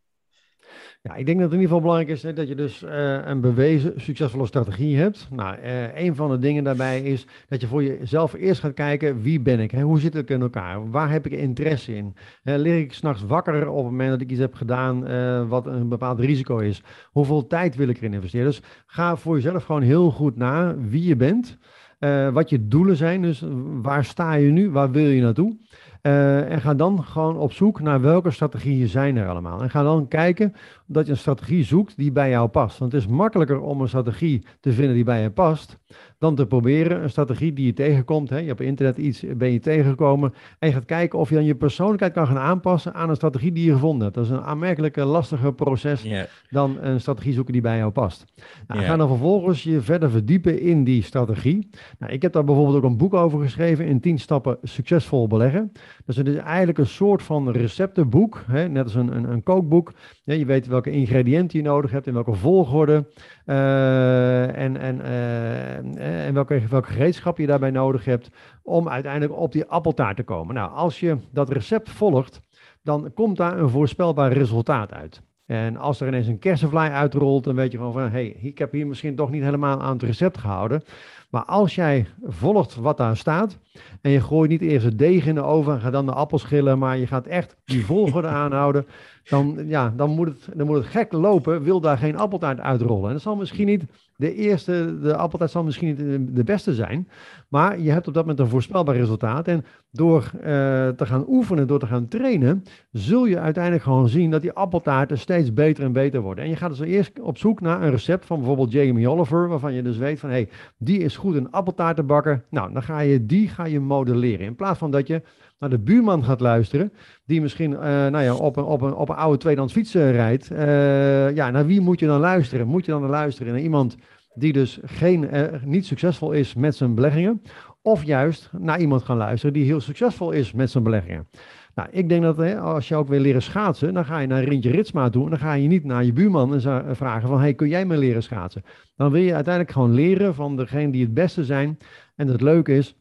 Ja, 1.03 1.14
ik 1.14 1.27
denk 1.27 1.38
dat 1.38 1.51
het 1.51 1.55
in 1.55 1.61
ieder 1.61 1.77
geval 1.77 1.81
belangrijk 1.81 2.09
is 2.09 2.23
hè, 2.23 2.33
dat 2.33 2.49
je 2.49 2.55
dus 2.55 2.83
uh, 2.83 3.27
een 3.27 3.40
bewezen 3.40 3.92
succesvolle 3.97 4.47
strategie 4.47 4.97
hebt. 4.97 5.29
Nou, 5.31 5.59
uh, 5.59 5.97
een 5.97 6.14
van 6.14 6.31
de 6.31 6.38
dingen 6.38 6.64
daarbij 6.64 7.03
is 7.03 7.27
dat 7.49 7.61
je 7.61 7.66
voor 7.66 7.83
jezelf 7.83 8.33
eerst 8.33 8.61
gaat 8.61 8.75
kijken 8.75 9.23
wie 9.23 9.40
ben 9.40 9.61
ik, 9.61 9.71
hè? 9.71 9.83
hoe 9.83 10.01
zit 10.01 10.14
ik 10.14 10.31
in 10.31 10.40
elkaar, 10.40 10.90
waar 10.90 11.11
heb 11.11 11.27
ik 11.27 11.33
interesse 11.33 11.95
in. 11.95 12.16
Uh, 12.45 12.57
lig 12.57 12.75
ik 12.75 12.92
s'nachts 12.92 13.23
wakker 13.23 13.69
op 13.69 13.77
het 13.77 13.90
moment 13.90 14.11
dat 14.11 14.21
ik 14.21 14.31
iets 14.31 14.40
heb 14.40 14.55
gedaan 14.55 15.49
wat 15.49 15.66
een 15.66 15.88
bepaald 15.88 16.21
risico 16.21 16.59
is. 16.59 16.83
Hoeveel 17.05 17.47
tijd 17.47 17.77
wil 17.77 17.88
ik 17.88 17.97
erin 17.97 18.14
investeren? 18.14 18.47
Dus 18.47 18.62
ga 18.87 19.16
voor 19.16 19.35
jezelf 19.35 19.64
gewoon 19.64 19.83
heel 19.83 20.11
goed 20.11 20.37
na 20.37 20.77
wie 20.79 21.05
je 21.05 21.16
bent. 21.16 21.59
Uh, 21.98 22.28
wat 22.28 22.50
je 22.50 22.68
doelen 22.68 22.96
zijn, 22.96 23.22
dus 23.22 23.44
waar 23.82 24.04
sta 24.04 24.35
je 24.35 24.50
nu, 24.50 24.70
waar 24.70 24.90
wil 24.90 25.06
je 25.06 25.22
naartoe? 25.22 25.56
Uh, 26.02 26.50
en 26.50 26.61
ga 26.61 26.74
dan 26.74 27.04
gewoon 27.04 27.37
op 27.37 27.52
zoek 27.52 27.80
naar 27.80 28.00
welke 28.00 28.30
strategieën 28.30 28.88
zijn 28.88 29.16
er 29.16 29.28
allemaal. 29.28 29.62
En 29.62 29.70
ga 29.70 29.82
dan 29.82 30.09
kijken 30.09 30.54
dat 30.87 31.07
je 31.07 31.12
een 31.12 31.18
strategie 31.18 31.64
zoekt 31.64 31.96
die 31.96 32.12
bij 32.12 32.31
jou 32.31 32.49
past. 32.49 32.79
Want 32.79 32.92
het 32.92 33.01
is 33.01 33.09
makkelijker 33.09 33.61
om 33.61 33.81
een 33.81 33.88
strategie 33.88 34.44
te 34.61 34.72
vinden 34.72 34.94
die 34.94 35.05
bij 35.05 35.22
je 35.22 35.31
past, 35.31 35.79
dan 36.18 36.35
te 36.35 36.46
proberen 36.46 37.03
een 37.03 37.11
strategie 37.11 37.53
die 37.53 37.66
je 37.66 37.72
tegenkomt. 37.72 38.31
Hè. 38.31 38.38
Je 38.38 38.46
hebt 38.46 38.61
op 38.61 38.66
internet 38.66 38.96
iets, 38.96 39.25
ben 39.37 39.53
je 39.53 39.59
tegengekomen. 39.59 40.35
En 40.59 40.68
je 40.68 40.75
gaat 40.75 40.85
kijken 40.85 41.18
of 41.18 41.29
je 41.29 41.35
dan 41.35 41.44
je 41.44 41.55
persoonlijkheid 41.55 42.12
kan 42.12 42.27
gaan 42.27 42.38
aanpassen 42.38 42.94
aan 42.94 43.09
een 43.09 43.16
strategie 43.16 43.53
die 43.53 43.64
je 43.64 43.72
gevonden 43.72 44.03
hebt. 44.03 44.14
Dat 44.14 44.25
is 44.25 44.31
een 44.31 44.40
aanmerkelijk 44.40 44.96
lastiger 44.96 45.55
proces 45.55 46.03
yeah. 46.03 46.27
dan 46.51 46.79
een 46.81 47.01
strategie 47.01 47.33
zoeken 47.33 47.53
die 47.53 47.62
bij 47.62 47.77
jou 47.77 47.90
past. 47.92 48.25
Nou, 48.66 48.81
yeah. 48.81 48.90
Ga 48.90 48.96
dan 48.96 49.09
vervolgens 49.09 49.62
je 49.62 49.81
verder 49.81 50.11
verdiepen 50.11 50.61
in 50.61 50.85
die 50.85 51.03
strategie. 51.03 51.68
Nou, 51.99 52.12
ik 52.12 52.22
heb 52.22 52.33
daar 52.33 52.44
bijvoorbeeld 52.44 52.77
ook 52.77 52.90
een 52.90 52.96
boek 52.96 53.14
over 53.14 53.40
geschreven 53.40 53.87
in 53.87 54.01
10 54.01 54.18
stappen 54.18 54.59
succesvol 54.62 55.27
beleggen. 55.27 55.72
Dus 56.05 56.16
het 56.16 56.29
is 56.29 56.37
eigenlijk 56.37 56.79
een 56.79 56.87
soort 56.87 57.22
van 57.22 57.51
receptenboek, 57.51 58.44
hè, 58.46 58.68
net 58.68 58.85
als 58.85 58.94
een, 58.94 59.16
een, 59.16 59.31
een 59.31 59.42
kookboek. 59.42 59.92
Ja, 60.22 60.35
je 60.35 60.44
weet 60.44 60.66
welke 60.82 60.98
ingrediënten 60.98 61.58
je 61.58 61.64
nodig 61.64 61.90
hebt, 61.90 62.06
in 62.06 62.12
welke 62.12 62.34
volgorde 62.34 63.08
uh, 63.46 64.56
en, 64.58 64.76
en, 64.76 64.98
uh, 64.98 66.26
en 66.26 66.34
welke, 66.34 66.62
welke 66.70 66.92
gereedschap 66.92 67.38
je 67.38 67.46
daarbij 67.46 67.70
nodig 67.70 68.04
hebt 68.04 68.30
om 68.62 68.88
uiteindelijk 68.88 69.32
op 69.32 69.52
die 69.52 69.64
appeltaart 69.64 70.16
te 70.16 70.22
komen. 70.22 70.54
Nou, 70.54 70.70
als 70.70 71.00
je 71.00 71.16
dat 71.32 71.50
recept 71.50 71.90
volgt, 71.90 72.40
dan 72.82 73.10
komt 73.14 73.36
daar 73.36 73.58
een 73.58 73.68
voorspelbaar 73.68 74.32
resultaat 74.32 74.92
uit. 74.92 75.22
En 75.46 75.76
als 75.76 76.00
er 76.00 76.06
ineens 76.06 76.26
een 76.26 76.38
kersenvlaai 76.38 76.90
uitrolt, 76.90 77.44
dan 77.44 77.54
weet 77.54 77.72
je 77.72 77.78
gewoon 77.78 77.92
van, 77.92 78.02
hé, 78.02 78.08
hey, 78.08 78.26
ik 78.26 78.58
heb 78.58 78.72
hier 78.72 78.86
misschien 78.86 79.16
toch 79.16 79.30
niet 79.30 79.42
helemaal 79.42 79.80
aan 79.80 79.92
het 79.92 80.02
recept 80.02 80.38
gehouden. 80.38 80.82
Maar 81.30 81.44
als 81.44 81.74
jij 81.74 82.06
volgt 82.22 82.74
wat 82.74 82.96
daar 82.96 83.16
staat 83.16 83.58
en 84.00 84.10
je 84.10 84.20
gooit 84.20 84.50
niet 84.50 84.60
eerst 84.60 84.84
het 84.84 84.98
deeg 84.98 85.26
in 85.26 85.34
de 85.34 85.42
oven 85.42 85.74
en 85.74 85.80
gaat 85.80 85.92
dan 85.92 86.06
de 86.06 86.12
appels 86.12 86.42
schillen, 86.42 86.78
maar 86.78 86.98
je 86.98 87.06
gaat 87.06 87.26
echt 87.26 87.56
die 87.64 87.84
volgorde 87.84 88.28
aanhouden, 88.42 88.86
dan, 89.28 89.58
ja, 89.66 89.92
dan, 89.96 90.10
moet 90.10 90.26
het, 90.26 90.48
dan 90.54 90.66
moet 90.66 90.76
het 90.76 90.86
gek 90.86 91.12
lopen, 91.12 91.62
wil 91.62 91.80
daar 91.80 91.98
geen 91.98 92.16
appeltaart 92.16 92.60
uitrollen. 92.60 93.06
En 93.06 93.12
dat 93.12 93.22
zal 93.22 93.36
misschien 93.36 93.66
niet 93.66 93.84
de 94.16 94.34
eerste, 94.34 94.98
de 95.00 95.16
appeltaart 95.16 95.50
zal 95.50 95.62
misschien 95.64 95.86
niet 95.86 96.36
de 96.36 96.44
beste 96.44 96.74
zijn, 96.74 97.08
maar 97.48 97.80
je 97.80 97.90
hebt 97.90 98.08
op 98.08 98.14
dat 98.14 98.22
moment 98.22 98.40
een 98.40 98.48
voorspelbaar 98.48 98.96
resultaat. 98.96 99.48
En 99.48 99.64
door 99.90 100.30
uh, 100.34 100.42
te 100.88 101.06
gaan 101.06 101.24
oefenen, 101.28 101.66
door 101.66 101.78
te 101.78 101.86
gaan 101.86 102.08
trainen, 102.08 102.62
zul 102.90 103.26
je 103.26 103.38
uiteindelijk 103.38 103.84
gewoon 103.84 104.08
zien 104.08 104.30
dat 104.30 104.42
die 104.42 104.52
appeltaarten 104.52 105.18
steeds 105.18 105.52
beter 105.52 105.84
en 105.84 105.92
beter 105.92 106.20
worden. 106.20 106.44
En 106.44 106.50
je 106.50 106.56
gaat 106.56 106.70
dus 106.70 106.80
eerst 106.80 107.20
op 107.20 107.38
zoek 107.38 107.60
naar 107.60 107.82
een 107.82 107.90
recept 107.90 108.26
van 108.26 108.36
bijvoorbeeld 108.36 108.72
Jamie 108.72 109.10
Oliver, 109.10 109.48
waarvan 109.48 109.72
je 109.72 109.82
dus 109.82 109.96
weet 109.96 110.20
van, 110.20 110.28
hé, 110.28 110.34
hey, 110.34 110.48
die 110.78 110.98
is 110.98 111.16
goed 111.16 111.34
een 111.34 111.50
appeltaart 111.50 111.96
te 111.96 112.02
bakken. 112.02 112.44
Nou, 112.50 112.72
dan 112.72 112.82
ga 112.82 113.00
je 113.00 113.26
die 113.26 113.48
ga 113.48 113.64
je 113.64 113.80
modelleren. 113.80 114.46
In 114.46 114.56
plaats 114.56 114.78
van 114.78 114.90
dat 114.90 115.06
je 115.06 115.22
naar 115.59 115.71
de 115.71 115.79
buurman 115.79 116.25
gaat 116.25 116.40
luisteren, 116.40 116.92
die 117.25 117.40
misschien 117.40 117.71
uh, 117.71 117.79
nou 117.81 118.21
ja, 118.21 118.35
op, 118.35 118.57
een, 118.57 118.64
op, 118.64 118.81
een, 118.81 118.95
op 118.95 119.09
een 119.09 119.16
oude 119.16 119.38
tweedehands 119.38 119.73
fiets 119.73 119.95
uh, 119.95 120.11
rijdt. 120.11 120.51
Uh, 120.51 121.35
ja, 121.35 121.51
naar 121.51 121.66
wie 121.66 121.81
moet 121.81 122.01
je 122.01 122.07
dan 122.07 122.21
luisteren? 122.21 122.66
Moet 122.66 122.85
je 122.85 122.92
dan 122.92 123.07
luisteren 123.07 123.53
naar 123.53 123.62
iemand 123.62 123.97
die 124.35 124.53
dus 124.53 124.79
geen, 124.85 125.31
niet 125.64 125.87
succesvol 125.87 126.33
is 126.33 126.55
met 126.55 126.77
zijn 126.77 126.95
beleggingen? 126.95 127.42
Of 127.83 128.05
juist 128.05 128.51
naar 128.59 128.81
iemand 128.81 129.03
gaan 129.03 129.16
luisteren 129.16 129.55
die 129.55 129.64
heel 129.64 129.81
succesvol 129.81 130.31
is 130.31 130.53
met 130.53 130.71
zijn 130.71 130.85
beleggingen? 130.85 131.29
Nou, 131.77 131.88
ik 131.92 132.09
denk 132.09 132.23
dat 132.23 132.37
hè, 132.37 132.59
als 132.59 132.88
je 132.88 132.95
ook 132.95 133.09
wil 133.09 133.21
leren 133.21 133.42
schaatsen, 133.42 133.95
dan 133.95 134.05
ga 134.05 134.19
je 134.19 134.27
naar 134.27 134.45
Rintje 134.45 134.71
Ritsma 134.71 135.09
toe. 135.09 135.25
En 135.25 135.31
dan 135.31 135.38
ga 135.38 135.53
je 135.53 135.69
niet 135.69 135.85
naar 135.85 136.05
je 136.05 136.12
buurman 136.12 136.55
en 136.55 136.97
vragen 136.97 137.29
van, 137.29 137.40
hey, 137.40 137.55
kun 137.55 137.69
jij 137.69 137.87
me 137.87 137.97
leren 137.97 138.23
schaatsen? 138.23 138.62
Dan 138.97 139.11
wil 139.11 139.23
je 139.23 139.35
uiteindelijk 139.35 139.73
gewoon 139.73 139.95
leren 139.95 140.35
van 140.35 140.57
degene 140.57 140.92
die 140.92 141.03
het 141.03 141.14
beste 141.14 141.45
zijn. 141.45 141.79
En 142.14 142.29
het 142.29 142.40
leuke 142.40 142.77
is, 142.77 142.97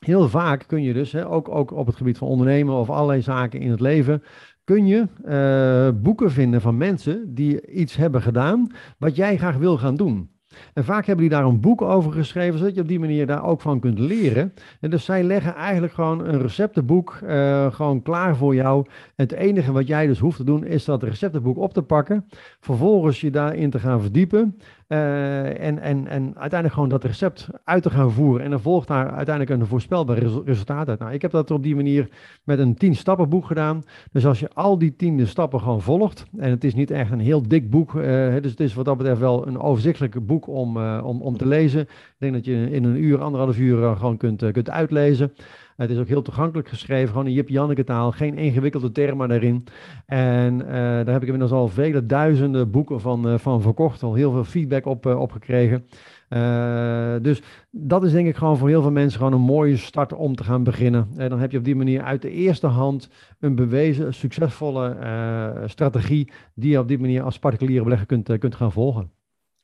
heel 0.00 0.28
vaak 0.28 0.64
kun 0.66 0.82
je 0.82 0.92
dus, 0.92 1.12
hè, 1.12 1.28
ook, 1.28 1.48
ook 1.48 1.72
op 1.72 1.86
het 1.86 1.96
gebied 1.96 2.18
van 2.18 2.28
ondernemen 2.28 2.74
of 2.74 2.90
allerlei 2.90 3.22
zaken 3.22 3.60
in 3.60 3.70
het 3.70 3.80
leven, 3.80 4.22
kun 4.64 4.86
je 4.86 5.06
uh, 5.24 6.02
boeken 6.02 6.30
vinden 6.30 6.60
van 6.60 6.76
mensen 6.76 7.34
die 7.34 7.66
iets 7.70 7.96
hebben 7.96 8.22
gedaan 8.22 8.72
wat 8.98 9.16
jij 9.16 9.36
graag 9.36 9.56
wil 9.56 9.78
gaan 9.78 9.96
doen. 9.96 10.30
En 10.74 10.84
vaak 10.84 11.06
hebben 11.06 11.28
die 11.28 11.34
daar 11.34 11.44
een 11.44 11.60
boek 11.60 11.82
over 11.82 12.12
geschreven, 12.12 12.58
zodat 12.58 12.74
je 12.74 12.80
op 12.80 12.88
die 12.88 13.00
manier 13.00 13.26
daar 13.26 13.44
ook 13.44 13.60
van 13.60 13.80
kunt 13.80 13.98
leren. 13.98 14.52
En 14.80 14.90
dus 14.90 15.04
zij 15.04 15.22
leggen 15.22 15.54
eigenlijk 15.54 15.92
gewoon 15.92 16.26
een 16.26 16.40
receptenboek 16.40 17.18
uh, 17.24 17.72
gewoon 17.72 18.02
klaar 18.02 18.36
voor 18.36 18.54
jou. 18.54 18.84
En 18.86 19.24
het 19.24 19.32
enige 19.32 19.72
wat 19.72 19.86
jij 19.86 20.06
dus 20.06 20.18
hoeft 20.18 20.36
te 20.36 20.44
doen, 20.44 20.64
is 20.64 20.84
dat 20.84 21.02
receptenboek 21.02 21.56
op 21.56 21.72
te 21.72 21.82
pakken. 21.82 22.26
Vervolgens 22.60 23.20
je 23.20 23.30
daarin 23.30 23.70
te 23.70 23.78
gaan 23.78 24.00
verdiepen. 24.00 24.56
Uh, 24.92 25.60
en, 25.60 25.78
en, 25.78 26.06
en 26.06 26.22
uiteindelijk 26.24 26.72
gewoon 26.72 26.88
dat 26.88 27.04
recept 27.04 27.48
uit 27.64 27.82
te 27.82 27.90
gaan 27.90 28.10
voeren. 28.10 28.44
En 28.44 28.50
dan 28.50 28.60
volgt 28.60 28.88
daar 28.88 29.10
uiteindelijk 29.10 29.60
een 29.60 29.66
voorspelbaar 29.66 30.18
resultaat 30.44 30.88
uit. 30.88 30.98
Nou, 30.98 31.12
ik 31.12 31.22
heb 31.22 31.30
dat 31.30 31.50
op 31.50 31.62
die 31.62 31.76
manier 31.76 32.08
met 32.44 32.58
een 32.58 32.74
tien 32.74 32.94
stappen 32.94 33.28
boek 33.28 33.46
gedaan. 33.46 33.82
Dus 34.12 34.26
als 34.26 34.40
je 34.40 34.50
al 34.54 34.78
die 34.78 34.96
tiende 34.96 35.26
stappen 35.26 35.60
gewoon 35.60 35.82
volgt. 35.82 36.24
En 36.36 36.50
het 36.50 36.64
is 36.64 36.74
niet 36.74 36.90
echt 36.90 37.10
een 37.10 37.20
heel 37.20 37.48
dik 37.48 37.70
boek. 37.70 37.94
Uh, 37.94 38.02
dus 38.42 38.50
het 38.50 38.60
is 38.60 38.74
wat 38.74 38.84
dat 38.84 38.96
betreft 38.96 39.20
wel 39.20 39.46
een 39.46 39.60
overzichtelijk 39.60 40.26
boek 40.26 40.46
om, 40.46 40.76
uh, 40.76 41.00
om, 41.04 41.22
om 41.22 41.36
te 41.36 41.46
lezen. 41.46 41.80
Ik 41.80 42.16
denk 42.18 42.32
dat 42.32 42.44
je 42.44 42.70
in 42.70 42.84
een 42.84 43.04
uur, 43.04 43.20
anderhalf 43.20 43.58
uur 43.58 43.96
gewoon 43.96 44.16
kunt, 44.16 44.50
kunt 44.52 44.70
uitlezen. 44.70 45.32
Het 45.80 45.90
is 45.90 45.98
ook 45.98 46.08
heel 46.08 46.22
toegankelijk 46.22 46.68
geschreven, 46.68 47.08
gewoon 47.08 47.26
in 47.26 47.32
Jip 47.32 47.48
Janneke 47.48 47.84
taal, 47.84 48.12
geen 48.12 48.38
ingewikkelde 48.38 48.92
termen 48.92 49.28
daarin. 49.28 49.64
En 50.06 50.58
daar 50.58 51.06
heb 51.06 51.22
ik 51.22 51.28
inmiddels 51.28 51.52
al 51.52 51.68
vele 51.68 52.06
duizenden 52.06 52.70
boeken 52.70 53.00
van, 53.00 53.40
van 53.40 53.62
verkocht, 53.62 54.02
al 54.02 54.14
heel 54.14 54.32
veel 54.32 54.44
feedback 54.44 54.86
op, 54.86 55.06
op 55.06 55.32
gekregen. 55.32 55.86
Dus 57.22 57.42
dat 57.70 58.04
is 58.04 58.12
denk 58.12 58.26
ik 58.26 58.36
gewoon 58.36 58.56
voor 58.56 58.68
heel 58.68 58.82
veel 58.82 58.90
mensen 58.90 59.18
gewoon 59.18 59.32
een 59.32 59.40
mooie 59.40 59.76
start 59.76 60.12
om 60.12 60.34
te 60.34 60.44
gaan 60.44 60.62
beginnen. 60.62 61.08
En 61.16 61.28
dan 61.28 61.38
heb 61.38 61.52
je 61.52 61.58
op 61.58 61.64
die 61.64 61.76
manier 61.76 62.02
uit 62.02 62.22
de 62.22 62.30
eerste 62.30 62.66
hand 62.66 63.10
een 63.38 63.54
bewezen, 63.54 64.14
succesvolle 64.14 64.96
strategie 65.66 66.32
die 66.54 66.70
je 66.70 66.78
op 66.78 66.88
die 66.88 66.98
manier 66.98 67.22
als 67.22 67.38
particuliere 67.38 67.84
belegger 67.84 68.06
kunt, 68.06 68.38
kunt 68.38 68.54
gaan 68.54 68.72
volgen. 68.72 69.10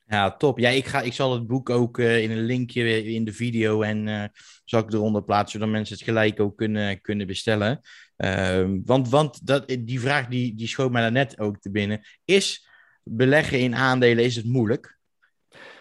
Ja, 0.07 0.37
top. 0.37 0.59
Ja, 0.59 0.69
ik, 0.69 0.85
ga, 0.85 1.01
ik 1.01 1.13
zal 1.13 1.33
het 1.33 1.47
boek 1.47 1.69
ook 1.69 1.99
in 1.99 2.31
een 2.31 2.43
linkje 2.43 3.03
in 3.03 3.25
de 3.25 3.33
video 3.33 3.81
en 3.81 4.31
zal 4.65 4.79
ik 4.79 4.93
eronder 4.93 5.23
plaatsen, 5.23 5.59
zodat 5.59 5.75
mensen 5.75 5.95
het 5.95 6.03
gelijk 6.03 6.39
ook 6.39 6.57
kunnen, 6.57 7.01
kunnen 7.01 7.27
bestellen. 7.27 7.81
Ehm, 8.15 8.79
want 8.85 9.09
want 9.09 9.47
dat, 9.47 9.77
die 9.79 9.99
vraag 9.99 10.27
die, 10.27 10.55
die 10.55 10.67
schoot 10.67 10.91
mij 10.91 11.09
net 11.09 11.39
ook 11.39 11.59
te 11.59 11.71
binnen. 11.71 12.01
Is 12.25 12.69
beleggen 13.03 13.59
in 13.59 13.75
aandelen, 13.75 14.23
is 14.23 14.35
het 14.35 14.45
moeilijk? 14.45 14.97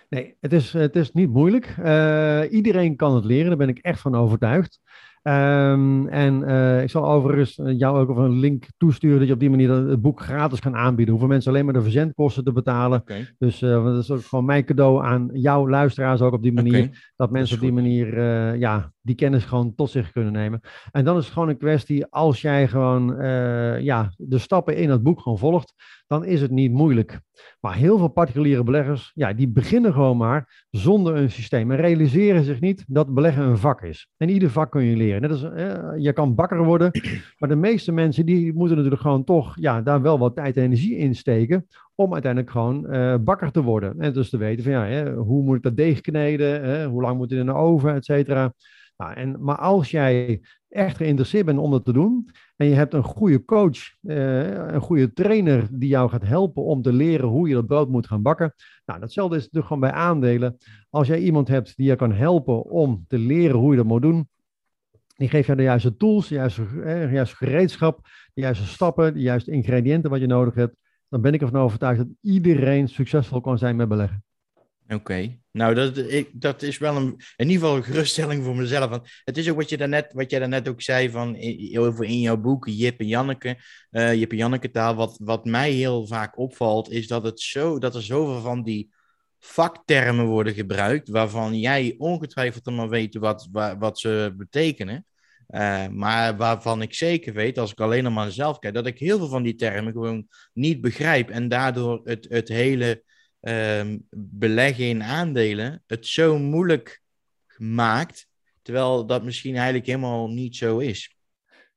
Nee, 0.08 0.36
het 0.40 0.52
is, 0.52 0.72
het 0.72 0.96
is 0.96 1.12
niet 1.12 1.30
moeilijk. 1.30 1.66
Iedereen 2.50 2.96
kan 2.96 3.14
het 3.14 3.24
leren, 3.24 3.48
daar 3.48 3.56
ben 3.56 3.68
ik 3.68 3.78
echt 3.78 4.00
van 4.00 4.14
overtuigd. 4.14 4.80
Um, 5.26 6.08
en 6.08 6.42
uh, 6.42 6.82
ik 6.82 6.90
zal 6.90 7.08
overigens 7.10 7.58
eh, 7.58 7.78
jou 7.78 7.98
ook 7.98 8.16
een 8.16 8.38
link 8.38 8.66
toesturen 8.76 9.18
dat 9.18 9.26
je 9.26 9.32
op 9.32 9.40
die 9.40 9.50
manier 9.50 9.70
het 9.70 10.02
boek 10.02 10.20
gratis 10.20 10.60
kan 10.60 10.76
aanbieden. 10.76 11.10
Hoeven 11.10 11.28
mensen 11.28 11.50
alleen 11.52 11.64
maar 11.64 11.74
de 11.74 11.82
verzendkosten 11.82 12.44
te 12.44 12.52
betalen. 12.52 13.00
Okay. 13.00 13.26
Dus 13.38 13.62
uh, 13.62 13.84
dat 13.84 14.02
is 14.02 14.10
ook 14.10 14.24
gewoon 14.24 14.44
mijn 14.44 14.64
cadeau 14.64 15.04
aan 15.04 15.28
jouw 15.32 15.68
luisteraars 15.68 16.20
ook 16.20 16.32
op 16.32 16.42
die 16.42 16.52
manier. 16.52 16.78
Okay. 16.78 16.92
Dat 17.16 17.30
mensen 17.30 17.56
op 17.56 17.62
die 17.62 17.72
manier 17.72 18.18
ja, 18.58 18.92
die 19.06 19.14
kennis 19.14 19.44
gewoon 19.44 19.74
tot 19.74 19.90
zich 19.90 20.12
kunnen 20.12 20.32
nemen. 20.32 20.60
En 20.90 21.04
dan 21.04 21.16
is 21.16 21.24
het 21.24 21.32
gewoon 21.32 21.48
een 21.48 21.58
kwestie, 21.58 22.06
als 22.06 22.40
jij 22.40 22.68
gewoon 22.68 23.22
ja, 23.82 24.12
de 24.16 24.38
stappen 24.38 24.76
in 24.76 24.90
het 24.90 25.02
boek 25.02 25.20
gewoon 25.20 25.38
volgt, 25.38 25.74
dan 26.06 26.24
is 26.24 26.40
het 26.40 26.50
niet 26.50 26.72
moeilijk. 26.72 27.20
Maar 27.60 27.74
heel 27.74 27.98
veel 27.98 28.08
particuliere 28.08 28.62
beleggers, 28.62 29.10
ja, 29.14 29.32
die 29.32 29.48
beginnen 29.48 29.92
gewoon 29.92 30.16
maar 30.16 30.64
zonder 30.70 31.16
een 31.16 31.30
systeem 31.30 31.70
en 31.70 31.76
realiseren 31.76 32.44
zich 32.44 32.60
niet 32.60 32.84
dat 32.86 33.14
beleggen 33.14 33.42
een 33.42 33.58
vak 33.58 33.82
is. 33.82 34.08
En 34.16 34.28
ieder 34.28 34.50
vak 34.50 34.70
kun 34.70 34.82
je 34.82 34.96
leren. 34.96 35.20
Net 35.20 35.30
als, 35.30 35.42
eh, 35.42 35.88
je 35.96 36.12
kan 36.12 36.34
bakker 36.34 36.64
worden, 36.64 36.90
maar 37.38 37.48
de 37.48 37.56
meeste 37.56 37.92
mensen 37.92 38.26
die 38.26 38.52
moeten 38.54 38.76
natuurlijk 38.76 39.02
gewoon 39.02 39.24
toch 39.24 39.54
ja, 39.60 39.82
daar 39.82 40.02
wel 40.02 40.18
wat 40.18 40.36
tijd 40.36 40.56
en 40.56 40.62
energie 40.62 40.96
in 40.96 41.14
steken 41.14 41.66
om 41.94 42.12
uiteindelijk 42.12 42.52
gewoon 42.52 42.94
uh, 42.94 43.14
bakker 43.20 43.50
te 43.50 43.62
worden. 43.62 44.00
En 44.00 44.12
dus 44.12 44.30
te 44.30 44.36
weten 44.36 44.64
van 44.64 44.72
ja, 44.72 44.84
hè, 44.84 45.14
hoe 45.14 45.42
moet 45.42 45.56
ik 45.56 45.62
dat 45.62 45.76
deeg 45.76 46.00
kneden, 46.00 46.62
hè, 46.64 46.86
hoe 46.86 47.02
lang 47.02 47.16
moet 47.16 47.30
het 47.30 47.38
in 47.38 47.46
de 47.46 47.52
oven, 47.52 47.94
et 47.94 48.04
cetera. 48.04 48.52
Nou, 48.96 49.14
en, 49.14 49.36
maar 49.40 49.58
als 49.58 49.90
jij 49.90 50.40
echt 50.68 50.96
geïnteresseerd 50.96 51.46
bent 51.46 51.58
om 51.58 51.70
dat 51.70 51.84
te 51.84 51.92
doen, 51.92 52.30
en 52.56 52.66
je 52.66 52.74
hebt 52.74 52.94
een 52.94 53.02
goede 53.02 53.44
coach, 53.44 53.78
uh, 54.02 54.72
een 54.72 54.80
goede 54.80 55.12
trainer 55.12 55.68
die 55.70 55.88
jou 55.88 56.10
gaat 56.10 56.22
helpen 56.22 56.62
om 56.62 56.82
te 56.82 56.92
leren 56.92 57.28
hoe 57.28 57.48
je 57.48 57.54
dat 57.54 57.66
brood 57.66 57.88
moet 57.88 58.06
gaan 58.06 58.22
bakken. 58.22 58.54
Nou, 58.84 59.00
datzelfde 59.00 59.36
is 59.36 59.42
natuurlijk 59.42 59.66
gewoon 59.66 59.90
bij 59.90 60.00
aandelen. 60.00 60.56
Als 60.90 61.06
jij 61.06 61.18
iemand 61.18 61.48
hebt 61.48 61.76
die 61.76 61.86
je 61.86 61.96
kan 61.96 62.12
helpen 62.12 62.64
om 62.64 63.04
te 63.08 63.18
leren 63.18 63.56
hoe 63.56 63.70
je 63.70 63.76
dat 63.76 63.86
moet 63.86 64.02
doen, 64.02 64.28
die 65.16 65.28
geeft 65.28 65.46
jou 65.46 65.58
de 65.58 65.64
juiste 65.64 65.96
tools, 65.96 66.28
de 66.28 66.34
juiste, 66.34 66.66
eh, 66.84 67.12
juiste 67.12 67.36
gereedschap, 67.36 68.00
de 68.34 68.40
juiste 68.40 68.66
stappen, 68.66 69.14
de 69.14 69.20
juiste 69.20 69.50
ingrediënten 69.50 70.10
wat 70.10 70.20
je 70.20 70.26
nodig 70.26 70.54
hebt. 70.54 70.76
Dan 71.08 71.20
ben 71.20 71.34
ik 71.34 71.40
ervan 71.40 71.60
overtuigd 71.60 71.98
dat 71.98 72.08
iedereen 72.20 72.88
succesvol 72.88 73.40
kan 73.40 73.58
zijn 73.58 73.76
met 73.76 73.88
beleggen. 73.88 74.25
Oké, 74.88 75.38
nou 75.50 75.74
dat, 75.74 75.96
ik, 75.96 76.30
dat 76.32 76.62
is 76.62 76.78
wel 76.78 76.96
een, 76.96 77.20
in 77.36 77.48
ieder 77.48 77.62
geval 77.62 77.76
een 77.76 77.84
geruststelling 77.84 78.44
voor 78.44 78.56
mezelf. 78.56 78.90
Want 78.90 79.08
het 79.24 79.36
is 79.36 79.50
ook 79.50 79.56
wat, 79.56 79.68
je 79.68 79.76
daarnet, 79.76 80.12
wat 80.12 80.30
jij 80.30 80.38
daarnet 80.38 80.68
ook 80.68 80.82
zei 80.82 81.10
van, 81.10 81.36
in 81.36 82.20
jouw 82.20 82.36
boek, 82.36 82.68
Jip 82.68 83.00
en 83.00 83.06
Janneke, 83.06 83.56
uh, 83.90 84.14
Jip 84.14 84.30
en 84.30 84.36
Janneke 84.36 84.70
taal. 84.70 84.94
Wat, 84.94 85.18
wat 85.22 85.44
mij 85.44 85.70
heel 85.70 86.06
vaak 86.06 86.38
opvalt, 86.38 86.90
is 86.90 87.06
dat, 87.06 87.22
het 87.22 87.40
zo, 87.40 87.78
dat 87.78 87.94
er 87.94 88.02
zoveel 88.02 88.40
van 88.40 88.62
die 88.62 88.94
vaktermen 89.38 90.26
worden 90.26 90.54
gebruikt, 90.54 91.08
waarvan 91.08 91.58
jij 91.58 91.94
ongetwijfeld 91.98 92.70
maar 92.70 92.88
weet 92.88 93.14
wat, 93.14 93.48
wat, 93.78 93.98
ze 93.98 94.34
betekenen. 94.36 95.06
Uh, 95.48 95.86
maar 95.88 96.36
waarvan 96.36 96.82
ik 96.82 96.94
zeker 96.94 97.32
weet, 97.32 97.58
als 97.58 97.70
ik 97.70 97.80
alleen 97.80 98.04
nog 98.04 98.14
maar 98.14 98.30
zelf 98.30 98.58
kijk, 98.58 98.74
dat 98.74 98.86
ik 98.86 98.98
heel 98.98 99.18
veel 99.18 99.28
van 99.28 99.42
die 99.42 99.54
termen 99.54 99.92
gewoon 99.92 100.26
niet 100.52 100.80
begrijp. 100.80 101.30
En 101.30 101.48
daardoor 101.48 102.00
het, 102.04 102.26
het 102.28 102.48
hele 102.48 103.04
um, 103.48 104.06
beleggen 104.16 104.84
in 104.84 105.02
aandelen 105.02 105.82
het 105.86 106.06
zo 106.06 106.38
moeilijk 106.38 107.02
maakt, 107.56 108.28
terwijl 108.62 109.06
dat 109.06 109.24
misschien 109.24 109.54
eigenlijk 109.54 109.86
helemaal 109.86 110.28
niet 110.28 110.56
zo 110.56 110.78
is. 110.78 111.16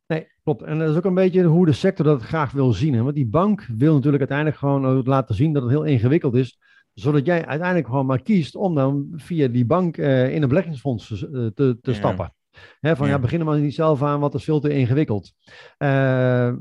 Nee, 0.07 0.27
klopt. 0.43 0.61
En 0.61 0.79
dat 0.79 0.89
is 0.89 0.95
ook 0.95 1.05
een 1.05 1.13
beetje 1.13 1.43
hoe 1.43 1.65
de 1.65 1.73
sector 1.73 2.05
dat 2.05 2.21
graag 2.21 2.51
wil 2.51 2.73
zien. 2.73 2.93
Hè? 2.93 3.03
Want 3.03 3.15
die 3.15 3.27
bank 3.27 3.65
wil 3.77 3.93
natuurlijk 3.93 4.19
uiteindelijk 4.19 4.57
gewoon 4.57 5.03
laten 5.03 5.35
zien 5.35 5.53
dat 5.53 5.61
het 5.61 5.71
heel 5.71 5.83
ingewikkeld 5.83 6.35
is 6.35 6.57
zodat 6.93 7.25
jij 7.25 7.45
uiteindelijk 7.45 7.87
gewoon 7.87 8.05
maar 8.05 8.21
kiest 8.21 8.55
om 8.55 8.75
dan 8.75 9.07
via 9.15 9.47
die 9.47 9.65
bank 9.65 9.97
uh, 9.97 10.33
in 10.33 10.41
een 10.41 10.47
beleggingsfonds 10.47 11.07
te, 11.07 11.51
te 11.53 11.77
ja. 11.81 11.93
stappen 11.93 12.33
van 12.81 13.07
ja. 13.07 13.13
ja, 13.13 13.19
beginnen 13.19 13.47
maar 13.47 13.59
niet 13.59 13.73
zelf 13.73 14.03
aan, 14.03 14.19
wat 14.19 14.33
is 14.33 14.43
veel 14.43 14.59
te 14.59 14.69
ingewikkeld. 14.69 15.33
Uh, 15.77 15.87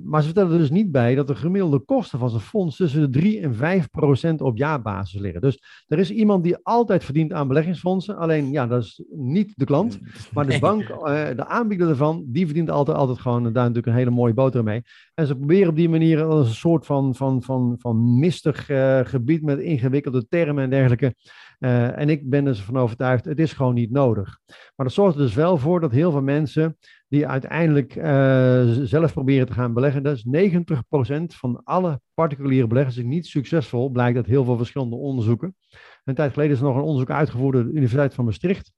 maar 0.05 0.20
ze 0.20 0.24
vertellen 0.24 0.53
er 0.53 0.59
dus 0.59 0.70
niet 0.70 0.92
bij 0.92 1.14
dat 1.14 1.26
de 1.26 1.34
gemiddelde 1.34 1.78
kosten 1.78 2.18
van 2.18 2.30
zijn 2.30 2.42
fonds 2.42 2.76
tussen 2.76 3.01
de 3.01 3.18
3 3.18 3.40
en 3.40 3.55
5 3.55 3.90
procent 3.90 4.40
op 4.40 4.57
jaarbasis 4.57 5.20
liggen. 5.20 5.40
Dus 5.40 5.84
er 5.86 5.99
is 5.99 6.11
iemand 6.11 6.44
die 6.44 6.57
altijd 6.62 7.05
verdient 7.05 7.32
aan 7.32 7.49
beleggingsfondsen. 7.49 8.16
Alleen 8.16 8.51
ja, 8.51 8.66
dat 8.66 8.82
is 8.82 9.03
niet 9.11 9.53
de 9.57 9.64
klant. 9.64 9.99
Maar 10.32 10.46
de 10.46 10.59
bank, 10.59 10.88
uh, 10.88 11.26
de 11.36 11.46
aanbieder 11.46 11.88
ervan, 11.88 12.24
die 12.26 12.44
verdient 12.44 12.70
altijd, 12.70 12.96
altijd 12.96 13.18
gewoon 13.18 13.42
daar 13.42 13.53
natuurlijk 13.53 13.86
een 13.86 13.92
hele 13.92 14.11
mooie 14.11 14.34
boter 14.34 14.64
mee. 14.64 14.82
En 15.14 15.26
ze 15.26 15.36
proberen 15.36 15.68
op 15.68 15.76
die 15.76 15.88
manier 15.88 16.22
als 16.22 16.49
een 16.49 16.55
soort 16.55 16.86
van, 16.86 17.14
van, 17.14 17.42
van, 17.42 17.76
van 17.78 18.18
mistig 18.18 18.68
uh, 18.68 19.01
gebied 19.03 19.42
met 19.42 19.59
ingewikkelde 19.59 20.28
termen 20.28 20.64
en 20.64 20.70
dergelijke. 20.70 21.14
Uh, 21.59 21.98
en 21.98 22.09
ik 22.09 22.30
ben 22.30 22.44
dus 22.44 22.61
van 22.61 22.76
overtuigd, 22.76 23.24
het 23.24 23.38
is 23.38 23.52
gewoon 23.52 23.74
niet 23.74 23.90
nodig. 23.90 24.38
Maar 24.46 24.86
dat 24.86 24.92
zorgt 24.92 25.16
er 25.16 25.22
dus 25.22 25.34
wel 25.34 25.56
voor 25.59 25.80
dat 25.80 25.92
heel 25.92 26.11
veel 26.11 26.22
mensen 26.22 26.78
die 27.09 27.26
uiteindelijk 27.26 27.96
uh, 27.96 28.04
zelf 28.82 29.12
proberen 29.12 29.46
te 29.46 29.52
gaan 29.52 29.74
beleggen, 29.74 30.02
dat 30.02 30.16
is 30.16 30.52
90% 30.52 31.22
van 31.26 31.61
alle 31.64 32.00
particuliere 32.14 32.66
beleggers 32.66 32.96
is 32.96 33.04
niet 33.04 33.26
succesvol, 33.26 33.90
blijkt 33.90 34.16
uit 34.16 34.26
heel 34.26 34.44
veel 34.44 34.56
verschillende 34.56 34.96
onderzoeken. 34.96 35.56
Een 36.04 36.14
tijd 36.14 36.32
geleden 36.32 36.52
is 36.52 36.59
er 36.59 36.66
nog 36.66 36.76
een 36.76 36.82
onderzoek 36.82 37.11
uitgevoerd 37.11 37.52
door 37.54 37.64
de 37.64 37.70
Universiteit 37.70 38.14
van 38.14 38.24
Maastricht. 38.24 38.72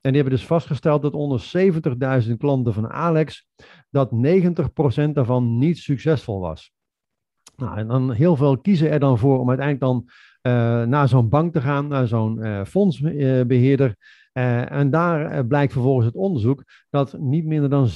En 0.00 0.12
die 0.12 0.20
hebben 0.20 0.38
dus 0.38 0.46
vastgesteld 0.46 1.02
dat 1.02 1.12
onder 1.12 1.52
70.000 2.26 2.36
klanten 2.36 2.72
van 2.72 2.90
Alex, 2.90 3.48
dat 3.90 4.10
90% 4.10 5.10
daarvan 5.12 5.58
niet 5.58 5.78
succesvol 5.78 6.40
was. 6.40 6.72
Nou, 7.56 7.76
en 7.76 7.88
dan 7.88 8.12
heel 8.12 8.36
veel 8.36 8.58
kiezen 8.58 8.90
er 8.90 9.00
dan 9.00 9.18
voor 9.18 9.38
om 9.38 9.48
uiteindelijk 9.48 9.86
dan 9.86 10.08
naar 10.88 11.08
zo'n 11.08 11.28
bank 11.28 11.52
te 11.52 11.60
gaan, 11.60 11.88
naar 11.88 12.06
zo'n 12.06 12.38
uh, 12.38 12.64
fondsbeheerder. 12.64 13.96
Uh, 14.32 14.72
en 14.72 14.90
daar 14.90 15.46
blijkt 15.46 15.72
vervolgens 15.72 16.06
het 16.06 16.14
onderzoek 16.14 16.64
dat 16.90 17.18
niet 17.18 17.44
minder 17.44 17.70
dan 17.70 17.88
96% 17.88 17.92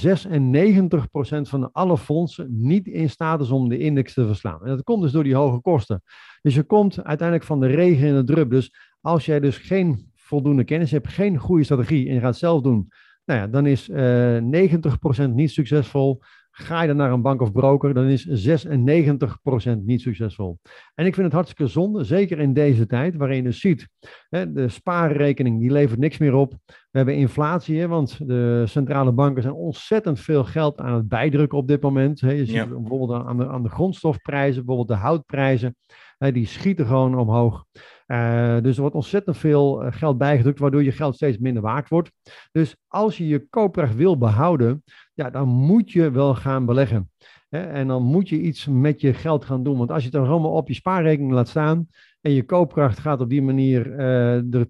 van 1.41 1.71
alle 1.71 1.97
fondsen 1.97 2.47
niet 2.51 2.87
in 2.87 3.09
staat 3.09 3.41
is 3.41 3.49
om 3.49 3.69
de 3.69 3.77
index 3.77 4.13
te 4.13 4.25
verslaan. 4.25 4.59
En 4.61 4.67
dat 4.67 4.83
komt 4.83 5.01
dus 5.01 5.11
door 5.11 5.23
die 5.23 5.35
hoge 5.35 5.61
kosten. 5.61 6.01
Dus 6.41 6.55
je 6.55 6.63
komt 6.63 7.03
uiteindelijk 7.03 7.47
van 7.47 7.59
de 7.59 7.67
regen 7.67 8.07
in 8.07 8.15
de 8.15 8.23
drup. 8.23 8.49
Dus 8.49 8.75
als 9.01 9.25
jij 9.25 9.39
dus 9.39 9.57
geen 9.57 10.11
voldoende 10.15 10.63
kennis 10.63 10.91
hebt, 10.91 11.07
geen 11.07 11.37
goede 11.37 11.63
strategie 11.63 12.07
en 12.07 12.13
je 12.13 12.19
gaat 12.19 12.37
zelf 12.37 12.61
doen, 12.61 12.87
nou 13.25 13.39
ja, 13.39 13.47
dan 13.47 13.65
is 13.65 13.89
90% 13.91 13.95
niet 15.33 15.51
succesvol. 15.51 16.21
Ga 16.59 16.81
je 16.81 16.87
dan 16.87 16.97
naar 16.97 17.11
een 17.11 17.21
bank 17.21 17.41
of 17.41 17.51
broker, 17.51 17.93
dan 17.93 18.05
is 18.05 18.47
96% 18.47 19.77
niet 19.83 20.01
succesvol. 20.01 20.59
En 20.95 21.05
ik 21.05 21.13
vind 21.13 21.25
het 21.25 21.35
hartstikke 21.35 21.71
zonde, 21.71 22.03
zeker 22.03 22.39
in 22.39 22.53
deze 22.53 22.85
tijd, 22.85 23.15
waarin 23.15 23.43
je 23.43 23.51
ziet, 23.51 23.87
hè, 24.29 24.51
de 24.51 24.69
spaarrekening 24.69 25.59
die 25.59 25.71
levert 25.71 25.99
niks 25.99 26.17
meer 26.17 26.33
op. 26.33 26.55
We 26.65 26.97
hebben 26.97 27.15
inflatie, 27.15 27.79
hè, 27.79 27.87
want 27.87 28.27
de 28.27 28.63
centrale 28.67 29.11
banken 29.11 29.41
zijn 29.41 29.53
ontzettend 29.53 30.19
veel 30.19 30.43
geld 30.43 30.79
aan 30.79 30.93
het 30.93 31.07
bijdrukken 31.07 31.57
op 31.57 31.67
dit 31.67 31.81
moment. 31.81 32.21
Hè. 32.21 32.31
Je 32.31 32.45
ziet 32.45 32.55
ja. 32.55 32.67
bijvoorbeeld 32.67 33.25
aan 33.25 33.37
de, 33.37 33.47
aan 33.47 33.63
de 33.63 33.69
grondstofprijzen, 33.69 34.65
bijvoorbeeld 34.65 34.99
de 34.99 35.05
houtprijzen, 35.05 35.75
hè, 36.17 36.31
die 36.31 36.45
schieten 36.45 36.85
gewoon 36.85 37.17
omhoog. 37.17 37.65
Uh, 38.07 38.57
dus 38.61 38.75
er 38.75 38.81
wordt 38.81 38.95
ontzettend 38.95 39.37
veel 39.37 39.83
eh, 39.83 39.91
geld 39.91 40.17
bijgedrukt, 40.17 40.59
waardoor 40.59 40.83
je 40.83 40.91
geld 40.91 41.15
steeds 41.15 41.37
minder 41.37 41.61
waard 41.61 41.89
wordt. 41.89 42.11
Dus 42.51 42.75
als 42.87 43.17
je 43.17 43.27
je 43.27 43.47
koopkracht 43.49 43.95
wil 43.95 44.17
behouden, 44.17 44.83
ja, 45.17 45.29
dan 45.29 45.47
moet 45.47 45.91
je 45.91 46.11
wel 46.11 46.35
gaan 46.35 46.65
beleggen. 46.65 47.11
Hè? 47.49 47.59
En 47.59 47.87
dan 47.87 48.03
moet 48.03 48.29
je 48.29 48.41
iets 48.41 48.67
met 48.67 49.01
je 49.01 49.13
geld 49.13 49.45
gaan 49.45 49.63
doen. 49.63 49.77
Want 49.77 49.91
als 49.91 50.03
je 50.03 50.09
het 50.09 50.17
dan 50.17 50.27
allemaal 50.27 50.51
op 50.51 50.67
je 50.67 50.73
spaarrekening 50.73 51.31
laat 51.31 51.47
staan 51.47 51.87
en 52.21 52.31
je 52.31 52.43
koopkracht 52.43 52.99
gaat 52.99 53.21
op 53.21 53.29
die 53.29 53.41
manier 53.41 53.87
uh, 53.87 54.53
er 54.53 54.67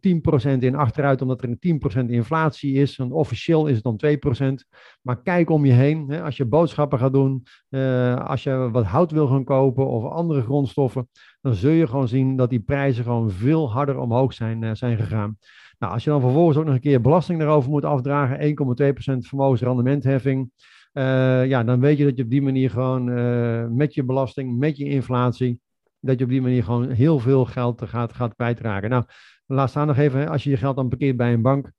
10% 0.56 0.60
in 0.60 0.76
achteruit, 0.76 1.22
omdat 1.22 1.42
er 1.44 1.50
een 1.60 1.82
10% 2.06 2.10
inflatie 2.10 2.74
is. 2.74 2.98
En 2.98 3.12
officieel 3.12 3.68
is 3.68 3.82
het 3.82 3.84
dan 3.84 4.62
2%. 4.62 4.68
Maar 5.02 5.22
kijk 5.22 5.50
om 5.50 5.66
je 5.66 5.72
heen. 5.72 6.10
Hè? 6.10 6.24
Als 6.24 6.38
je 6.38 6.46
boodschappen 6.46 7.00
gaat 7.00 7.14
doen, 7.14 7.44
uh, 7.70 8.16
als 8.16 8.44
je 8.44 8.70
wat 8.72 8.86
hout 8.86 9.12
wil 9.12 9.28
gaan 9.28 9.44
kopen 9.44 9.88
of 9.88 10.12
andere 10.12 10.42
grondstoffen, 10.42 11.10
dan 11.42 11.54
zul 11.54 11.72
je 11.72 11.88
gewoon 11.88 12.08
zien 12.08 12.36
dat 12.36 12.50
die 12.50 12.60
prijzen 12.60 13.04
gewoon 13.04 13.32
veel 13.32 13.72
harder 13.72 13.98
omhoog 13.98 14.34
zijn, 14.34 14.62
uh, 14.62 14.70
zijn 14.74 14.98
gegaan. 14.98 15.38
Nou, 15.80 15.94
als 15.94 16.04
je 16.04 16.10
dan 16.10 16.22
vervolgens 16.22 16.58
ook 16.58 16.66
nog 16.66 16.74
een 16.74 16.80
keer 16.80 17.02
belasting 17.02 17.40
daarover 17.40 17.70
moet 17.70 17.86
afdragen, 17.86 18.40
1,2% 18.40 19.28
vermogensrendementheffing, 19.28 20.52
uh, 20.94 21.48
ja, 21.48 21.64
dan 21.64 21.80
weet 21.80 21.98
je 21.98 22.04
dat 22.04 22.18
je 22.18 22.24
op 22.24 22.30
die 22.30 22.42
manier 22.42 22.70
gewoon 22.70 23.08
uh, 23.10 23.68
met 23.68 23.94
je 23.94 24.04
belasting, 24.04 24.58
met 24.58 24.78
je 24.78 24.86
inflatie, 24.86 25.60
dat 26.00 26.18
je 26.18 26.24
op 26.24 26.30
die 26.30 26.42
manier 26.42 26.64
gewoon 26.64 26.90
heel 26.90 27.20
veel 27.20 27.46
geld 27.46 27.82
gaat, 27.86 28.14
gaat 28.14 28.36
kwijtraken. 28.36 28.90
Nou, 28.90 29.04
laat 29.46 29.70
staan 29.70 29.88
nog 29.88 29.98
even, 29.98 30.30
als 30.30 30.44
je 30.44 30.50
je 30.50 30.58
geld 30.58 30.76
dan 30.76 30.90
parkeert 30.90 31.18
bij 31.18 31.34
een 31.34 31.42
bank, 31.42 31.72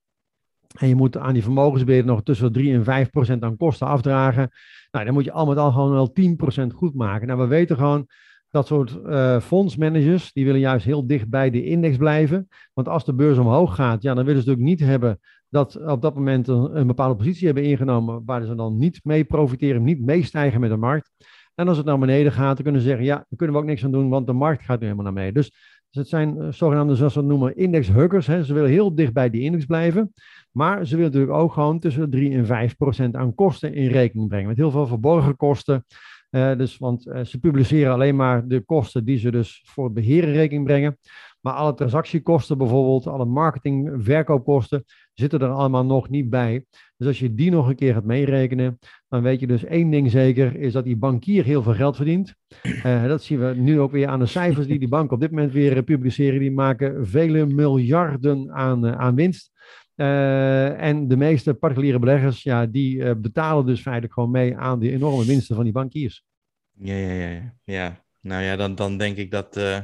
en 0.76 0.88
je 0.88 0.94
moet 0.94 1.16
aan 1.16 1.32
die 1.32 1.42
vermogensbeheer 1.42 2.04
nog 2.04 2.22
tussen 2.22 2.52
3 2.52 2.74
en 2.74 2.84
5 2.84 3.10
procent 3.10 3.42
aan 3.42 3.56
kosten 3.56 3.86
afdragen. 3.86 4.50
Nou, 4.90 5.04
dan 5.04 5.14
moet 5.14 5.24
je 5.24 5.32
al 5.32 5.46
met 5.46 5.56
al 5.56 5.72
gewoon 5.72 5.90
wel 5.90 6.12
10 6.12 6.36
procent 6.36 6.72
goed 6.72 6.94
maken. 6.94 7.26
Nou, 7.26 7.40
we 7.40 7.46
weten 7.46 7.76
gewoon 7.76 8.06
dat 8.50 8.66
soort 8.66 8.98
uh, 9.06 9.40
fondsmanagers, 9.40 10.32
die 10.32 10.44
willen 10.44 10.60
juist 10.60 10.84
heel 10.84 11.06
dicht 11.06 11.28
bij 11.28 11.50
de 11.50 11.64
index 11.64 11.96
blijven. 11.96 12.48
Want 12.74 12.88
als 12.88 13.04
de 13.04 13.14
beurs 13.14 13.38
omhoog 13.38 13.74
gaat, 13.74 14.02
ja, 14.02 14.14
dan 14.14 14.24
willen 14.24 14.42
ze 14.42 14.48
natuurlijk 14.48 14.78
niet 14.78 14.88
hebben 14.88 15.20
dat 15.48 15.76
op 15.86 16.02
dat 16.02 16.14
moment 16.14 16.48
een, 16.48 16.86
bepaalde 16.86 17.16
positie 17.16 17.46
hebben 17.46 17.64
ingenomen 17.64 18.22
waar 18.24 18.44
ze 18.44 18.54
dan 18.54 18.76
niet 18.76 19.00
mee 19.04 19.24
profiteren, 19.24 19.82
niet 19.82 20.00
meestijgen 20.00 20.60
met 20.60 20.70
de 20.70 20.76
markt. 20.76 21.10
En 21.54 21.68
als 21.68 21.76
het 21.76 21.86
naar 21.86 21.98
beneden 21.98 22.32
gaat, 22.32 22.54
dan 22.54 22.64
kunnen 22.64 22.80
ze 22.80 22.88
zeggen, 22.88 23.04
ja, 23.06 23.14
daar 23.14 23.36
kunnen 23.36 23.56
we 23.56 23.62
ook 23.62 23.68
niks 23.68 23.84
aan 23.84 23.92
doen, 23.92 24.08
want 24.08 24.26
de 24.26 24.32
markt 24.32 24.64
gaat 24.64 24.78
nu 24.78 24.84
helemaal 24.84 25.04
naar 25.04 25.14
beneden. 25.14 25.34
Dus, 25.34 25.50
dus 25.50 26.00
het 26.02 26.08
zijn 26.08 26.36
uh, 26.36 26.52
zogenaamde, 26.52 26.94
zoals 26.94 27.14
we 27.14 27.20
het 27.20 27.28
noemen, 27.28 27.56
indexhuggers. 27.56 28.26
Ze 28.26 28.54
willen 28.54 28.70
heel 28.70 28.94
dicht 28.94 29.12
bij 29.12 29.30
die 29.30 29.42
index 29.42 29.64
blijven. 29.64 30.12
Maar 30.52 30.86
ze 30.86 30.96
willen 30.96 31.12
natuurlijk 31.12 31.38
ook 31.38 31.52
gewoon 31.52 31.78
tussen 31.78 32.02
de 32.02 32.16
3 32.16 32.32
en 32.32 32.46
5 32.46 32.76
procent 32.76 33.14
aan 33.16 33.34
kosten 33.34 33.74
in 33.74 33.88
rekening 33.90 34.28
brengen. 34.28 34.48
Met 34.48 34.56
heel 34.56 34.70
veel 34.70 34.86
verborgen 34.86 35.36
kosten. 35.36 35.84
Uh, 36.30 36.56
dus, 36.56 36.78
want 36.78 37.06
uh, 37.06 37.24
ze 37.24 37.38
publiceren 37.38 37.92
alleen 37.92 38.16
maar 38.16 38.48
de 38.48 38.60
kosten 38.60 39.04
die 39.04 39.18
ze 39.18 39.30
dus 39.30 39.62
voor 39.66 39.84
het 39.84 39.94
beheer 39.94 40.24
in 40.24 40.32
rekening 40.32 40.64
brengen. 40.64 40.98
Maar 41.40 41.52
alle 41.52 41.74
transactiekosten 41.74 42.58
bijvoorbeeld, 42.58 43.06
alle 43.06 43.24
marketing, 43.24 43.90
verkoopkosten, 43.98 44.84
zitten 45.14 45.40
er 45.40 45.48
allemaal 45.48 45.84
nog 45.84 46.08
niet 46.08 46.30
bij. 46.30 46.64
Dus 46.96 47.06
als 47.06 47.18
je 47.18 47.34
die 47.34 47.50
nog 47.50 47.68
een 47.68 47.76
keer 47.76 47.94
gaat 47.94 48.04
meerekenen, 48.04 48.78
dan 49.08 49.22
weet 49.22 49.40
je 49.40 49.46
dus 49.46 49.64
één 49.64 49.90
ding 49.90 50.10
zeker, 50.10 50.56
is 50.56 50.72
dat 50.72 50.84
die 50.84 50.96
bankier 50.96 51.44
heel 51.44 51.62
veel 51.62 51.74
geld 51.74 51.96
verdient. 51.96 52.34
Uh, 52.62 53.04
dat 53.08 53.22
zien 53.22 53.38
we 53.38 53.54
nu 53.56 53.80
ook 53.80 53.92
weer 53.92 54.08
aan 54.08 54.18
de 54.18 54.26
cijfers 54.26 54.66
die 54.66 54.78
die 54.78 54.88
banken 54.88 55.14
op 55.14 55.20
dit 55.20 55.30
moment 55.30 55.52
weer 55.52 55.82
publiceren. 55.82 56.40
Die 56.40 56.52
maken 56.52 57.06
vele 57.06 57.46
miljarden 57.46 58.52
aan, 58.52 58.86
aan 58.96 59.14
winst. 59.14 59.50
Uh, 59.98 60.82
en 60.82 61.08
de 61.08 61.16
meeste 61.16 61.54
particuliere 61.54 61.98
beleggers, 61.98 62.42
ja, 62.42 62.66
die 62.66 62.96
uh, 62.96 63.12
betalen 63.16 63.66
dus 63.66 63.80
feitelijk 63.80 64.12
gewoon 64.12 64.30
mee 64.30 64.56
aan 64.56 64.78
die 64.78 64.92
enorme 64.92 65.24
winsten 65.24 65.54
van 65.54 65.64
die 65.64 65.72
bankiers. 65.72 66.24
Ja, 66.72 66.94
ja, 66.94 67.12
ja. 67.12 67.54
ja. 67.64 68.04
Nou 68.20 68.42
ja, 68.42 68.56
dan, 68.56 68.74
dan 68.74 68.98
denk 68.98 69.16
ik 69.16 69.30
dat, 69.30 69.56
uh, 69.56 69.78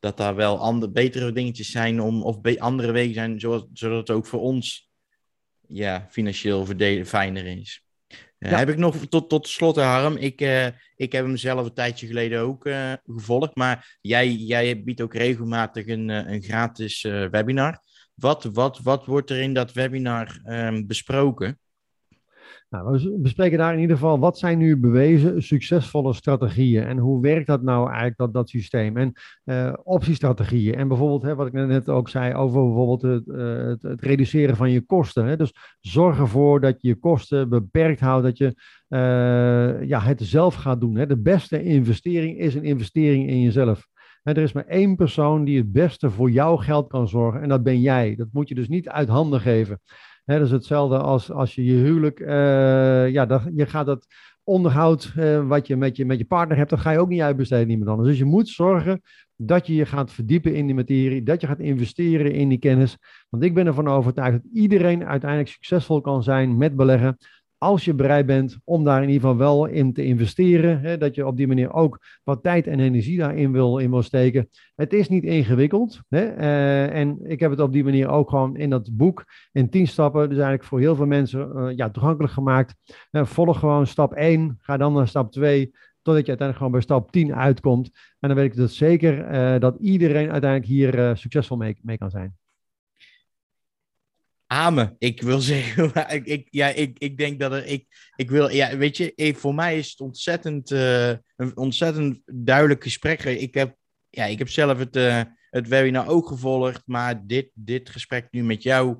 dat 0.00 0.16
daar 0.16 0.34
wel 0.34 0.58
andere, 0.58 0.92
betere 0.92 1.32
dingetjes 1.32 1.70
zijn 1.70 2.00
om, 2.00 2.22
of 2.22 2.58
andere 2.58 2.92
wegen 2.92 3.14
zijn, 3.14 3.40
zoals, 3.40 3.66
zodat 3.72 3.98
het 3.98 4.10
ook 4.10 4.26
voor 4.26 4.40
ons 4.40 4.90
ja, 5.66 6.06
financieel 6.10 6.64
verdelen 6.64 7.06
fijner 7.06 7.46
is. 7.46 7.82
Ja. 8.38 8.58
Heb 8.58 8.68
ik 8.68 8.76
nog 8.76 8.96
tot, 8.96 9.28
tot 9.28 9.48
slot, 9.48 9.76
Harm. 9.76 10.16
Ik, 10.16 10.40
ik 10.96 11.12
heb 11.12 11.24
hem 11.24 11.36
zelf 11.36 11.66
een 11.66 11.74
tijdje 11.74 12.06
geleden 12.06 12.40
ook 12.40 12.68
gevolgd, 13.06 13.56
maar 13.56 13.98
jij, 14.00 14.32
jij 14.32 14.82
biedt 14.82 15.00
ook 15.00 15.14
regelmatig 15.14 15.86
een, 15.86 16.08
een 16.08 16.42
gratis 16.42 17.02
webinar. 17.30 17.82
Wat, 18.18 18.44
wat, 18.44 18.78
wat 18.82 19.06
wordt 19.06 19.30
er 19.30 19.40
in 19.40 19.54
dat 19.54 19.72
webinar 19.72 20.40
um, 20.46 20.86
besproken? 20.86 21.58
Nou, 22.70 22.90
we 22.90 23.18
bespreken 23.18 23.58
daar 23.58 23.74
in 23.74 23.80
ieder 23.80 23.96
geval 23.96 24.18
wat 24.18 24.38
zijn 24.38 24.58
nu 24.58 24.76
bewezen 24.76 25.42
succesvolle 25.42 26.12
strategieën 26.12 26.84
en 26.84 26.98
hoe 26.98 27.22
werkt 27.22 27.46
dat 27.46 27.62
nou 27.62 27.86
eigenlijk, 27.86 28.16
dat, 28.18 28.32
dat 28.32 28.48
systeem? 28.48 28.96
En 28.96 29.12
uh, 29.44 29.72
optiestrategieën 29.82 30.74
en 30.74 30.88
bijvoorbeeld 30.88 31.22
hè, 31.22 31.34
wat 31.34 31.46
ik 31.46 31.52
net 31.52 31.88
ook 31.88 32.08
zei 32.08 32.34
over 32.34 32.64
bijvoorbeeld 32.64 33.02
het, 33.02 33.26
uh, 33.26 33.90
het, 33.90 34.02
reduceren 34.02 34.56
van 34.56 34.70
je 34.70 34.80
kosten. 34.80 35.26
Hè? 35.26 35.36
Dus 35.36 35.54
zorg 35.80 36.18
ervoor 36.18 36.60
dat 36.60 36.82
je 36.82 36.88
je 36.88 36.94
kosten 36.94 37.48
beperkt 37.48 38.00
houdt, 38.00 38.24
dat 38.24 38.38
je 38.38 38.54
uh, 38.88 39.88
ja, 39.88 40.00
het 40.00 40.20
zelf 40.22 40.54
gaat 40.54 40.80
doen. 40.80 40.96
Hè? 40.96 41.06
De 41.06 41.20
beste 41.20 41.62
investering 41.62 42.38
is 42.38 42.54
een 42.54 42.64
investering 42.64 43.28
in 43.28 43.40
jezelf 43.40 43.86
er 44.36 44.42
is 44.42 44.52
maar 44.52 44.66
één 44.66 44.96
persoon 44.96 45.44
die 45.44 45.58
het 45.58 45.72
beste 45.72 46.10
voor 46.10 46.30
jouw 46.30 46.56
geld 46.56 46.88
kan 46.88 47.08
zorgen 47.08 47.42
en 47.42 47.48
dat 47.48 47.62
ben 47.62 47.80
jij. 47.80 48.14
Dat 48.16 48.28
moet 48.32 48.48
je 48.48 48.54
dus 48.54 48.68
niet 48.68 48.88
uit 48.88 49.08
handen 49.08 49.40
geven. 49.40 49.80
dat 50.24 50.40
is 50.40 50.50
hetzelfde 50.50 50.98
als 50.98 51.30
als 51.30 51.54
je 51.54 51.64
je 51.64 51.74
huwelijk, 51.74 52.20
uh, 52.20 52.28
ja, 53.10 53.26
dat, 53.26 53.42
je 53.54 53.66
gaat 53.66 53.86
dat 53.86 54.06
onderhoud 54.48 55.12
uh, 55.16 55.46
wat 55.46 55.66
je 55.66 55.76
met, 55.76 55.96
je 55.96 56.04
met 56.04 56.18
je 56.18 56.24
partner 56.24 56.56
hebt, 56.56 56.70
dat 56.70 56.80
ga 56.80 56.90
je 56.90 56.98
ook 56.98 57.08
niet 57.08 57.20
uitbesteden 57.20 57.70
iemand 57.70 57.90
anders. 57.90 58.08
Dus 58.08 58.18
je 58.18 58.24
moet 58.24 58.48
zorgen 58.48 59.00
dat 59.36 59.66
je 59.66 59.74
je 59.74 59.86
gaat 59.86 60.12
verdiepen 60.12 60.54
in 60.54 60.66
die 60.66 60.74
materie, 60.74 61.22
dat 61.22 61.40
je 61.40 61.46
gaat 61.46 61.58
investeren 61.58 62.32
in 62.32 62.48
die 62.48 62.58
kennis. 62.58 62.96
Want 63.28 63.44
ik 63.44 63.54
ben 63.54 63.66
ervan 63.66 63.88
overtuigd 63.88 64.32
dat 64.32 64.52
iedereen 64.52 65.04
uiteindelijk 65.04 65.50
succesvol 65.50 66.00
kan 66.00 66.22
zijn 66.22 66.56
met 66.56 66.76
beleggen 66.76 67.16
als 67.58 67.84
je 67.84 67.94
bereid 67.94 68.26
bent 68.26 68.58
om 68.64 68.84
daar 68.84 69.02
in 69.02 69.08
ieder 69.08 69.20
geval 69.20 69.36
wel 69.36 69.66
in 69.66 69.92
te 69.92 70.04
investeren, 70.04 70.80
hè, 70.80 70.98
dat 70.98 71.14
je 71.14 71.26
op 71.26 71.36
die 71.36 71.46
manier 71.46 71.72
ook 71.72 71.98
wat 72.24 72.42
tijd 72.42 72.66
en 72.66 72.80
energie 72.80 73.18
daarin 73.18 73.52
wil, 73.52 73.78
in 73.78 73.90
wil 73.90 74.02
steken. 74.02 74.48
Het 74.74 74.92
is 74.92 75.08
niet 75.08 75.24
ingewikkeld. 75.24 76.00
Hè, 76.08 76.36
uh, 76.36 76.94
en 76.94 77.18
ik 77.22 77.40
heb 77.40 77.50
het 77.50 77.60
op 77.60 77.72
die 77.72 77.84
manier 77.84 78.08
ook 78.08 78.30
gewoon 78.30 78.56
in 78.56 78.70
dat 78.70 78.96
boek 78.96 79.24
in 79.52 79.70
10 79.70 79.86
stappen, 79.86 80.20
dus 80.20 80.38
eigenlijk 80.38 80.64
voor 80.64 80.80
heel 80.80 80.96
veel 80.96 81.06
mensen 81.06 81.52
uh, 81.54 81.76
ja, 81.76 81.90
toegankelijk 81.90 82.32
gemaakt. 82.32 82.74
Uh, 83.10 83.24
volg 83.24 83.58
gewoon 83.58 83.86
stap 83.86 84.12
1, 84.12 84.56
ga 84.60 84.76
dan 84.76 84.92
naar 84.92 85.08
stap 85.08 85.32
2, 85.32 85.70
totdat 86.02 86.26
je 86.26 86.36
uiteindelijk 86.36 86.56
gewoon 86.56 86.72
bij 86.72 86.80
stap 86.80 87.10
10 87.10 87.34
uitkomt. 87.34 87.90
En 88.18 88.28
dan 88.28 88.36
weet 88.36 88.50
ik 88.50 88.56
dus 88.56 88.76
zeker 88.76 89.60
dat 89.60 89.76
iedereen 89.80 90.30
uiteindelijk 90.30 90.70
hier 90.70 91.16
succesvol 91.16 91.56
mee 91.56 91.98
kan 91.98 92.10
zijn. 92.10 92.36
Amen. 94.50 94.94
Ik 94.98 95.22
wil 95.22 95.40
zeggen, 95.40 95.92
ik, 96.24 96.48
ja, 96.50 96.68
ik, 96.68 96.98
ik 96.98 97.18
denk 97.18 97.40
dat 97.40 97.52
er, 97.52 97.66
ik, 97.66 97.86
ik 98.16 98.30
wil, 98.30 98.50
ja, 98.50 98.76
weet 98.76 98.96
je, 98.96 99.34
voor 99.36 99.54
mij 99.54 99.78
is 99.78 99.90
het 99.90 100.00
ontzettend, 100.00 100.70
uh, 100.70 101.08
een 101.36 101.56
ontzettend 101.56 102.20
duidelijk 102.24 102.82
gesprek. 102.82 103.24
Ik 103.24 103.54
heb, 103.54 103.76
ja, 104.10 104.24
ik 104.24 104.38
heb 104.38 104.48
zelf 104.48 104.78
het, 104.78 104.96
uh, 104.96 105.22
het 105.50 105.68
webinar 105.68 106.08
ook 106.08 106.28
gevolgd, 106.28 106.82
maar 106.86 107.26
dit, 107.26 107.50
dit 107.54 107.90
gesprek 107.90 108.26
nu 108.30 108.42
met 108.42 108.62
jou, 108.62 108.96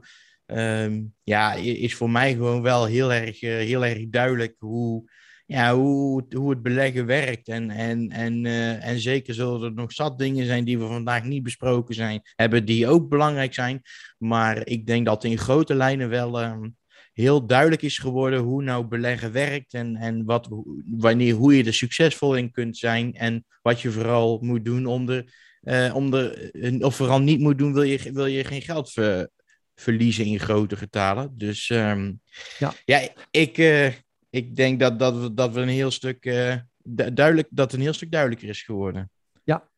um, 0.46 1.14
ja, 1.22 1.52
is 1.54 1.94
voor 1.94 2.10
mij 2.10 2.32
gewoon 2.32 2.62
wel 2.62 2.84
heel 2.84 3.12
erg, 3.12 3.42
uh, 3.42 3.50
heel 3.50 3.84
erg 3.84 4.08
duidelijk 4.08 4.54
hoe, 4.58 5.10
ja, 5.48 5.74
hoe, 5.74 6.24
hoe 6.36 6.50
het 6.50 6.62
beleggen 6.62 7.06
werkt. 7.06 7.48
En, 7.48 7.70
en, 7.70 8.10
en, 8.10 8.44
uh, 8.44 8.86
en 8.86 9.00
zeker 9.00 9.34
zullen 9.34 9.62
er 9.62 9.72
nog 9.72 9.92
zat 9.92 10.18
dingen 10.18 10.46
zijn 10.46 10.64
die 10.64 10.78
we 10.78 10.86
vandaag 10.86 11.24
niet 11.24 11.42
besproken 11.42 11.94
zijn, 11.94 12.20
hebben, 12.34 12.64
die 12.64 12.88
ook 12.88 13.08
belangrijk 13.08 13.54
zijn. 13.54 13.82
Maar 14.18 14.66
ik 14.66 14.86
denk 14.86 15.06
dat 15.06 15.24
in 15.24 15.38
grote 15.38 15.74
lijnen 15.74 16.08
wel 16.08 16.42
um, 16.42 16.76
heel 17.12 17.46
duidelijk 17.46 17.82
is 17.82 17.98
geworden 17.98 18.40
hoe 18.40 18.62
nou 18.62 18.84
beleggen 18.86 19.32
werkt. 19.32 19.74
En, 19.74 19.96
en 19.96 20.24
wat, 20.24 20.48
wanneer, 20.96 21.34
hoe 21.34 21.56
je 21.56 21.64
er 21.64 21.74
succesvol 21.74 22.36
in 22.36 22.50
kunt 22.50 22.76
zijn. 22.76 23.14
En 23.14 23.44
wat 23.62 23.80
je 23.80 23.90
vooral 23.90 24.38
moet 24.40 24.64
doen 24.64 24.86
om 24.86 25.08
er, 25.08 25.32
uh, 25.62 25.94
om 25.94 26.14
er 26.14 26.50
of 26.80 26.96
vooral 26.96 27.20
niet 27.20 27.40
moet 27.40 27.58
doen, 27.58 27.72
wil 27.72 27.82
je, 27.82 28.12
wil 28.12 28.26
je 28.26 28.44
geen 28.44 28.62
geld 28.62 28.90
ver, 28.90 29.28
verliezen 29.74 30.24
in 30.24 30.40
grote 30.40 30.76
getalen. 30.76 31.30
Dus 31.34 31.68
um, 31.68 32.20
ja. 32.58 32.74
ja, 32.84 33.08
ik, 33.30 33.58
uh, 33.58 33.88
ik 34.30 34.56
denk 34.56 34.80
dat, 34.80 34.98
dat, 34.98 35.20
we, 35.20 35.34
dat 35.34 35.54
we 35.54 35.60
een 35.60 35.68
heel 35.68 35.90
stuk 35.90 36.24
uh, 36.24 36.54
duidelijk, 37.12 37.48
dat 37.50 37.72
een 37.72 37.80
heel 37.80 37.92
stuk 37.92 38.10
duidelijker 38.10 38.48
is 38.48 38.62
geworden. 38.62 39.10
Ja, 39.44 39.68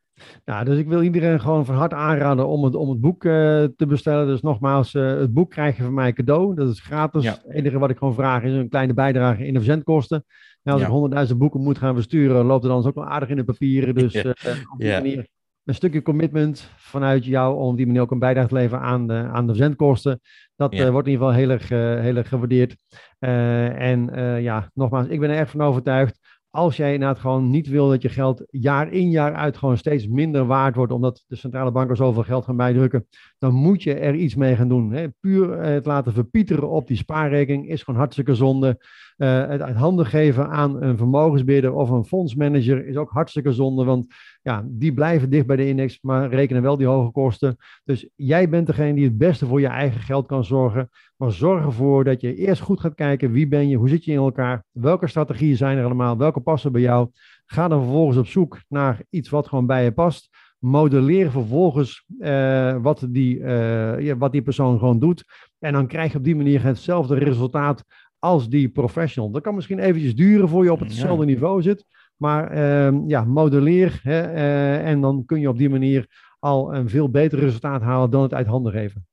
nou, 0.45 0.65
dus 0.65 0.79
ik 0.79 0.89
wil 0.89 1.03
iedereen 1.03 1.41
gewoon 1.41 1.65
van 1.65 1.75
harte 1.75 1.95
aanraden 1.95 2.47
om 2.47 2.65
het, 2.65 2.75
om 2.75 2.89
het 2.89 3.01
boek 3.01 3.25
uh, 3.25 3.33
te 3.77 3.87
bestellen. 3.87 4.27
Dus 4.27 4.41
nogmaals, 4.41 4.95
uh, 4.95 5.19
het 5.19 5.33
boek 5.33 5.51
krijg 5.51 5.77
je 5.77 5.83
van 5.83 5.95
mij 5.95 6.13
cadeau. 6.13 6.55
Dat 6.55 6.71
is 6.71 6.81
gratis. 6.81 7.23
Ja. 7.23 7.31
Het 7.31 7.55
enige 7.55 7.79
wat 7.79 7.91
ik 7.91 7.99
gewoon 7.99 8.15
vraag 8.15 8.43
is 8.43 8.53
een 8.53 8.69
kleine 8.69 8.95
bijdrage 8.95 9.47
in 9.47 9.53
de 9.53 9.59
verzendkosten. 9.59 10.25
Nou, 10.63 10.79
als 10.79 11.11
ja. 11.13 11.25
ik 11.25 11.29
100.000 11.31 11.37
boeken 11.37 11.61
moet 11.61 11.79
gaan 11.79 11.95
versturen, 11.95 12.45
loopt 12.45 12.63
het 12.63 12.73
dan 12.73 12.87
ook 12.87 12.95
wel 12.95 13.07
aardig 13.07 13.29
in 13.29 13.37
de 13.37 13.45
papieren. 13.45 13.95
Dus 13.95 14.13
ja. 14.23 14.31
op 14.73 14.79
die 14.79 14.91
manier 14.91 15.29
een 15.71 15.77
stukje 15.77 16.03
commitment 16.03 16.71
vanuit 16.77 17.25
jou 17.25 17.57
om 17.57 17.77
die 17.77 17.87
manier 17.87 18.01
ook 18.01 18.11
een 18.11 18.19
bijdrage 18.19 18.49
te 18.49 18.55
leveren 18.55 18.85
aan 18.85 19.07
de, 19.07 19.15
aan 19.15 19.47
de 19.47 19.53
verzendkosten. 19.55 20.21
Dat 20.57 20.77
ja. 20.77 20.85
uh, 20.85 20.91
wordt 20.91 21.07
in 21.07 21.13
ieder 21.13 21.27
geval 21.27 21.41
heel 21.41 21.51
erg, 21.51 21.71
uh, 21.71 22.01
heel 22.01 22.17
erg 22.17 22.29
gewaardeerd. 22.29 22.77
Uh, 23.21 23.81
en 23.81 24.11
ja, 24.43 24.71
nogmaals, 24.75 25.07
ik 25.07 25.21
ben 25.21 25.31
er 25.31 25.37
echt 25.37 25.51
van 25.51 25.61
overtuigd. 25.61 26.19
Als 26.51 26.77
jij 26.77 26.93
inderdaad 26.93 27.19
gewoon 27.19 27.51
niet 27.51 27.69
wil 27.69 27.89
dat 27.89 28.03
je 28.03 28.09
geld 28.09 28.45
jaar 28.51 28.93
in 28.93 29.11
jaar 29.11 29.35
uit 29.35 29.57
gewoon 29.57 29.77
steeds 29.77 30.07
minder 30.07 30.47
waard 30.47 30.75
wordt, 30.75 30.93
omdat 30.93 31.25
de 31.27 31.37
centrale 31.37 31.71
banken 31.71 31.97
zoveel 31.97 32.23
geld 32.23 32.45
gaan 32.45 32.57
bijdrukken, 32.57 33.07
dan 33.39 33.55
moet 33.55 33.83
je 33.83 33.95
er 33.95 34.15
iets 34.15 34.35
mee 34.35 34.57
gaan 34.57 34.69
doen. 34.69 34.93
Hè. 34.93 35.09
Puur 35.21 35.63
het 35.63 35.87
laten 35.87 36.13
verpieteren 36.13 36.69
op 36.71 36.87
die 36.87 36.97
spaarrekening 36.97 37.69
is 37.69 37.83
gewoon 37.83 38.01
hartstikke 38.01 38.35
zonde. 38.35 38.79
Uh, 39.23 39.49
het 39.49 39.77
handen 39.77 40.07
geven 40.07 40.49
aan 40.49 40.83
een 40.83 40.97
vermogensbeheerder 40.97 41.73
of 41.73 41.91
een 41.91 42.05
fondsmanager 42.05 42.87
is 42.87 42.97
ook 42.97 43.11
hartstikke 43.11 43.53
zonde, 43.53 43.85
want 43.85 44.07
ja, 44.43 44.65
die 44.67 44.95
blijven 44.95 45.31
dicht 45.31 45.47
bij 45.47 45.57
de 45.57 45.69
index, 45.69 45.99
maar 46.03 46.29
rekenen 46.29 46.63
wel 46.63 46.77
die 46.77 46.87
hoge 46.87 47.11
kosten. 47.11 47.57
Dus 47.85 48.09
jij 48.15 48.49
bent 48.49 48.67
degene 48.67 48.95
die 48.95 49.05
het 49.05 49.19
beste 49.19 49.47
voor 49.47 49.61
je 49.61 49.67
eigen 49.67 50.01
geld 50.01 50.27
kan 50.27 50.45
zorgen. 50.45 50.89
Maar 51.17 51.33
zorg 51.33 51.65
ervoor 51.65 52.05
dat 52.05 52.21
je 52.21 52.35
eerst 52.35 52.63
goed 52.63 52.81
gaat 52.81 52.95
kijken 52.95 53.33
wie 53.33 53.49
ben 53.49 53.69
je, 53.69 53.77
hoe 53.77 53.89
zit 53.89 54.05
je 54.05 54.13
in 54.13 54.19
elkaar, 54.19 54.65
welke 54.71 55.07
strategieën 55.07 55.57
zijn 55.57 55.79
er 55.79 55.85
allemaal, 55.85 56.17
welke 56.17 56.41
passen 56.41 56.73
bij 56.73 56.81
jou. 56.81 57.09
Ga 57.47 57.69
dan 57.69 57.83
vervolgens 57.83 58.17
op 58.17 58.27
zoek 58.27 58.61
naar 58.69 59.03
iets 59.11 59.29
wat 59.29 59.49
gewoon 59.49 59.67
bij 59.67 59.85
je 59.85 59.93
past. 59.93 60.29
modelleer 60.59 61.31
vervolgens 61.31 62.05
wat, 62.83 63.07
die, 63.09 63.45
ja, 63.99 64.17
wat 64.17 64.33
die 64.33 64.43
persoon 64.43 64.79
gewoon 64.79 64.99
doet. 64.99 65.25
En 65.59 65.73
dan 65.73 65.87
krijg 65.87 66.13
je 66.13 66.19
op 66.19 66.25
die 66.25 66.37
manier 66.37 66.63
hetzelfde 66.63 67.15
resultaat 67.15 67.85
als 68.21 68.49
die 68.49 68.69
professional. 68.69 69.31
Dat 69.31 69.43
kan 69.43 69.55
misschien 69.55 69.79
eventjes 69.79 70.15
duren 70.15 70.49
voor 70.49 70.65
je 70.65 70.73
op 70.73 70.81
hetzelfde 70.81 71.25
niveau 71.25 71.63
zit. 71.63 71.85
Maar 72.17 72.51
ehm, 72.51 73.09
ja, 73.09 73.25
modelleer 73.25 74.01
hè, 74.03 74.21
en 74.77 75.01
dan 75.01 75.25
kun 75.27 75.41
je 75.41 75.49
op 75.49 75.59
die 75.59 75.69
manier 75.69 76.07
al 76.39 76.75
een 76.75 76.89
veel 76.89 77.11
beter 77.11 77.39
resultaat 77.39 77.83
halen 77.83 78.11
dan 78.11 78.23
het 78.23 78.35
uit 78.35 78.47
handen 78.47 78.73
geven. 78.73 79.07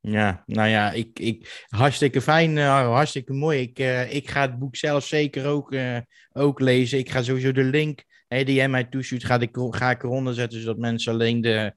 Ja, 0.00 0.42
nou 0.46 0.68
ja, 0.68 0.90
ik, 0.90 1.18
ik, 1.18 1.64
hartstikke 1.68 2.20
fijn, 2.20 2.56
uh, 2.56 2.86
hartstikke 2.86 3.32
mooi. 3.32 3.60
Ik, 3.60 3.78
uh, 3.78 4.14
ik 4.14 4.30
ga 4.30 4.40
het 4.40 4.58
boek 4.58 4.76
zelf 4.76 5.04
zeker 5.04 5.46
ook, 5.46 5.72
uh, 5.72 5.98
ook 6.32 6.60
lezen. 6.60 6.98
Ik 6.98 7.10
ga 7.10 7.22
sowieso 7.22 7.52
de 7.52 7.64
link 7.64 8.04
jij 8.40 8.68
mij 8.68 8.84
toestuurt, 8.84 9.24
ga 9.24 9.40
ik, 9.40 9.50
ga 9.52 9.90
ik 9.90 10.02
eronder 10.02 10.34
zetten, 10.34 10.60
zodat 10.60 10.78
mensen 10.78 11.12
alleen 11.12 11.40
de 11.40 11.72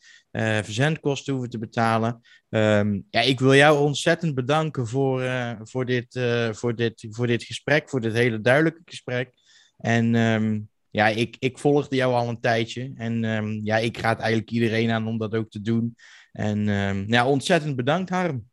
verzendkosten 0.63 1.33
hoeven 1.33 1.51
te 1.51 1.57
betalen. 1.57 2.21
Um, 2.49 3.05
ja, 3.09 3.21
ik 3.21 3.39
wil 3.39 3.55
jou 3.55 3.79
ontzettend 3.79 4.35
bedanken 4.35 4.87
voor, 4.87 5.23
voor, 5.63 5.85
dit, 5.85 6.19
voor, 6.51 6.75
dit, 6.75 7.07
voor 7.09 7.27
dit 7.27 7.43
gesprek, 7.43 7.89
voor 7.89 8.01
dit 8.01 8.13
hele 8.13 8.41
duidelijke 8.41 8.81
gesprek. 8.85 9.31
En 9.77 10.15
um, 10.15 10.69
ja, 10.89 11.07
ik, 11.07 11.35
ik 11.39 11.57
volgde 11.57 11.95
jou 11.95 12.13
al 12.13 12.29
een 12.29 12.39
tijdje. 12.39 12.91
En 12.95 13.23
um, 13.23 13.59
ja, 13.63 13.77
ik 13.77 13.97
raad 13.97 14.19
eigenlijk 14.19 14.51
iedereen 14.51 14.91
aan 14.91 15.07
om 15.07 15.17
dat 15.17 15.35
ook 15.35 15.49
te 15.49 15.61
doen. 15.61 15.95
En 16.31 16.65
ja, 17.07 17.27
ontzettend 17.27 17.75
bedankt, 17.75 18.09
Harm. 18.09 18.45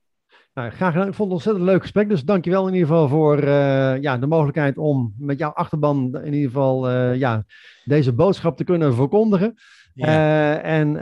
Nou, 0.55 0.71
graag 0.71 0.93
gedaan. 0.93 1.09
Ik 1.09 1.15
vond 1.15 1.19
het 1.19 1.27
een 1.29 1.33
ontzettend 1.33 1.65
leuk 1.65 1.81
gesprek. 1.81 2.09
Dus 2.09 2.25
dankjewel 2.25 2.67
in 2.67 2.73
ieder 2.75 2.89
geval 2.89 3.09
voor 3.09 3.45
uh, 3.45 4.01
ja, 4.01 4.19
de 4.19 4.27
mogelijkheid 4.27 4.79
om 4.79 5.15
met 5.19 5.39
jouw 5.39 5.51
achterban 5.51 6.19
in 6.25 6.33
ieder 6.33 6.51
geval 6.51 6.91
uh, 6.91 7.17
ja, 7.17 7.45
deze 7.85 8.13
boodschap 8.13 8.57
te 8.57 8.65
kunnen 8.65 8.95
verkondigen. 8.95 9.55
Ja. 9.95 10.07
Uh, 10.07 10.65
en 10.65 10.93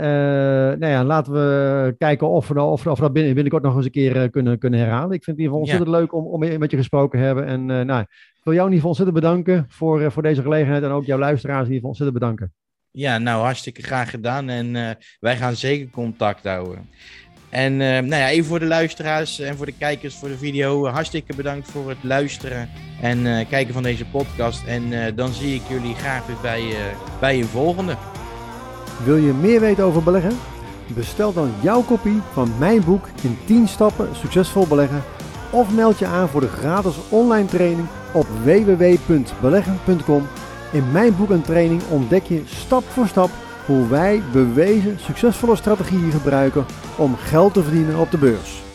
nou 0.78 0.92
ja, 0.92 1.05
laten 1.05 1.32
we 1.32 1.94
kijken 1.98 2.28
of 2.28 2.48
we, 2.48 2.61
of, 2.61 2.86
of 2.86 2.96
we 2.98 3.03
dat 3.05 3.12
binnen, 3.12 3.34
binnenkort 3.34 3.62
nog 3.62 3.76
eens 3.76 3.84
een 3.84 3.90
keer 3.90 4.30
kunnen, 4.30 4.59
kunnen 4.59 4.80
herhalen. 4.80 5.12
Ik 5.12 5.24
vind 5.24 5.36
het 5.36 5.36
in 5.36 5.42
ieder 5.42 5.59
geval 5.59 5.61
ontzettend 5.61 5.90
ja. 5.90 5.96
leuk 5.96 6.12
om, 6.12 6.26
om 6.26 6.59
met 6.59 6.70
je 6.70 6.76
gesproken 6.76 7.18
te 7.18 7.24
hebben. 7.24 7.46
En 7.46 7.86
nou, 7.86 8.01
ik 8.01 8.40
wil 8.44 8.55
jou 8.55 8.68
in 8.68 8.74
ieder 8.74 8.88
geval 8.88 8.88
ontzettend 8.88 9.20
bedanken 9.20 9.64
voor, 9.68 10.12
voor 10.12 10.22
deze 10.22 10.42
gelegenheid. 10.42 10.82
En 10.82 10.90
ook 10.90 11.05
jouw 11.05 11.18
luisteraars 11.18 11.66
in 11.66 11.72
ieder 11.72 11.88
geval 11.88 11.90
ontzettend 11.90 12.18
bedanken. 12.18 12.53
Ja, 12.90 13.18
nou 13.18 13.42
hartstikke 13.42 13.82
graag 13.82 14.11
gedaan. 14.11 14.48
En 14.48 14.96
wij 15.20 15.36
gaan 15.36 15.55
zeker 15.55 15.90
contact 15.90 16.44
houden. 16.44 16.88
En 17.51 17.72
uh, 17.72 17.78
nou 17.78 18.09
ja, 18.09 18.28
even 18.28 18.48
voor 18.48 18.59
de 18.59 18.66
luisteraars 18.66 19.40
en 19.40 19.57
voor 19.57 19.66
de 19.66 19.74
kijkers 19.78 20.14
voor 20.14 20.28
de 20.28 20.38
video. 20.38 20.86
Hartstikke 20.86 21.34
bedankt 21.34 21.70
voor 21.70 21.88
het 21.88 21.98
luisteren 22.03 22.68
en 23.01 23.18
uh, 23.18 23.48
kijken 23.48 23.74
van 23.74 23.82
deze 23.82 24.05
podcast. 24.05 24.64
En 24.66 25.14
dan 25.14 25.32
zie 25.32 25.55
ik 25.55 25.62
jullie 25.68 25.94
graag 25.94 26.26
weer 26.26 26.36
bij, 26.42 26.62
bij 27.20 27.38
een 27.38 27.44
volgende. 27.44 27.96
Wil 29.05 29.16
je 29.16 29.32
meer 29.32 29.61
weten 29.61 29.84
over 29.84 30.03
beleggen? 30.03 30.38
Bestel 30.94 31.32
dan 31.32 31.55
jouw 31.62 31.82
kopie 31.82 32.20
van 32.32 32.53
mijn 32.59 32.84
boek 32.84 33.09
in 33.22 33.38
10 33.44 33.68
stappen 33.68 34.16
succesvol 34.16 34.66
beleggen. 34.66 35.03
Of 35.51 35.74
meld 35.74 35.98
je 35.98 36.07
aan 36.07 36.28
voor 36.28 36.40
de 36.40 36.48
gratis 36.48 36.94
online 37.09 37.48
training 37.48 37.88
op 38.12 38.26
www.beleggen.com 38.44 40.28
in 40.72 40.92
mijn 40.92 41.16
boek 41.16 41.30
en 41.30 41.42
training 41.42 41.82
ontdek 41.90 42.24
je 42.24 42.42
stap 42.46 42.84
voor 42.84 43.07
stap 43.07 43.30
hoe 43.71 43.89
wij 43.89 44.23
bewezen 44.33 44.99
succesvolle 45.01 45.57
strategieën 45.57 46.11
gebruiken 46.11 46.64
om 46.97 47.16
geld 47.16 47.55
te 47.55 47.62
verdienen 47.62 47.99
op 47.99 48.11
de 48.11 48.18
beurs. 48.18 48.70